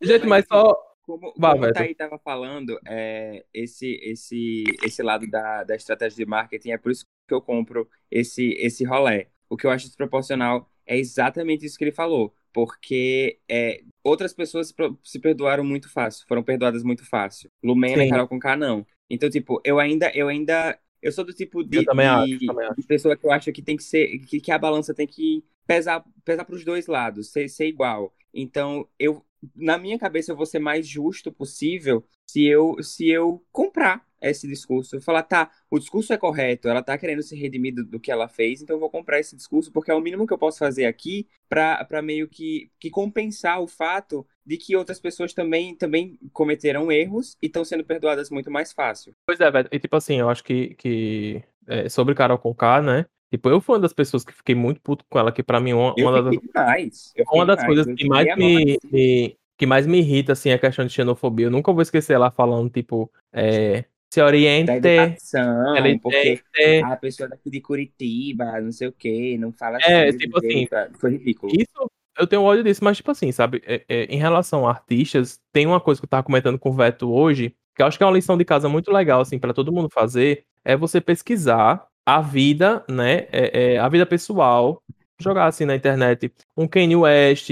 [0.00, 0.76] Gente, mas só.
[1.02, 1.72] Como, como o.
[1.72, 6.92] Thaí estava falando, é, esse, esse, esse lado da, da estratégia de marketing é por
[6.92, 9.28] isso que eu compro esse, esse rolê.
[9.48, 12.34] O que eu acho desproporcional é exatamente isso que ele falou.
[12.52, 14.74] Porque é, outras pessoas
[15.04, 17.48] se perdoaram muito fácil, foram perdoadas muito fácil.
[17.62, 18.08] Lumena Sim.
[18.08, 18.84] e Carol com K não.
[19.08, 20.76] Então, tipo, eu ainda, eu ainda.
[21.00, 22.74] Eu sou do tipo de, acho.
[22.76, 24.18] de pessoa que eu acho que tem que ser.
[24.18, 28.12] Que, que a balança tem que pesar, pesar para os dois lados, ser, ser igual.
[28.34, 29.24] Então, eu,
[29.54, 34.46] na minha cabeça, eu vou ser mais justo possível se eu, se eu comprar esse
[34.48, 34.96] discurso.
[34.96, 38.10] Eu falar, tá, o discurso é correto, ela tá querendo se redimir do, do que
[38.10, 40.58] ela fez, então eu vou comprar esse discurso, porque é o mínimo que eu posso
[40.58, 45.74] fazer aqui pra pra meio que, que compensar o fato de que outras pessoas também,
[45.76, 49.14] também cometeram erros e estão sendo perdoadas muito mais fácil.
[49.26, 49.68] Pois é, velho.
[49.70, 53.06] E tipo assim, eu acho que, que é, sobre Carol Conká, né?
[53.30, 55.72] Tipo, eu fui uma das pessoas que fiquei muito puto com ela, que pra mim
[55.72, 57.12] uma, uma das, demais.
[57.32, 57.66] uma das demais.
[57.66, 61.46] coisas que mais me- que mais me irrita, assim, é a questão de xenofobia.
[61.46, 66.40] Eu nunca vou esquecer ela falando, tipo, é, se Da oriente, educação, ela porque
[66.84, 70.18] a pessoa daqui de Curitiba, não sei o quê, não fala É, assim.
[70.18, 70.98] tipo desse jeito.
[70.98, 71.52] Foi ridículo.
[71.54, 75.38] Isso, eu tenho ódio disso, mas, tipo assim, sabe, é- é, em relação a artistas,
[75.52, 78.02] tem uma coisa que eu tava comentando com o Veto hoje, que eu acho que
[78.02, 81.86] é uma lição de casa muito legal, assim, pra todo mundo fazer, é você pesquisar
[82.04, 84.82] a vida, né, é- é, a vida pessoal,
[85.20, 87.50] jogar assim na internet, um Kanye West,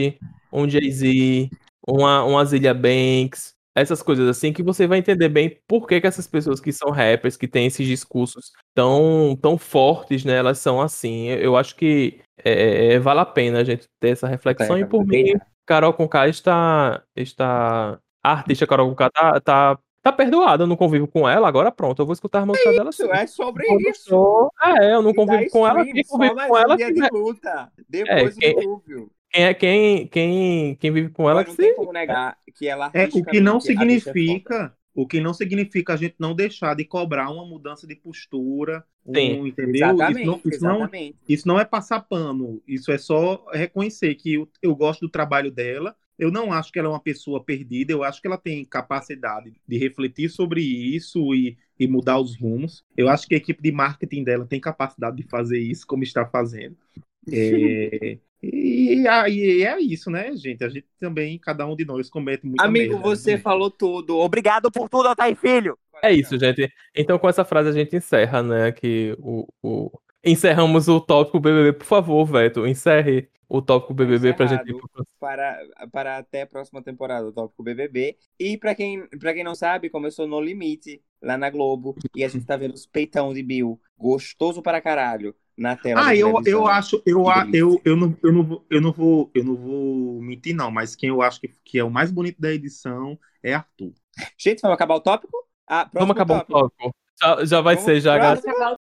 [0.53, 1.51] um Jay-Z,
[1.87, 6.07] uma, uma Zilia Banks, essas coisas assim, que você vai entender bem por que, que
[6.07, 10.81] essas pessoas que são rappers, que têm esses discursos tão, tão fortes, né, elas são
[10.81, 11.29] assim.
[11.29, 14.87] Eu, eu acho que é, vale a pena a gente ter essa reflexão, É, e
[14.87, 15.35] por mim,
[15.67, 21.07] Carol Conká está, está, a artista Carol Conká tá, tá, tá perdoada, eu não convivo
[21.09, 24.09] com ela, agora pronto, eu vou escutar a música dela Isso é sobre isso.
[24.09, 27.73] sou- É, eu não convivo com ela, quem só convive com ela, dia de luta.
[27.89, 29.11] Depois quem- do dilúvio.
[29.31, 31.75] Quem, é, quem, quem, quem vive com ela que não tem se...
[31.75, 35.97] como negar que ela É, o que não é significa, o que não significa a
[35.97, 39.91] gente não deixar de cobrar uma mudança de postura, um, entendeu?
[39.91, 41.19] Exatamente, Isso não, isso, não, exatamente.
[41.29, 45.51] isso não é passar pano, isso é só reconhecer que eu, eu gosto do trabalho
[45.51, 45.95] dela.
[46.19, 49.55] Eu não acho que ela é uma pessoa perdida, eu acho que ela tem capacidade
[49.69, 52.85] de refletir sobre isso e, e mudar os rumos.
[52.97, 56.27] Eu acho que a equipe de marketing dela tem capacidade de fazer isso, como está
[56.27, 56.77] fazendo.
[57.31, 60.63] É, e, aí é isso, né, gente?
[60.65, 63.39] A gente também, cada um de nós comete muita Amigo, merda, você né?
[63.39, 64.17] falou tudo.
[64.19, 65.79] Obrigado por tudo, Altair Filho.
[66.03, 66.71] É isso, gente.
[66.95, 68.73] Então, com essa frase, a gente encerra, né?
[68.73, 69.91] Que o, o...
[70.25, 71.73] Encerramos o tópico BBB.
[71.73, 74.75] Por favor, Veto, encerre o tópico BBB pra gente
[75.19, 75.59] Para,
[75.91, 78.17] para até a próxima temporada do Tópico BBB.
[78.39, 81.97] E pra quem, pra quem não sabe, começou No Limite, lá na Globo.
[82.15, 83.81] E a gente tá vendo os peitão de Bill.
[83.97, 85.35] Gostoso para caralho.
[85.59, 88.65] Na tela Ah, eu, eu acho, eu, a- Que eu, eu, não, eu, não, vou-
[88.71, 91.83] eu, não vou, eu não vou mentir, não, mas quem eu acho que, que é
[91.85, 93.93] o mais bonito da edição é Arthur.
[94.39, 95.37] Gente, vamos acabar o tópico?
[95.69, 96.59] Ah, Vamos acabar tópico.
[96.59, 96.95] o tópico.
[97.21, 98.41] Já, já vai Vamos ser, já, galera.
[98.41, 98.77] próximo.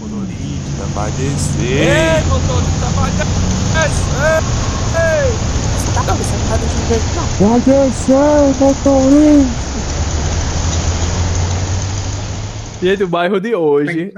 [0.00, 2.24] Motorista vai descer.
[2.24, 3.10] motorista vai
[12.82, 14.12] Gente, o bairro de hoje.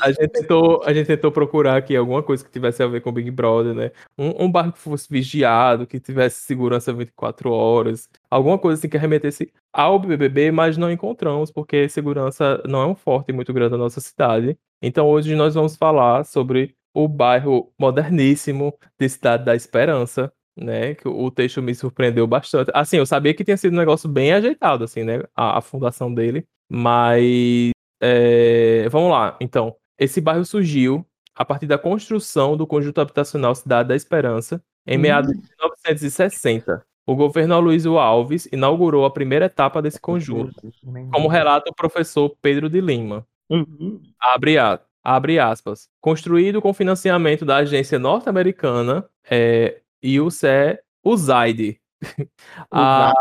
[0.00, 3.10] A gente, tentou, a gente tentou procurar aqui alguma coisa que tivesse a ver com
[3.10, 3.90] o Big Brother, né?
[4.16, 8.96] Um, um bairro que fosse vigiado, que tivesse segurança 24 horas, alguma coisa assim que
[8.96, 13.78] remetesse ao BBB, mas não encontramos, porque segurança não é um forte muito grande na
[13.78, 14.56] nossa cidade.
[14.80, 20.94] Então hoje nós vamos falar sobre o bairro moderníssimo de Cidade da Esperança, né?
[20.94, 22.70] Que o o texto me surpreendeu bastante.
[22.72, 25.22] Assim, eu sabia que tinha sido um negócio bem ajeitado, assim, né?
[25.34, 29.74] A, a fundação dele, mas é, vamos lá, então.
[29.98, 31.04] Esse bairro surgiu
[31.34, 35.00] a partir da construção do conjunto habitacional Cidade da Esperança em Hum.
[35.00, 36.84] meados de 1960.
[37.06, 40.70] O governo Aloysio Alves inaugurou a primeira etapa desse conjunto,
[41.12, 43.24] como relata o professor Pedro de Lima.
[43.48, 44.00] Uhum.
[44.20, 45.88] Abre, a- abre aspas.
[46.00, 50.46] Construído com financiamento da agência norte-americana é, UC
[51.04, 51.80] USAID.
[52.70, 53.12] A-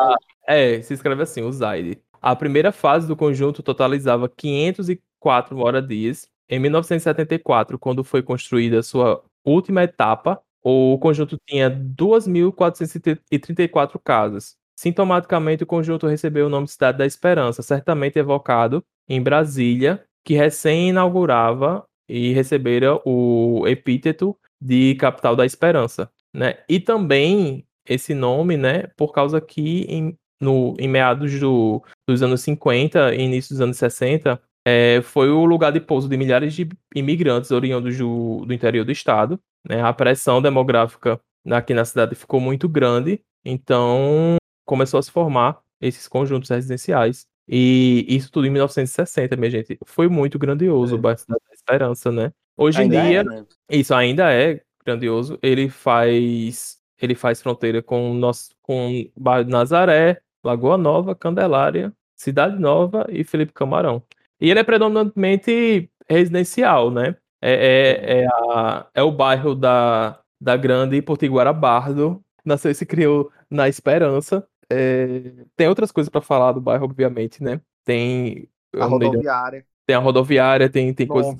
[0.48, 2.00] é, se escreve assim, USAID.
[2.26, 6.28] A primeira fase do conjunto totalizava 504 moradias.
[6.50, 14.56] Em 1974, quando foi construída a sua última etapa, o conjunto tinha 2.434 casas.
[14.76, 20.34] Sintomaticamente, o conjunto recebeu o nome de Cidade da Esperança, certamente evocado em Brasília, que
[20.34, 26.58] recém-inaugurava e recebera o epíteto de capital da esperança, né?
[26.68, 32.42] E também esse nome, né, por causa que em, no, em meados do, dos anos
[32.42, 36.68] 50 e início dos anos 60, é, foi o lugar de pouso de milhares de
[36.96, 39.82] imigrantes oriundos do, do interior do estado, né?
[39.82, 41.20] A pressão demográfica
[41.52, 47.28] aqui na cidade ficou muito grande, então começou a se formar esses conjuntos residenciais.
[47.48, 49.78] E isso tudo em 1960, minha gente.
[49.86, 50.98] Foi muito grandioso É.
[50.98, 52.32] o bairro da Esperança, né?
[52.58, 53.46] Hoje em Ainda dia, é, né?
[53.70, 55.38] isso ainda é grandioso.
[55.42, 61.16] Ele faz ele faz fronteira com o nosso com o bairro de Nazaré, Lagoa Nova,
[61.16, 64.02] Candelária, Cidade Nova e Felipe Camarão.
[64.40, 67.16] E ele é predominantemente residencial, né?
[67.42, 72.22] É, é, é, a- é o bairro da, da grande Potiguara Bardo.
[72.44, 74.48] Nasceu e se criou na Esperança.
[74.72, 77.60] É, tem outras coisas para falar do bairro, obviamente, né?
[77.84, 81.36] Tem A um milhão- rodoviária tem a rodoviária, tem, tem coisas.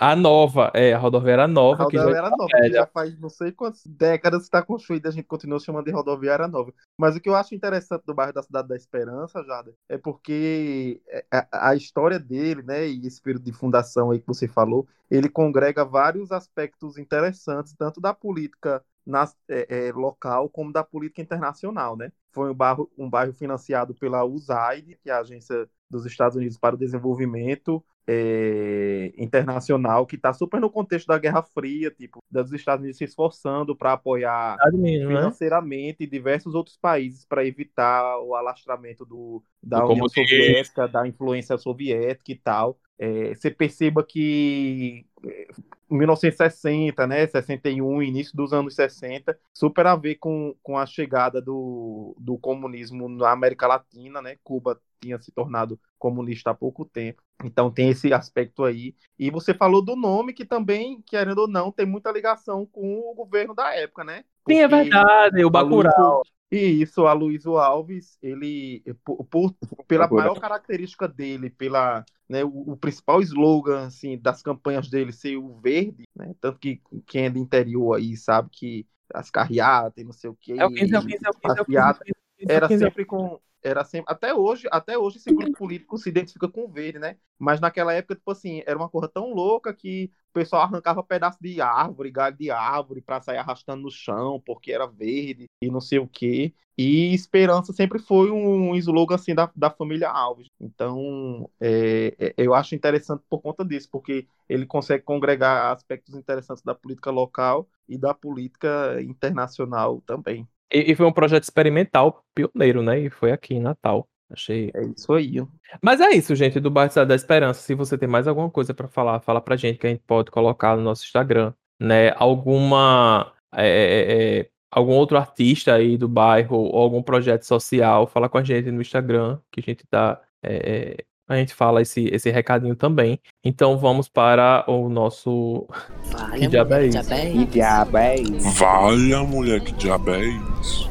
[0.00, 3.28] A nova, é, a rodoviária A nova, que já rodoviária nova, que já faz não
[3.28, 6.74] sei quantas décadas que está construída, a gente continua chamando de rodoviária nova.
[6.98, 11.00] Mas o que eu acho interessante do bairro da Cidade da Esperança, Jada, é porque
[11.30, 15.28] a, a história dele, né, e esse período de fundação aí que você falou, ele
[15.28, 21.96] congrega vários aspectos interessantes, tanto da política nas- é, é, local como da política internacional,
[21.96, 22.10] né?
[22.32, 26.58] Foi um bairro, um bairro financiado pela USAID, que é a Agência dos Estados Unidos
[26.58, 32.52] para o Desenvolvimento, é, internacional que está super no contexto da Guerra Fria, tipo, dos
[32.52, 35.16] Estados Unidos se esforçando para apoiar mesmo, né?
[35.16, 40.08] financeiramente diversos outros países para evitar o alastramento do, da Do União.
[40.08, 42.78] Soviética, da influência soviética e tal.
[43.02, 45.48] É, você perceba que é,
[45.90, 52.14] 1960, né, 61, início dos anos 60, super a ver com, com a chegada do,
[52.18, 54.36] do comunismo na América Latina, né?
[54.44, 57.22] Cuba tinha se tornado comunista há pouco tempo.
[57.42, 58.94] Então tem esse aspecto aí.
[59.18, 63.14] E você falou do nome que também, querendo ou não, tem muita ligação com o
[63.14, 64.24] governo da época, né?
[64.50, 66.22] Sim, é verdade, o Bacurau.
[66.50, 69.54] E isso, a Luísio Alves, ele, por, por-
[69.86, 70.12] pela Procura.
[70.12, 75.60] maior característica dele, pela, né, o, o principal slogan, assim, das campanhas dele ser o
[75.60, 80.12] verde, né, tanto que quem é do interior aí sabe que as carreatas e não
[80.12, 81.60] sei o que, É o 15, é o 15, é o 15, é o 15,
[81.60, 82.84] é o 15, é o 15, era é 15.
[82.84, 83.40] sempre com.
[83.62, 84.12] Era sempre.
[84.12, 87.16] Até hoje, até hoje esse grupo político se identifica com o verde, né?
[87.38, 91.38] Mas naquela época, tipo assim, era uma coisa tão louca que o pessoal arrancava pedaço
[91.40, 95.80] de árvore, galho de árvore, pra sair arrastando no chão, porque era verde e não
[95.80, 96.54] sei o quê.
[96.78, 100.46] E Esperança sempre foi um slogan assim da, da família Alves.
[100.58, 106.62] Então, é, é, eu acho interessante por conta disso, porque ele consegue congregar aspectos interessantes
[106.62, 110.48] da política local e da política internacional também.
[110.72, 113.00] E, e foi um projeto experimental pioneiro, né?
[113.00, 114.08] E foi aqui em Natal.
[114.32, 114.70] Achei.
[114.74, 115.44] É isso aí.
[115.82, 117.60] Mas é isso, gente, do Bairro da Esperança.
[117.60, 120.30] Se você tem mais alguma coisa pra falar, fala pra gente que a gente pode
[120.30, 122.10] colocar no nosso Instagram, né?
[122.16, 123.32] Alguma.
[123.52, 128.38] é, é, é, algum outro artista aí do bairro ou algum projeto social, fala com
[128.38, 130.20] a gente no Instagram, que a gente dá.
[130.42, 133.18] é, é, a gente fala esse, esse recadinho também.
[133.44, 135.66] Então vamos para o nosso.
[136.10, 137.14] Vale, Que diabo é mulher, isso?
[137.14, 138.50] é Que diabo é isso?
[138.50, 140.24] Valha, mulher, que diabo é
[140.60, 140.90] isso?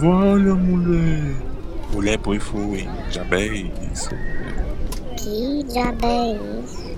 [0.00, 1.34] Valha, mulher.
[1.92, 2.88] Mulher, põe foi.
[3.10, 3.46] Diabo é
[3.92, 4.10] isso?
[5.18, 6.90] Que diabo é isso?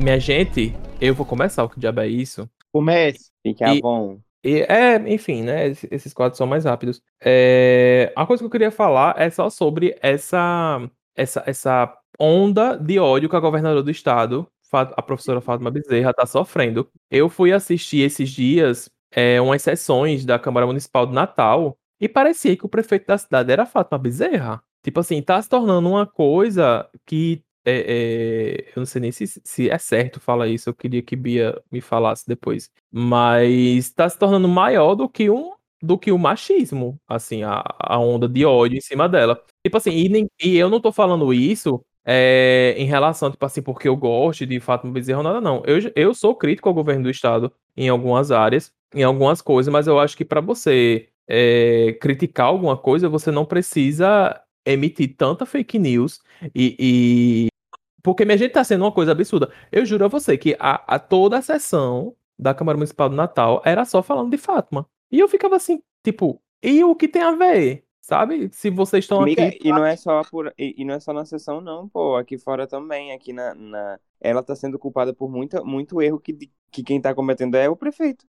[0.00, 2.48] Minha gente, eu vou começar o que diabo é isso.
[2.72, 3.30] Comece.
[3.42, 4.20] Fique à E- vontade.
[4.44, 5.68] E, é, enfim, né?
[5.68, 7.02] esse- Esses quadros são mais rápidos.
[7.22, 12.98] É, a coisa que eu queria falar é só sobre essa, essa, essa onda de
[12.98, 16.88] ódio que a governadora do estado, a professora Fátima Bezerra, está sofrendo.
[17.10, 22.56] Eu fui assistir esses dias é, umas sessões da Câmara Municipal de Natal e parecia
[22.56, 24.62] que o prefeito da cidade era Fátima Bezerra.
[24.84, 29.26] Tipo assim, tá se tornando uma coisa que é, é, eu não sei nem se,
[29.44, 32.70] se é certo falar isso, eu queria que Bia me falasse depois.
[32.90, 37.98] Mas tá se tornando maior do que um do que o machismo, assim, a, a
[37.98, 39.40] onda de ódio em cima dela.
[39.64, 43.62] Tipo assim, e, nem- e eu não tô falando isso é, em relação, tipo assim,
[43.62, 45.62] porque eu gosto de Fátima Bezerra nada, não.
[45.66, 49.86] Eu, eu sou crítico ao governo do estado em algumas áreas, em algumas coisas, mas
[49.86, 54.40] eu acho que para você é, criticar alguma coisa, você não precisa
[54.72, 56.20] emitir tanta fake news
[56.54, 57.48] e, e-
[58.02, 59.52] porque minha gente tá sendo uma coisa absurda.
[59.72, 63.60] Eu juro a você que a, a toda a sessão da Câmara Municipal do Natal
[63.64, 64.86] era só falando de Fátima.
[65.10, 67.84] E eu ficava assim, tipo, e o que tem a ver?
[68.00, 68.48] Sabe?
[68.52, 69.58] Se vocês estão aqui.
[69.62, 72.16] e não é só por, e, e não é só na sessão, não, pô.
[72.16, 76.32] Aqui fora também, aqui na, na- ela tá sendo culpada por muita, muito erro que,
[76.70, 78.24] que quem tá cometendo é o prefeito.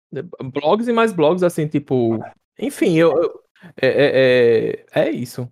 [0.51, 2.19] Blogs e mais blogs, assim, tipo.
[2.59, 3.11] Enfim, eu.
[3.21, 3.43] eu-
[3.81, 5.49] é, é, é, é isso.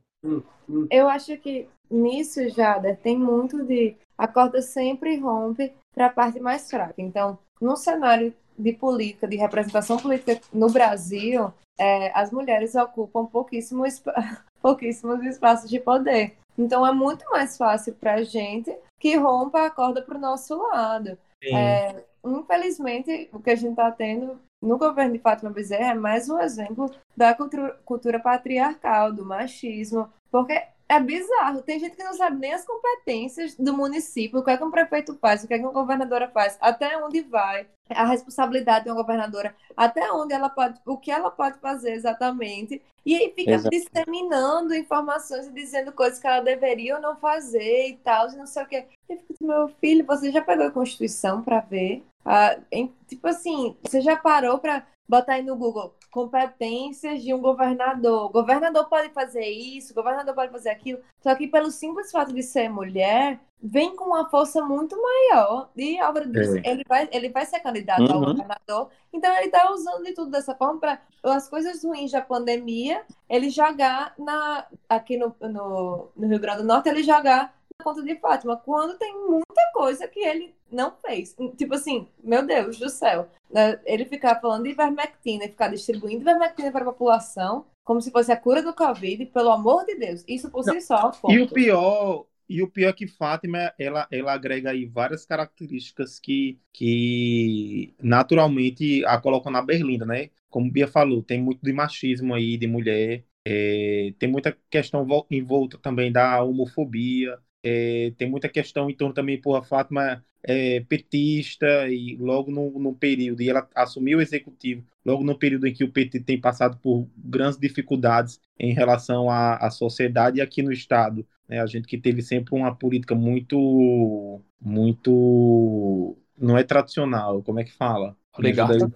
[0.91, 6.39] Eu acho que nisso, Jada, tem muito de a corda sempre rompe para a parte
[6.39, 6.95] mais fraca.
[6.97, 13.85] Então, no cenário de política, de representação política no Brasil, é, as mulheres ocupam pouquíssimo
[13.85, 14.13] espa-
[14.61, 16.35] pouquíssimos espaços de poder.
[16.57, 20.57] Então, é muito mais fácil para a gente que rompa a corda para o nosso
[20.57, 21.17] lado.
[21.43, 26.29] É, infelizmente, o que a gente está tendo no governo de Fátima Bezerra é mais
[26.29, 31.61] um exemplo da cultura, cultura patriarcal, do machismo, porque é bizarro.
[31.61, 34.71] Tem gente que não sabe nem as competências do município, o que é que um
[34.71, 38.91] prefeito faz, o que é que uma governadora faz, até onde vai a responsabilidade de
[38.91, 42.81] uma governadora, até onde ela pode, o que ela pode fazer exatamente.
[43.05, 43.69] E aí fica Exato.
[43.69, 48.45] disseminando informações e dizendo coisas que ela deveria ou não fazer e tal, e não
[48.45, 48.85] sei o quê.
[49.07, 52.03] Eu fico, meu filho, você já pegou a Constituição para ver?
[52.27, 57.39] Ah, em- tipo assim, você já parou para botar aí no Google competências de um
[57.39, 58.25] governador.
[58.25, 60.99] O governador pode fazer isso, governador pode fazer aquilo.
[61.21, 65.69] Só que pelo simples fato de ser mulher, vem com uma força muito maior.
[65.75, 68.25] E Álvaro disse, ele vai, ele vai ser candidato ao Uhum.
[68.25, 68.89] governador.
[69.13, 73.49] Então ele está usando de tudo dessa forma para as coisas ruins da pandemia, ele
[73.49, 77.55] jogar na aqui no, no, no Rio Grande do Norte, ele jogar
[77.87, 81.35] na conta de Fátima, quando tem muita coisa que ele não fez.
[81.57, 83.27] Tipo assim, meu Deus do céu.
[83.49, 83.79] né?
[83.85, 88.31] Ele ficar falando de ivermectina e ficar distribuindo ivermectina para a população como se fosse
[88.31, 90.23] a cura do Covid, pelo amor de Deus.
[90.27, 91.09] Isso por si só.
[91.29, 91.53] E o ponto.
[91.53, 97.95] pior, e o pior é que Fátima, ela, ela agrega aí várias características que, que
[98.01, 100.29] naturalmente a colocam na berlinda, né?
[100.49, 105.25] Como Bia falou, tem muito de machismo aí, de mulher, é, tem muita questão vol-
[105.31, 110.23] em volta também da homofobia, é, tem muita questão em torno também, por a Fátima
[110.43, 115.67] é petista e logo no, no período, e ela assumiu o executivo, logo no período
[115.67, 120.41] em que o PT tem passado por grandes dificuldades em relação à, à sociedade e
[120.41, 121.25] aqui no Estado.
[121.47, 121.59] Né?
[121.59, 127.73] A gente que teve sempre uma política muito, muito, não é tradicional, como é que
[127.73, 128.15] fala?
[128.37, 128.91] Oligarca.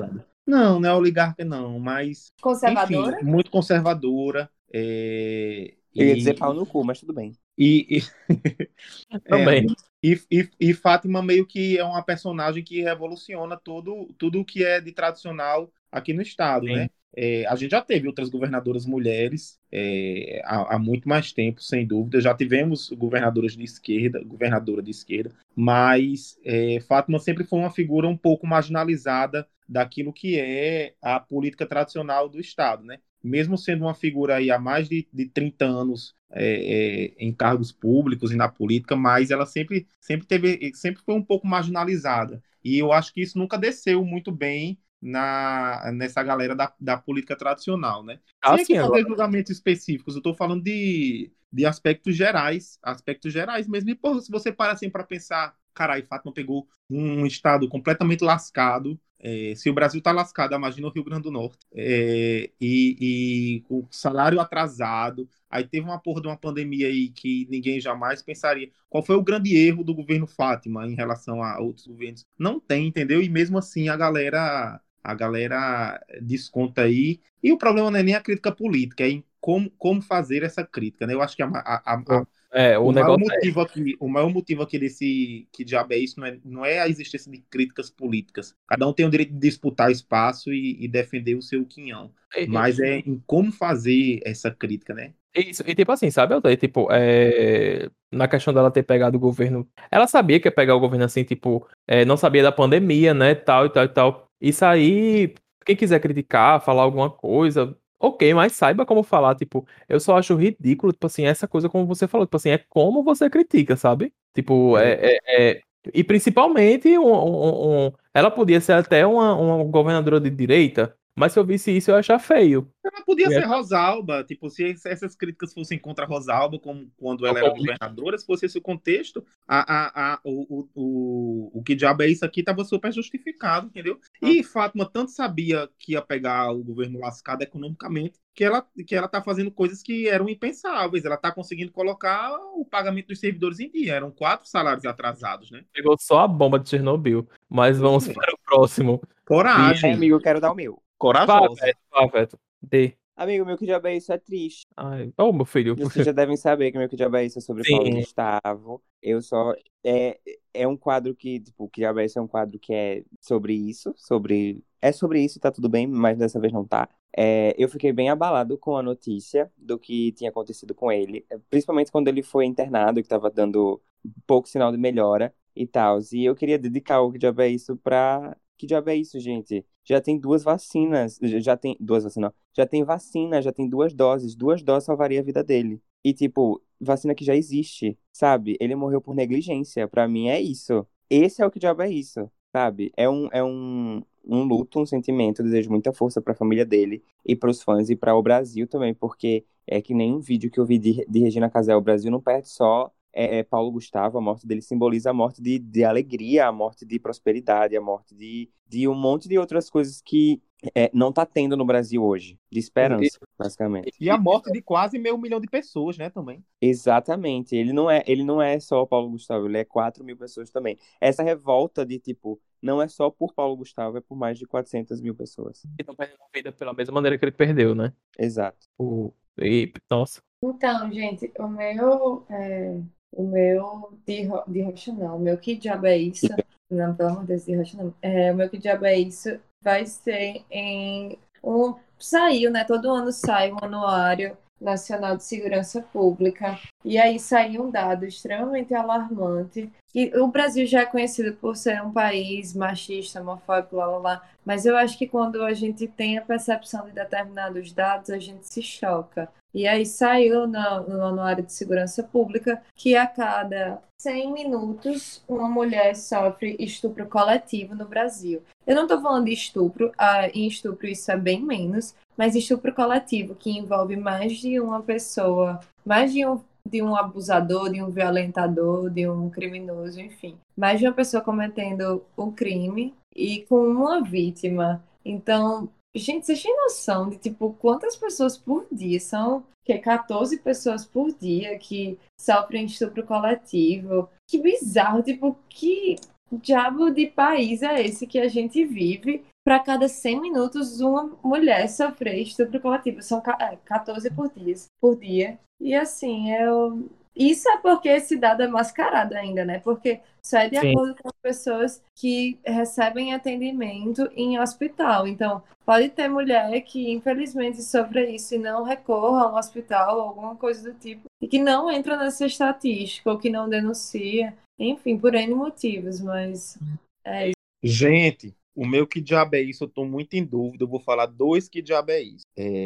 [0.45, 2.31] Não, não é oligarca, não, mas.
[2.41, 3.17] Conservadora?
[3.17, 4.49] Enfim, muito conservadora.
[4.73, 7.33] é, Eu ia e- dizer pau no cu, mas tudo bem.
[7.57, 9.67] E, e, Também.
[10.03, 14.63] e, e, e Fátima meio que é uma personagem que revoluciona todo, tudo o que
[14.63, 16.75] é de tradicional aqui no estado, Sim.
[16.75, 16.89] né?
[17.13, 21.85] É, a gente já teve outras governadoras mulheres é, há, há muito mais tempo, sem
[21.85, 22.21] dúvida.
[22.21, 28.07] Já tivemos governadoras de esquerda, governadora de esquerda, mas é, Fátima sempre foi uma figura
[28.07, 32.99] um pouco marginalizada daquilo que é a política tradicional do estado, né?
[33.23, 37.71] Mesmo sendo uma figura aí há mais de, de 30 anos é, é, em cargos
[37.71, 42.41] públicos e na política, mas ela sempre, sempre teve, sempre foi um pouco marginalizada.
[42.63, 47.35] E eu acho que isso nunca desceu muito bem na, nessa galera da, da política
[47.35, 48.19] tradicional, né?
[48.41, 49.01] Ah, Sem sim, agora.
[49.01, 53.89] fazer julgamentos específicos, eu estou falando de, de aspectos gerais, aspectos gerais mesmo.
[53.89, 58.99] E, se você para assim para pensar, caralho, Fátima pegou um estado completamente lascado.
[59.23, 61.59] É, se o Brasil tá lascado, imagina o Rio Grande do Norte.
[61.73, 65.29] É, e, e com salário atrasado.
[65.49, 68.69] Aí teve uma porra de uma pandemia aí que ninguém jamais pensaria.
[68.89, 72.25] Qual foi o grande erro do governo Fátima em relação a outros governos?
[72.37, 73.21] Não tem, entendeu?
[73.21, 77.19] E mesmo assim a galera a galera desconta aí.
[77.41, 80.63] E o problema não é nem a crítica política, é em como, como fazer essa
[80.65, 81.13] crítica, né?
[81.13, 83.17] Eu acho que a- a- a- É, o, o, maior é.
[83.17, 86.79] motivo aqui, o maior motivo aqui desse que diabo é isso não é, não é
[86.79, 88.53] a existência de críticas políticas.
[88.67, 92.11] Cada um tem o direito de disputar espaço e, e defender o seu quinhão.
[92.35, 95.13] e- Mas é em como fazer essa crítica, né?
[95.33, 96.57] Isso, e tipo assim, sabe, Altair?
[96.57, 97.89] Tipo, é...
[98.11, 99.65] na questão dela ter pegado o governo.
[99.89, 103.33] Ela sabia que ia pegar o governo assim, tipo, é, não sabia da pandemia, né?
[103.33, 104.27] Tal e tal e tal.
[104.41, 105.33] Isso aí,
[105.65, 109.35] quem quiser criticar, falar alguma coisa, ok, mas saiba como falar.
[109.35, 112.57] Tipo, eu só acho ridículo, tipo assim, essa coisa como você falou, tipo assim, é
[112.69, 114.13] como você critica, sabe?
[114.33, 115.17] Tipo, é.
[115.27, 115.61] é- é-
[115.95, 121.33] E principalmente, um, um- um- ela podia ser até uma, uma governadora de direita, mas
[121.33, 122.67] se eu visse isso, eu ia achar feio.
[122.83, 123.29] Ela podia É.
[123.29, 128.17] ser Rosalba, tipo, se essas críticas fossem contra Rosalba, como quando ela era Como- governadora,
[128.17, 132.07] se fosse esse o contexto, a, a, a, o, o, o, o que diabo é
[132.07, 133.99] isso aqui estava super justificado, entendeu?
[134.21, 139.07] E Fátima tanto sabia que ia pegar o governo lascado economicamente, que ela, que ela
[139.09, 141.03] tá fazendo coisas que eram impensáveis.
[141.05, 143.93] Ela tá conseguindo colocar o pagamento dos servidores em dia.
[143.95, 145.63] Eram quatro salários atrasados, né?
[145.73, 147.27] Pegou só a bomba de Chernobyl.
[147.49, 148.13] Mas vamos Sim.
[148.13, 149.01] para o próximo.
[149.03, 149.93] E, Coragem.
[149.93, 150.80] amigo, eu quero dar o meu.
[151.01, 151.73] Vá, Corajosa.
[151.91, 152.27] Vá.
[152.61, 152.93] Dê.
[153.15, 154.65] Amigo, meu que diabo é isso é triste.
[154.75, 155.75] Ai, ô, meu filho.
[155.75, 157.77] Vocês já devem saber que meu que diabo é isso é sobre Sim.
[157.77, 158.83] Paulo Gustavo.
[159.01, 159.53] Eu só.
[159.83, 160.19] É,
[160.53, 163.53] é um quadro que, tipo, que diabo é isso é um quadro que é sobre
[163.53, 163.93] isso.
[163.95, 164.63] Sobre.
[164.81, 166.89] É sobre isso e tá tudo bem, mas dessa vez não tá.
[167.15, 171.25] É, eu fiquei bem abalado com a notícia do que tinha acontecido com ele.
[171.49, 173.79] Principalmente quando ele foi internado, que tava dando
[174.25, 175.99] pouco sinal de melhora e tal.
[176.11, 178.35] E eu queria dedicar o que diabo é isso pra.
[178.61, 179.65] Que diabo é isso, gente?
[179.83, 181.17] Já tem duas vacinas.
[181.39, 181.75] Já tem.
[181.79, 182.31] Duas vacinas.
[182.55, 184.35] Já tem vacina, já tem duas doses.
[184.35, 185.81] Duas doses salvaria a vida dele.
[186.03, 188.57] E, tipo, vacina que já existe, sabe?
[188.59, 189.87] Ele morreu por negligência.
[189.87, 190.85] Pra mim é isso.
[191.09, 192.91] Esse é o que diabo é isso, sabe?
[192.95, 195.39] É um, é um, um luto, um sentimento.
[195.39, 198.93] Eu desejo muita força pra família dele e pros fãs e para o Brasil também,
[198.93, 201.75] porque é que nem um vídeo que eu vi de, de Regina Casé.
[201.75, 205.41] O Brasil não perde só é, é Paulo Gustavo, a morte dele simboliza a morte
[205.41, 209.69] de, de alegria, a morte de prosperidade, a morte de, de um monte de outras
[209.69, 210.41] coisas que
[210.75, 212.39] é, não tá tendo no Brasil hoje.
[212.51, 213.91] De esperança, basicamente.
[213.99, 216.43] E a morte de quase meio milhão de pessoas, né, também.
[216.61, 217.55] Exatamente.
[217.55, 220.49] Ele não é, ele não é só o Paulo Gustavo, ele é 4 mil pessoas
[220.49, 220.77] também.
[220.99, 225.01] Essa revolta de tipo, não é só por Paulo Gustavo, é por mais de 400
[225.01, 225.61] mil pessoas.
[225.75, 227.93] Que estão perdendo a vida pela mesma maneira que ele perdeu, né?
[228.17, 228.67] Exato.
[228.77, 229.11] O...
[229.39, 230.21] E, nossa.
[230.43, 232.25] Então, gente, o meu.
[232.29, 232.81] é,
[233.11, 235.17] o meu de, ro- de rocha não.
[235.17, 236.27] O meu que diabo é isso?
[236.69, 237.93] Não, pelo amor de Deus, de rocha não.
[238.01, 241.17] É, o meu que diabo é isso vai ser em.
[241.43, 242.63] Um, saiu, né?
[242.63, 246.59] Todo ano sai um anuário nacional de segurança pública.
[246.85, 249.71] E aí saiu um dado extremamente alarmante.
[249.93, 254.29] E o Brasil já é conhecido por ser um país machista, homofóbico, lá, lá, lá.
[254.45, 258.45] Mas eu acho que quando a gente tem a percepção de determinados dados, a gente
[258.47, 259.29] se choca.
[259.53, 265.47] E aí saiu no, no Anuário de Segurança Pública que a cada 100 minutos uma
[265.47, 268.41] mulher sofre estupro coletivo no Brasil.
[268.65, 272.73] Eu não estou falando de estupro, ah, em estupro isso é bem menos, mas estupro
[272.73, 277.89] coletivo, que envolve mais de uma pessoa, mais de um, de um abusador, de um
[277.89, 280.35] violentador, de um criminoso, enfim.
[280.57, 284.83] Mais de uma pessoa cometendo um crime e com uma vítima.
[285.03, 290.37] Então, Gente, vocês têm noção de, tipo, quantas pessoas por dia são, que é 14
[290.39, 294.09] pessoas por dia que sofrem estupro coletivo?
[294.29, 295.97] Que bizarro, tipo, que...
[296.31, 301.67] diabo de país é esse que a gente vive para cada 100 minutos uma mulher
[301.67, 303.01] sofrer estupro coletivo?
[303.01, 305.37] São ca- é, 14 por dia, por dia.
[305.59, 306.89] E assim, eu...
[307.15, 309.59] Isso é porque esse dado é mascarado ainda, né?
[309.59, 310.71] Porque só é de Sim.
[310.71, 315.07] acordo com as pessoas que recebem atendimento em hospital.
[315.07, 320.03] Então, pode ter mulher que infelizmente sofre isso e não recorra a um hospital ou
[320.03, 324.97] alguma coisa do tipo, e que não entra nessa estatística ou que não denuncia, enfim,
[324.97, 326.57] por N motivos, mas
[327.03, 327.35] é isso.
[327.63, 329.63] Gente, o meu que diabo é isso?
[329.63, 330.63] Eu tô muito em dúvida.
[330.63, 332.25] Eu vou falar dois que diabo é isso.
[332.35, 332.65] É,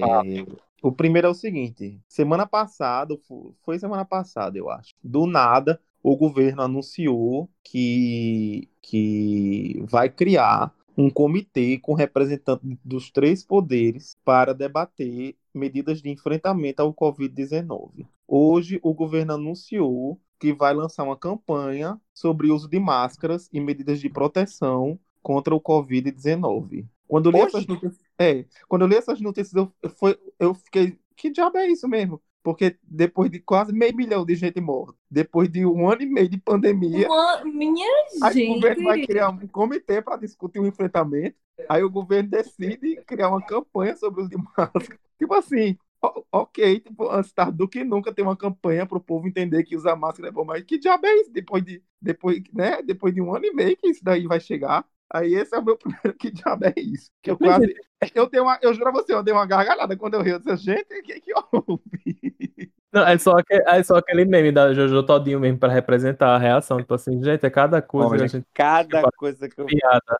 [0.82, 4.94] O primeiro é o seguinte: semana passada, fo- foi semana passada, eu acho.
[5.04, 13.44] Do nada, o governo anunciou que, que vai criar um comitê com representantes dos três
[13.44, 18.06] poderes para debater medidas de enfrentamento ao Covid-19.
[18.28, 23.60] Hoje, o governo anunciou que vai lançar uma campanha sobre o uso de máscaras e
[23.60, 26.88] medidas de proteção contra o Covid-19.
[27.08, 30.54] Quando eu li essas notícias, é, quando eu li essas notícias, eu, eu foi, eu
[30.54, 32.22] fiquei, que diabo é isso mesmo?
[32.44, 36.30] Porque depois de quase meio milhão de gente morta, depois de um ano e meio
[36.30, 37.86] de pandemia, Uma- minha
[38.20, 41.38] aí o governo vai gente, criar um comitê para discutir o enfrentamento.
[41.68, 44.72] Aí o governo decide criar uma campanha sobre os de máscara.
[45.18, 49.02] Tipo assim, o- ok, tipo, antes tarde do que nunca tem uma campanha para o
[49.02, 51.32] povo entender que usar máscara é bom, mas que diabo é isso?
[51.32, 54.86] Depois de, depois, né, depois de um ano e meio que isso daí vai chegar.
[55.14, 57.12] Aí esse é o meu primeiro que diabo é isso.
[57.22, 57.74] Que eu quase.
[58.14, 60.30] Eu, tenho uma, eu juro a você, eu dei uma gargalhada quando eu ri.
[60.32, 61.82] Eu disse, gente, o que, que houve?
[62.94, 66.38] Não, é, só aque- é só aquele meme da Jojo Todinho mesmo pra representar a
[66.38, 66.78] reação.
[66.78, 69.66] Tipo assim, gente, é cada coisa que Olha, gente cada coisa que eu.
[69.66, 70.20] piada.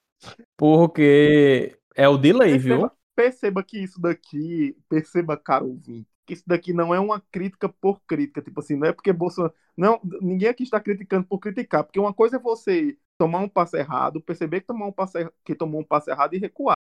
[0.58, 2.90] Porque é o delay, viu?
[2.90, 7.70] Perceba, perceba que isso daqui, perceba, caro ouvinte, que isso daqui não é uma crítica
[7.70, 8.42] por crítica.
[8.42, 9.54] Tipo assim, não é porque Bolsonaro.
[9.78, 13.78] Não, ninguém aqui está criticando por criticar, porque uma coisa é você tomar um passo
[13.78, 16.76] errado, perceber que, tomar um passo, er- que tomou um passo errado e recuar.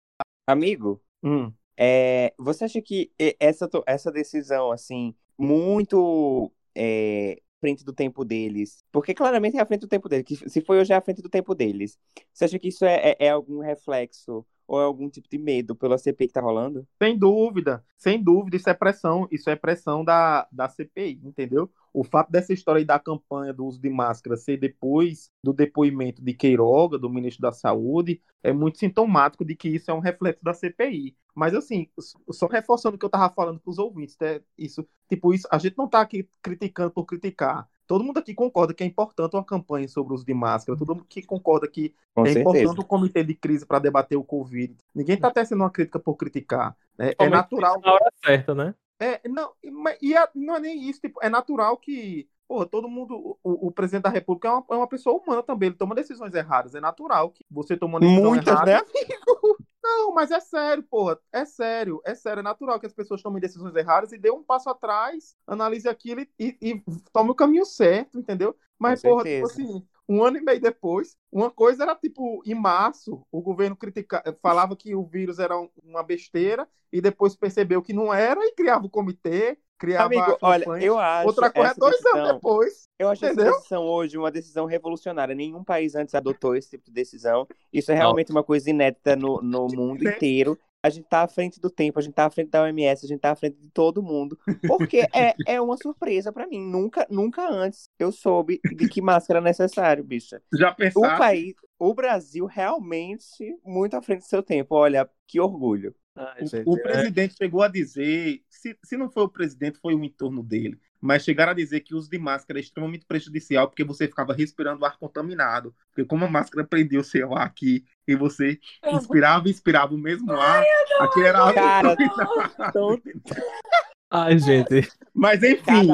[0.47, 1.53] Amigo, Hum.
[1.77, 9.13] é, você acha que essa, essa decisão, assim, muito é, frente do tempo deles, porque
[9.13, 11.29] claramente é à frente do tempo deles, que se foi hoje é à frente do
[11.29, 11.97] tempo deles,
[12.33, 15.76] você acha que isso é, é- é algum reflexo ou é algum tipo de medo
[15.76, 16.88] pela CPI que tá rolando?
[16.98, 21.69] Sem dúvida, sem dúvida, isso é pressão, isso é pressão da, da CPI, entendeu?
[21.93, 26.23] O fato dessa história aí da campanha do uso de máscara ser depois do depoimento
[26.23, 30.41] de Queiroga, do ministro da Saúde, é muito sintomático de que isso é um reflexo
[30.41, 31.18] da CPI.
[31.35, 31.89] Mas assim,
[32.30, 34.39] só reforçando o que eu tava falando para os ouvintes, né?
[34.57, 37.68] Isso, tipo, isso, a gente não tá aqui criticando por criticar.
[37.91, 40.95] Todo mundo aqui concorda que é importante uma campanha sobre o uso de máscara, todo
[40.95, 42.39] mundo que concorda que Com é certeza.
[42.61, 44.77] importante o comitê de crise para debater o Covid.
[44.95, 46.73] Ninguém está tecendo uma crítica por criticar.
[46.97, 47.11] né?
[47.19, 47.81] É natural.
[47.81, 48.73] Na hora certa, né?
[48.97, 51.01] É, não, mas- e é- não é nem isso.
[51.01, 53.38] Tipo, é natural que, porra, todo mundo.
[53.43, 55.68] O, o presidente da República é uma, é uma pessoa humana também.
[55.68, 56.76] Ele toma decisões erradas.
[56.76, 58.72] É natural que você toma decisão Muitas, errada.
[58.72, 59.57] né, amigo?
[59.83, 61.19] Não, mas é sério, porra.
[61.31, 62.01] É sério.
[62.05, 62.39] É sério.
[62.41, 66.21] É natural que as pessoas tomem decisões erradas e dê um passo atrás, analise aquilo
[66.21, 68.55] e, e, e tome o caminho certo, entendeu?
[68.77, 69.45] Mas, Com porra, tipo certeza.
[69.45, 74.21] assim, um ano e meio depois, uma coisa era tipo, em março, o governo critica...
[74.41, 78.53] falava que o vírus era um- uma besteira e depois percebeu que não era e
[78.53, 82.35] criava o comitê, criava Amigo, olha, eu acho Outra coisa é essa dois anos decisão,
[82.35, 82.89] depois.
[82.99, 83.53] eu acho essa entendeu?
[83.53, 85.33] decisão hoje uma decisão revolucionária.
[85.33, 87.47] Nenhum país antes adotou esse tipo de decisão.
[87.71, 90.59] Isso é realmente uma coisa inédita no, no mundo inteiro.
[90.83, 93.07] A gente tá à frente do tempo, a gente tá à frente da OMS, a
[93.07, 94.37] gente tá à frente de todo mundo.
[94.67, 96.59] Porque é, é uma surpresa pra mim.
[96.59, 100.41] Nunca, nunca antes eu soube de que máscara é necessário, bicha.
[100.53, 101.17] Já O pensaste?
[101.19, 104.75] país, o Brasil realmente muito à frente do seu tempo.
[104.75, 105.95] Olha, que orgulho.
[106.15, 109.79] Ai, O- gente, o é- presidente chegou a dizer, se, se não foi o presidente,
[109.79, 113.05] foi o entorno dele, mas chegaram a dizer que o uso de máscara é extremamente
[113.05, 115.73] prejudicial porque você ficava respirando ar contaminado.
[115.87, 119.97] Porque como a máscara prendia o seu ar aqui e você inspirava e expirava o
[119.97, 120.63] mesmo ar,
[120.99, 121.95] aquele era ar Cara,
[124.13, 124.89] Ai, gente.
[125.13, 125.87] Mas enfim,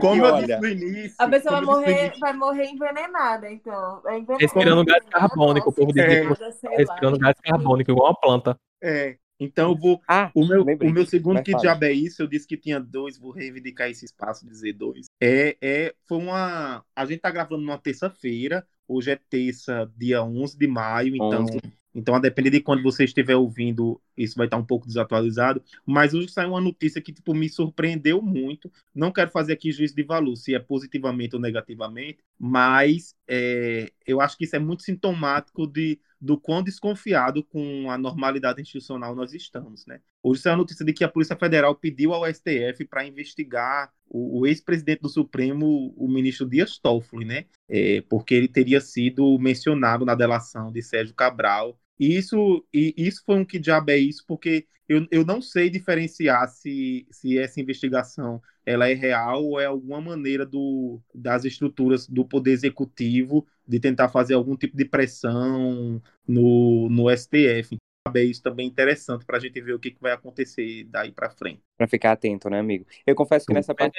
[0.00, 0.60] como eu disse olha.
[0.60, 1.14] no início.
[1.18, 4.02] A pessoa vai morrer, início, vai morrer envenenada, então.
[4.06, 6.76] É envenenada, Respirando gás carbônico, o povo diz que envenenada, sei lá.
[6.76, 8.56] Respirando gás carbônico, igual uma planta.
[8.82, 10.00] é, então eu vou.
[10.06, 10.90] Ah, O meu, lembrei.
[10.90, 11.62] o meu segundo Mas que fala.
[11.62, 15.06] diabo é isso, eu disse que tinha dois, vou reivindicar esse espaço, dizer dois.
[15.20, 16.84] É, é, foi uma.
[16.94, 21.58] A gente tá gravando numa terça-feira, hoje é terça, dia 11 de maio, então, 11.
[21.94, 25.62] Então a depender de quando você estiver ouvindo, isso vai estar um pouco desatualizado.
[25.84, 28.70] Mas hoje saiu uma notícia que tipo, me surpreendeu muito.
[28.94, 34.20] Não quero fazer aqui juízo de valor, se é positivamente ou negativamente, mas é, eu
[34.20, 39.32] acho que isso é muito sintomático de, do quão desconfiado com a normalidade institucional nós
[39.32, 40.00] estamos, né?
[40.22, 44.40] Hoje saiu a notícia de que a Polícia Federal pediu ao STF para investigar o,
[44.40, 47.46] o ex-presidente do Supremo, o ministro Dias Toffoli, né?
[47.68, 51.78] É, porque ele teria sido mencionado na delação de Sérgio Cabral.
[52.00, 55.70] E isso, e isso foi um que diabo é isso, porque eu, eu não sei
[55.70, 62.08] diferenciar se, se essa investigação ela é real ou é alguma maneira do, das estruturas
[62.08, 67.76] do poder executivo de tentar fazer algum tipo de pressão no, no STF.
[68.16, 71.30] É isso também interessante para a gente ver o que, que vai acontecer daí para
[71.30, 71.62] frente.
[71.76, 72.86] Pra ficar atento, né, amigo?
[73.06, 73.98] Eu confesso que nessa parte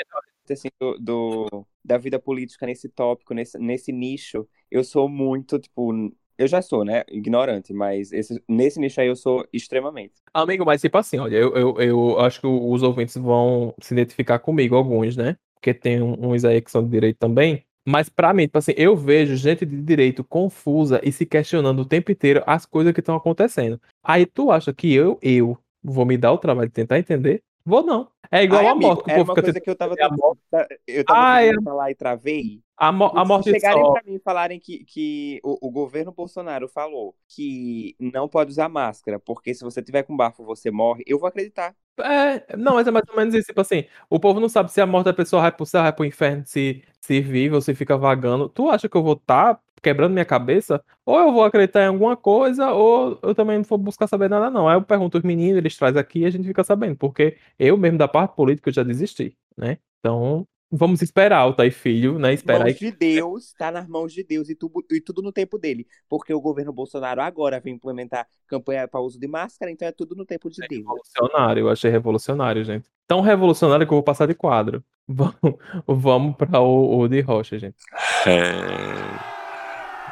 [0.52, 5.92] assim, do, do- da vida política, nesse tópico, nesse, nesse nicho, eu sou muito, tipo,
[6.42, 10.14] eu já sou, né, ignorante, mas esse- nesse nicho aí eu sou extremamente.
[10.34, 14.40] Amigo, mas tipo assim, olha, eu, eu, eu acho que os ouvintes vão se identificar
[14.40, 15.36] comigo, alguns, né?
[15.56, 17.64] Porque tem uns aí que são de direito também.
[17.88, 21.86] Mas pra mim, tipo assim, eu vejo gente de direito confusa e se questionando o
[21.86, 23.80] tempo inteiro as coisas que estão acontecendo.
[24.04, 27.42] Aí tu acha que eu, eu vou me dar o trabalho de tentar entender?
[27.66, 28.12] Vou não.
[28.32, 30.42] É igual Ai, a morte, povo uma coisa que eu tava morte.
[30.52, 32.64] tentando, eu tava Ai, tentando falar e travei.
[32.78, 33.88] A, mo- a Se morte chegarem só.
[33.88, 38.70] pra mim e falarem que, que o, o governo Bolsonaro falou que não pode usar
[38.70, 41.76] máscara, porque se você tiver com bafo você morre, eu vou acreditar.
[42.00, 43.48] É, não, mas é mais ou menos isso.
[43.48, 45.94] Tipo assim, o povo não sabe se a morte da pessoa vai pro céu, vai
[45.94, 48.50] pro inferno, se, se vive ou se fica vagando.
[48.50, 50.84] Tu acha que eu vou estar quebrando minha cabeça?
[51.06, 54.50] Ou eu vou acreditar em alguma coisa, ou eu também não vou buscar saber nada,
[54.50, 54.68] não.
[54.68, 56.96] Aí eu pergunto os meninos, eles trazem aqui e a gente fica sabendo.
[56.96, 59.78] Porque eu mesmo da parte política eu já desisti, né?
[60.00, 62.34] Então, vamos esperar o Tai Filho, né?
[62.34, 65.32] Esperar aí Mãos de Deus, tá nas mãos de Deus e, tudo e tudo no
[65.32, 65.86] tempo dele.
[66.08, 70.16] Porque o governo Bolsonaro agora vem implementar campanha para uso de máscara, então é tudo
[70.16, 70.82] no tempo de Deus.
[70.82, 72.90] Revolucionário, eu achei revolucionário, gente.
[73.06, 74.84] Tão revolucionário que eu vou passar de quadro.
[75.12, 77.76] Vamos, vamos para o, o de Rocha, gente.
[78.26, 79.31] É.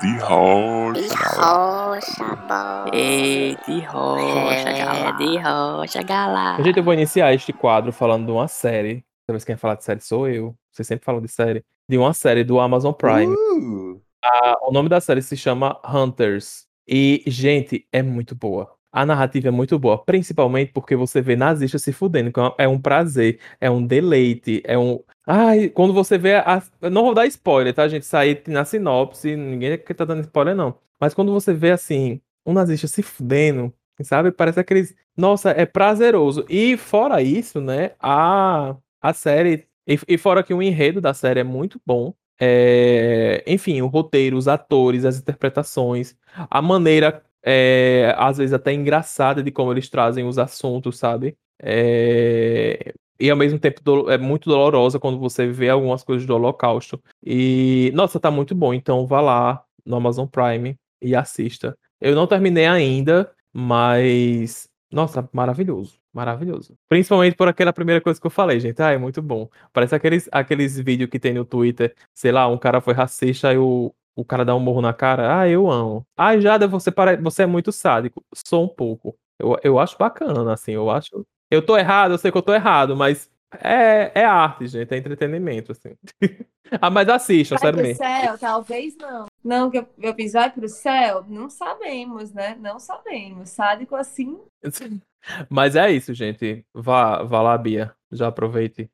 [0.01, 1.89] De rocha, galera.
[1.89, 2.89] Rocha, bola.
[2.93, 5.11] Ei, de rocha, É, galera.
[5.17, 6.63] de rocha, galera.
[6.63, 9.03] Gente, eu vou iniciar este quadro falando de uma série.
[9.27, 10.55] Talvez quem falar de série sou eu.
[10.71, 11.63] Vocês sempre falam de série.
[11.88, 13.34] De uma série do Amazon Prime.
[13.35, 16.65] Uh, A- o nome da série se chama Hunters.
[16.88, 18.71] E, gente, é muito boa.
[18.91, 22.31] A narrativa é muito boa, principalmente porque você vê nazistas se fudendo.
[22.31, 24.99] que é um- É um prazer, é um deleite, é um.
[25.27, 26.35] Ai, quando você vê.
[26.37, 26.61] A...
[26.91, 28.05] Não vou dar spoiler, tá, gente?
[28.05, 30.75] Sair na sinopse, ninguém aqui tá dando spoiler, não.
[30.99, 33.71] Mas quando você vê, assim, um nazista se fudendo,
[34.01, 34.31] sabe?
[34.31, 34.95] Parece aqueles.
[35.15, 36.45] Nossa, é prazeroso.
[36.49, 37.91] E fora isso, né?
[37.99, 39.67] A, a série.
[39.87, 42.13] E, e fora que o enredo da série é muito bom.
[42.41, 46.15] É, enfim, o roteiro, os atores, as interpretações,
[46.49, 51.35] a maneira, é, às vezes até engraçada de como eles trazem os assuntos, sabe?
[51.61, 56.33] É, e ao mesmo tempo do- é muito dolorosa quando você vê algumas coisas do
[56.35, 57.01] Holocausto.
[57.23, 58.73] E, nossa, tá muito bom.
[58.73, 61.77] Então vá lá no Amazon Prime e assista.
[61.99, 65.99] Eu não terminei ainda, mas, nossa, maravilhoso.
[66.13, 66.73] Maravilhoso.
[66.87, 68.81] Principalmente por aquela primeira coisa que eu falei, gente.
[68.81, 69.47] Ah, é muito bom.
[69.71, 71.93] Parece aqueles, aqueles vídeos que tem no Twitter.
[72.15, 75.39] Sei lá, um cara foi racista e o, o cara dá um morro na cara.
[75.39, 76.05] Ah, eu amo.
[76.17, 77.17] Ah, Jada, você, pare...
[77.17, 78.23] você é muito sádico.
[78.45, 79.15] Sou um pouco.
[79.39, 80.73] Eu, eu acho bacana, assim.
[80.73, 81.25] Eu acho.
[81.49, 83.31] Eu tô errado, eu sei que eu tô errado, mas
[83.63, 84.93] é, é arte, gente.
[84.93, 85.95] É entretenimento, assim.
[86.81, 88.03] ah, mas assistam, Vai sério pro mesmo.
[88.03, 88.37] céu?
[88.37, 89.25] Talvez não.
[89.43, 91.25] Não, que eu, eu fiz vai pro céu?
[91.27, 92.57] Não sabemos, né?
[92.59, 93.49] Não sabemos.
[93.49, 94.37] Sádico assim.
[95.49, 96.65] Mas é isso, gente.
[96.73, 97.93] Vá, vá lá, Bia.
[98.11, 98.89] Já aproveite.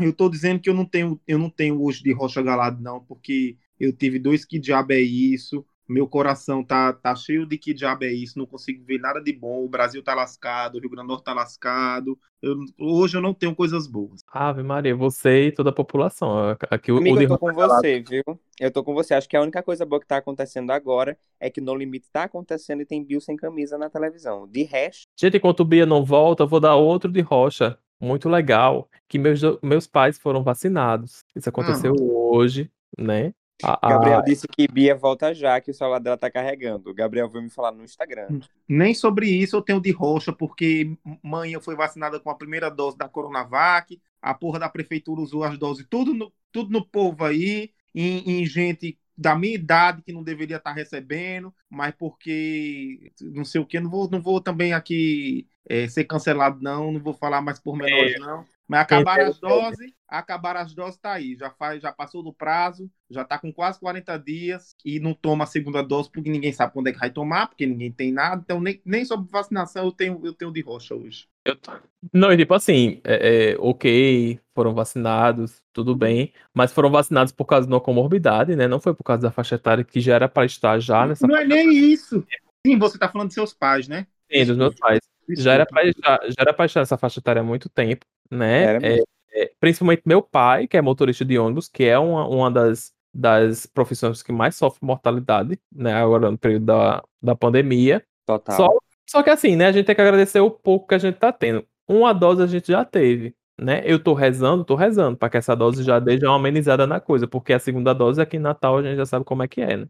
[0.00, 3.00] Eu tô dizendo que eu não tenho, eu não tenho hoje de rocha galado, não,
[3.04, 5.64] porque eu tive dois que diabo é isso.
[5.88, 9.32] Meu coração tá, tá cheio de que diabo é isso, não consigo ver nada de
[9.32, 9.64] bom.
[9.64, 12.16] O Brasil tá lascado, o Rio Grande do Norte tá lascado.
[12.40, 14.20] Eu- hoje eu não tenho coisas boas.
[14.32, 16.56] Ave Maria, você e toda a população.
[16.70, 18.22] Aqui o, amigo, o eu tô com você, viu?
[18.60, 19.14] Eu tô com você.
[19.14, 22.22] Acho que a única coisa boa que tá acontecendo agora é que No Limite tá
[22.22, 24.46] acontecendo e tem Bill sem camisa na televisão.
[24.46, 27.76] De resto, Gente, enquanto o Bia não volta, eu vou dar outro de rocha.
[28.00, 28.88] Muito legal.
[29.08, 31.24] Que meus, meus pais foram vacinados.
[31.34, 33.34] Isso aconteceu hoje, né?
[33.62, 36.90] A- a- Gabriel disse que Bia volta já, que o celular dela tá carregando.
[36.90, 38.32] O Gabriel veio me falar no Instagram.
[38.68, 42.70] Nem sobre isso eu tenho de rocha, porque mãe eu fui vacinada com a primeira
[42.70, 47.24] dose da Coronavac, a porra da prefeitura usou as doses, tudo no, tudo no povo
[47.24, 53.44] aí, em, em gente da minha idade que não deveria estar recebendo, mas porque não
[53.44, 57.12] sei o que, não vou, não vou também aqui é, ser cancelado, não, não vou
[57.12, 58.46] falar mais por menores, não.
[58.70, 61.36] Mas acabaram as doses, acabaram as doses, tá aí.
[61.36, 65.42] Já, faz, já passou do prazo, já tá com quase 40 dias e não toma
[65.42, 68.40] a segunda dose porque ninguém sabe quando é que vai tomar, porque ninguém tem nada.
[68.44, 71.26] Então, nem, nem sobre vacinação eu tenho, eu tenho de rocha hoje.
[71.44, 71.72] Eu tô-
[72.12, 77.46] Não, e tipo assim, é, é, ok, foram vacinados, tudo bem, mas foram vacinados por
[77.46, 78.68] causa de uma comorbidade, né?
[78.68, 81.36] Não foi por causa da faixa etária que já era para estar já nessa Não
[81.36, 82.24] é nem isso.
[82.64, 84.06] Sim, você tá falando de seus pais, né?
[84.30, 85.00] Sim, dos meus pais.
[85.36, 88.62] Já era para estar, já era pra estar nessa faixa etária há muito tempo, né?
[88.62, 89.02] Era É,
[89.32, 93.66] é, principalmente meu pai, que é motorista de ônibus, que é uma, uma das, das
[93.66, 95.94] profissões que mais sofre mortalidade, né?
[95.94, 98.04] Agora no período da, da pandemia.
[98.26, 98.56] Total.
[98.56, 98.68] Só,
[99.08, 99.66] só que assim, né?
[99.66, 101.64] A gente tem que agradecer o pouco que a gente tá tendo.
[101.88, 103.82] Uma dose a gente já teve, né?
[103.84, 107.00] Eu tô rezando, tô rezando, para que essa dose já dê já uma amenizada na
[107.00, 109.60] coisa, porque a segunda dose aqui em Natal a gente já sabe como é que
[109.60, 109.86] é, né?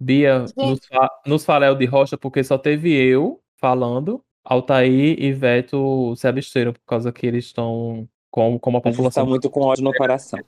[0.00, 1.46] Bia, nos, fa nos
[1.78, 7.26] de Rocha, porque só teve eu falando, Altair e Veto se absteram, por causa que
[7.26, 9.26] eles estão com, com a A gente tá população.
[9.26, 10.38] muito com ódio no coração.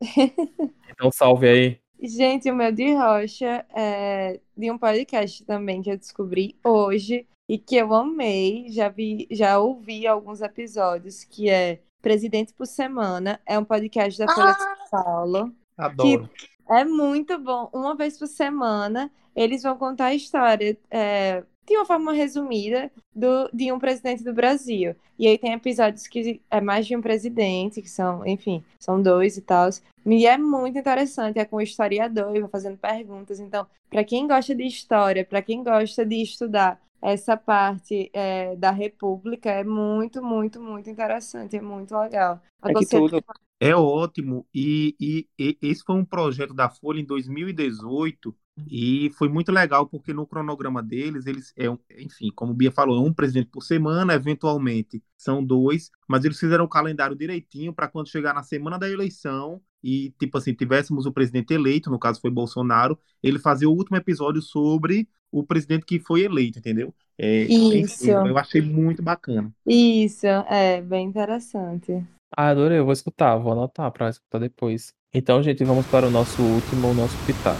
[0.90, 1.80] Então salve aí.
[2.00, 7.56] Gente, o meu de rocha é de um podcast também que eu descobri hoje e
[7.56, 8.66] que eu amei.
[8.68, 13.40] Já vi, já ouvi alguns episódios, que é Presidente por Semana.
[13.46, 15.54] É um podcast da Folha de São Paulo.
[15.76, 16.28] Adoro.
[16.68, 17.70] É muito bom.
[17.72, 23.48] Uma vez por semana, eles vão contar a história é, de uma forma resumida do,
[23.52, 24.94] de um presidente do Brasil.
[25.18, 29.36] E aí tem episódios que é mais de um presidente, que são, enfim, são dois
[29.36, 29.68] e tal.
[30.06, 33.40] E é muito interessante, é com o historiador e vai fazendo perguntas.
[33.40, 38.70] Então, para quem gosta de história, para quem gosta de estudar essa parte é, da
[38.70, 42.40] República, é muito, muito, muito interessante, é muito legal.
[42.66, 43.24] É tudo.
[43.60, 44.46] É ótimo.
[44.54, 48.34] E, e- e esse foi um projeto da Folha em 2018
[48.70, 52.70] e foi muito legal porque no cronograma deles, eles é, um- enfim, como o Bia
[52.72, 57.72] falou, é um presidente por semana, eventualmente são dois, mas eles fizeram o calendário direitinho
[57.72, 61.98] para quando chegar na semana da eleição e, tipo assim, tivéssemos o presidente eleito, no
[61.98, 66.92] caso foi Bolsonaro, ele fazer o último episódio sobre o presidente que foi eleito, entendeu?
[67.18, 68.04] É, Isso.
[68.04, 69.50] enfim, eu achei muito bacana.
[69.66, 72.04] Isso, é bem interessante.
[72.36, 74.92] Ah, adorei, eu vou escutar, vou anotar pra escutar depois.
[75.12, 77.58] Então, gente, vamos para o nosso último, o nosso pitaco.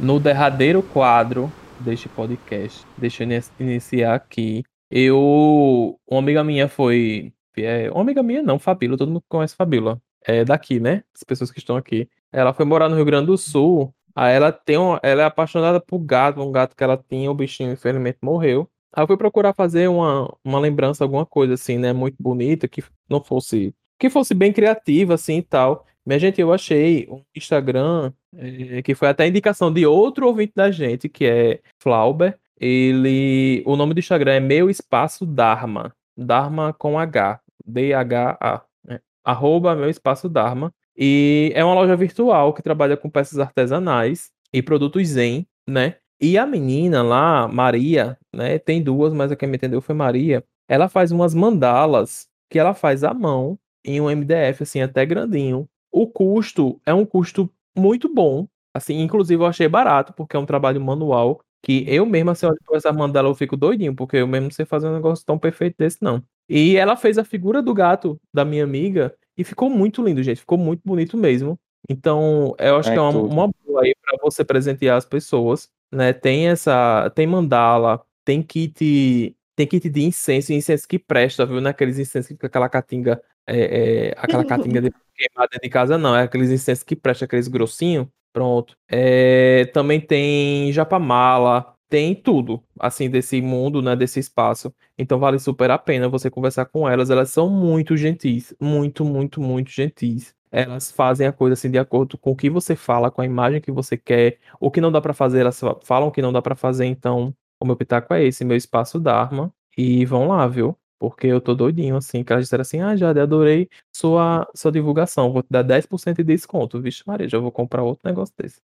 [0.00, 4.62] No derradeiro quadro deste podcast, deixa eu ini- iniciar aqui.
[4.90, 5.98] Eu.
[6.08, 7.32] Uma amiga minha foi.
[7.64, 10.00] É, uma amiga minha não, Fabíola, todo mundo conhece Fabíola.
[10.24, 11.04] É daqui, né?
[11.14, 12.08] As pessoas que estão aqui.
[12.32, 13.92] Ela foi morar no Rio Grande do Sul.
[14.14, 17.34] Aí ela tem um, ela é apaixonada por gato, um gato que ela tinha, o
[17.34, 18.68] bichinho infelizmente morreu.
[18.92, 21.92] Aí eu fui procurar fazer uma, uma lembrança, alguma coisa assim, né?
[21.92, 23.74] Muito bonita, que não fosse.
[23.98, 25.86] Que fosse bem criativa, assim e tal.
[26.04, 30.70] Minha gente, eu achei um Instagram eh, que foi até indicação de outro ouvinte da
[30.70, 32.38] gente, que é Flauber.
[32.60, 33.62] Ele.
[33.66, 35.94] O nome do Instagram é Meu Espaço Dharma.
[36.16, 37.40] Dharma com H.
[37.68, 38.62] D-H-A.
[38.84, 39.00] né?
[39.24, 40.72] Arroba Meu Espaço Dharma.
[40.96, 45.96] E é uma loja virtual que trabalha com peças artesanais e produtos zen, né?
[46.20, 48.58] E a menina lá, Maria, né?
[48.58, 50.44] Tem duas, mas a que me entendeu foi Maria.
[50.68, 55.68] Ela faz umas mandalas que ela faz à mão em um MDF, assim, até grandinho.
[55.92, 58.48] O custo é um custo muito bom.
[58.74, 62.10] Assim, inclusive eu achei barato, porque é um trabalho manual que eu eu
[62.50, 65.24] olho pra essa mandala, eu fico doidinho, porque eu mesmo não sei fazer um negócio
[65.24, 66.22] tão perfeito desse, não.
[66.48, 70.40] E ela fez a figura do gato da minha amiga e ficou muito lindo, gente.
[70.40, 71.58] Ficou muito bonito mesmo.
[71.88, 75.68] Então, eu acho É que é uma, uma boa aí pra você presentear as pessoas,
[75.92, 76.12] né?
[76.12, 81.60] Tem essa, tem mandala, tem kit, tem kit de incenso, incenso que presta, viu?
[81.60, 85.98] Naqueles incensos que fica aquela catinga, é, é, aquela catinga de queimada dentro de casa,
[85.98, 86.16] não.
[86.16, 88.06] É aqueles incensos que presta, aqueles grossinhos.
[88.32, 88.76] Pronto.
[88.88, 93.96] É, também tem japamala, tem tudo, assim, desse mundo, né?
[93.96, 94.72] Desse espaço.
[94.96, 97.10] Então vale super a pena você conversar com elas.
[97.10, 100.34] Elas são muito gentis, muito, muito, muito gentis.
[100.50, 103.60] Elas fazem a coisa assim de acordo com o que você fala, com a imagem
[103.60, 104.38] que você quer.
[104.60, 106.86] O que não dá pra fazer, elas fa- falam que não dá pra fazer.
[106.86, 109.52] Então, o meu pitaco é esse, meu espaço Dharma.
[109.76, 110.76] E vão lá, viu?
[110.98, 115.32] Porque eu tô doidinho, assim, que elas disseram assim, ah, Jade, adorei sua, sua divulgação,
[115.32, 116.80] vou te dar 10% de desconto.
[116.80, 118.60] Vixe Maria, já vou comprar outro negócio desse.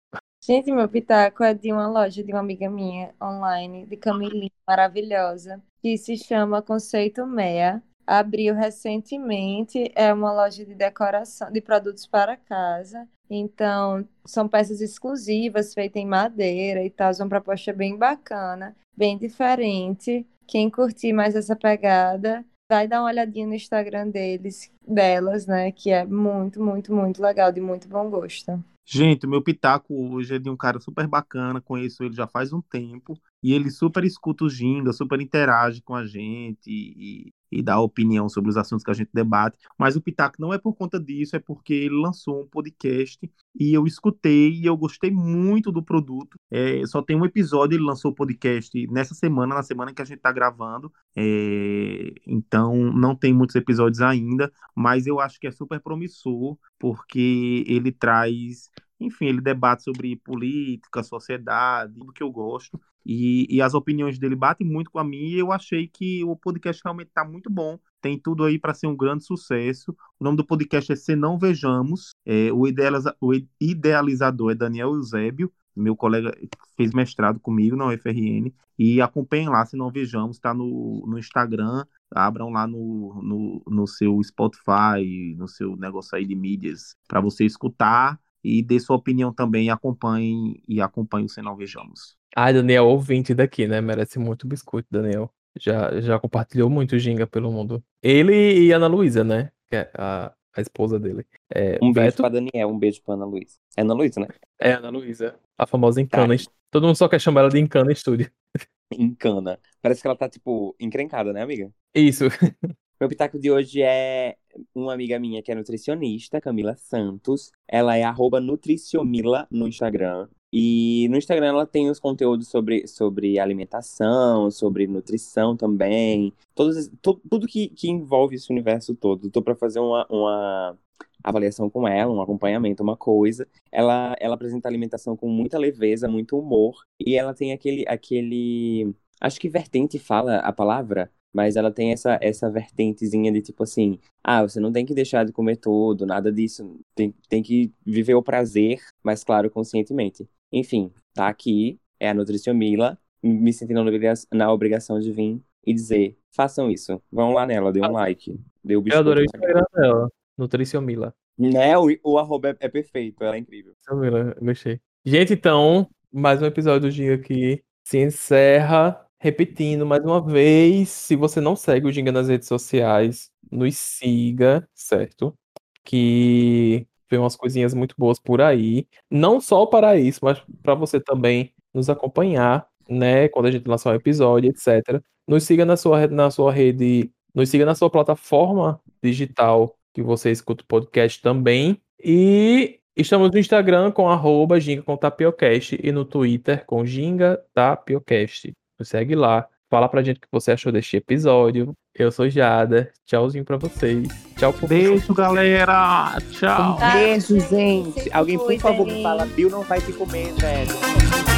[0.46, 5.64] Gente, meu pitaco é de uma loja de uma amiga minha online, de camilinha maravilhosa,
[5.82, 7.82] que se chama Conceito Mea.
[8.06, 13.08] Abriu recentemente, é uma loja de decoração, de produtos para casa.
[13.30, 17.14] Então, são peças exclusivas, feitas em madeira e tal.
[17.14, 20.28] É uma proposta bem bacana, bem diferente.
[20.46, 25.72] Quem curtir mais essa pegada, vai dar uma olhadinha no Instagram deles, delas, né?
[25.72, 28.62] Que é muito, muito, muito legal, de muito bom gosto.
[28.86, 32.62] Gente, meu pitaco hoje é de um cara super bacana, conheço ele já faz um
[32.62, 37.80] tempo, e ele super escuta o Ginga, super interage com a gente e, e dá
[37.80, 39.58] opinião sobre os assuntos que a gente debate.
[39.78, 43.20] Mas o pitaco não é por conta disso, é porque ele lançou um podcast
[43.60, 46.38] e eu escutei e eu gostei muito do produto.
[46.52, 50.06] É, só tem um episódio, ele lançou o podcast nessa semana, na semana que a
[50.06, 50.92] gente tá gravando.
[51.16, 57.64] É, então não tem muitos episódios ainda, mas eu acho que é super promissor, porque
[57.68, 58.70] ele traz,
[59.06, 62.80] enfim, ele debate sobre política, sociedade, tudo que eu gosto.
[63.06, 66.36] E, e as opiniões dele batem muito com a minha e eu achei que o
[66.36, 67.78] podcast realmente tá muito bom.
[68.02, 69.96] Tem tudo aí para ser um grande sucesso.
[70.20, 72.12] O nome do podcast é Se Não Vejamos.
[72.26, 76.32] É, o, idealiza, o idealizador é Daniel Eusébio, meu colega
[76.78, 78.54] fez mestrado comigo na UFRN.
[78.78, 81.86] E acompanhem lá, Se Não Vejamos, está no, no Instagram.
[82.14, 87.44] Abram lá no, no, no seu Spotify, no seu negócio aí de mídias, para você
[87.44, 89.70] escutar e dê sua opinião também.
[89.70, 92.18] Acompanhem e acompanhem o Se Não Vejamos.
[92.36, 93.80] Ah, Daniel, ouvinte daqui, né?
[93.80, 95.32] Merece muito biscoito, Daniel.
[95.60, 97.84] Já, já compartilhou muito ginga pelo mundo.
[98.02, 98.34] Ele
[98.66, 99.52] e Ana Luísa, né?
[99.70, 101.26] Que é a, a esposa dele.
[101.54, 102.18] É, Um beijo Beto?
[102.18, 103.58] pra Daniel, um beijo pra Ana Luísa.
[103.78, 104.28] É Ana Luísa, né?
[104.60, 105.36] É, Ana Luísa.
[105.58, 106.36] A famosa Encana.
[106.36, 106.44] Tá.
[106.72, 108.32] Todo mundo só quer chamar ela de Encana Studio.
[108.92, 109.60] Encana.
[109.80, 111.72] Parece que ela tá, tipo, encrencada, né, amiga?
[111.94, 112.26] Isso.
[113.04, 114.38] Meu pitaco de hoje é
[114.74, 117.52] uma amiga minha que é nutricionista, Camila Santos.
[117.68, 118.06] Ela é
[118.42, 120.30] nutriciomila no Instagram.
[120.54, 126.32] E no Instagram ela tem os conteúdos sobre, sobre alimentação, sobre nutrição também.
[126.56, 129.30] Todos, tu- tudo que, que envolve esse universo todo.
[129.30, 130.78] Tô pra fazer uma, uma
[131.22, 133.46] avaliação com ela, um acompanhamento, uma coisa.
[133.70, 136.86] Ela, ela apresenta alimentação com muita leveza, muito humor.
[136.98, 138.96] E ela tem aquele, aquele...
[139.20, 144.00] Acho que vertente fala a palavra, mas ela tem essa, essa vertentezinha de tipo assim,
[144.24, 146.80] ah, você não tem que deixar de comer tudo, nada disso.
[146.96, 150.28] Tem, tem que viver o prazer, mas claro, conscientemente.
[150.52, 155.74] Enfim, tá aqui, é a Nutriciomila, me sentindo na obriga- na obrigação de vir e
[155.74, 157.02] dizer, façam isso.
[157.12, 160.10] Vão lá nela, dê um like, dê o Eu adorei o Instagram dela.
[160.38, 161.14] Nutriciomila.
[161.38, 163.74] Né, o, o arroba é, é perfeito, ela é incrível.
[163.90, 164.80] Nutriciomila, gostei.
[165.04, 169.04] Gente, então, mais um episódio do Ginga aqui se encerra.
[169.24, 174.68] Repetindo mais uma vez, se você não segue o Ginga nas redes sociais, nos siga,
[174.76, 175.34] certo?
[175.82, 178.86] Que vem umas coisinhas muito boas por aí.
[179.10, 183.30] Não só para isso, mas para você também nos acompanhar, né?
[183.30, 185.02] Quando a gente lançar um episódio, etc.
[185.26, 190.02] Nos siga na sua, rede- na sua rede, nos siga na sua plataforma digital que
[190.04, 191.82] você escuta o podcast também.
[192.04, 198.52] E estamos no Instagram com arroba Ginga com Tapiocast e no Twitter com Ginga Tapiocast.
[198.84, 199.48] Nos segue lá.
[199.70, 201.74] Fala pra gente o que você achou deste episódio.
[201.96, 202.92] Eu sou Jada.
[203.06, 204.08] Tchauzinho pra vocês.
[204.38, 206.18] Tchau, por Beijo, galera.
[206.32, 206.76] Tchau.
[206.78, 206.92] Tá.
[206.92, 208.02] Beijo, gente.
[208.02, 211.33] Se Alguém, por favor, me fala, Bill não vai te comer, velho.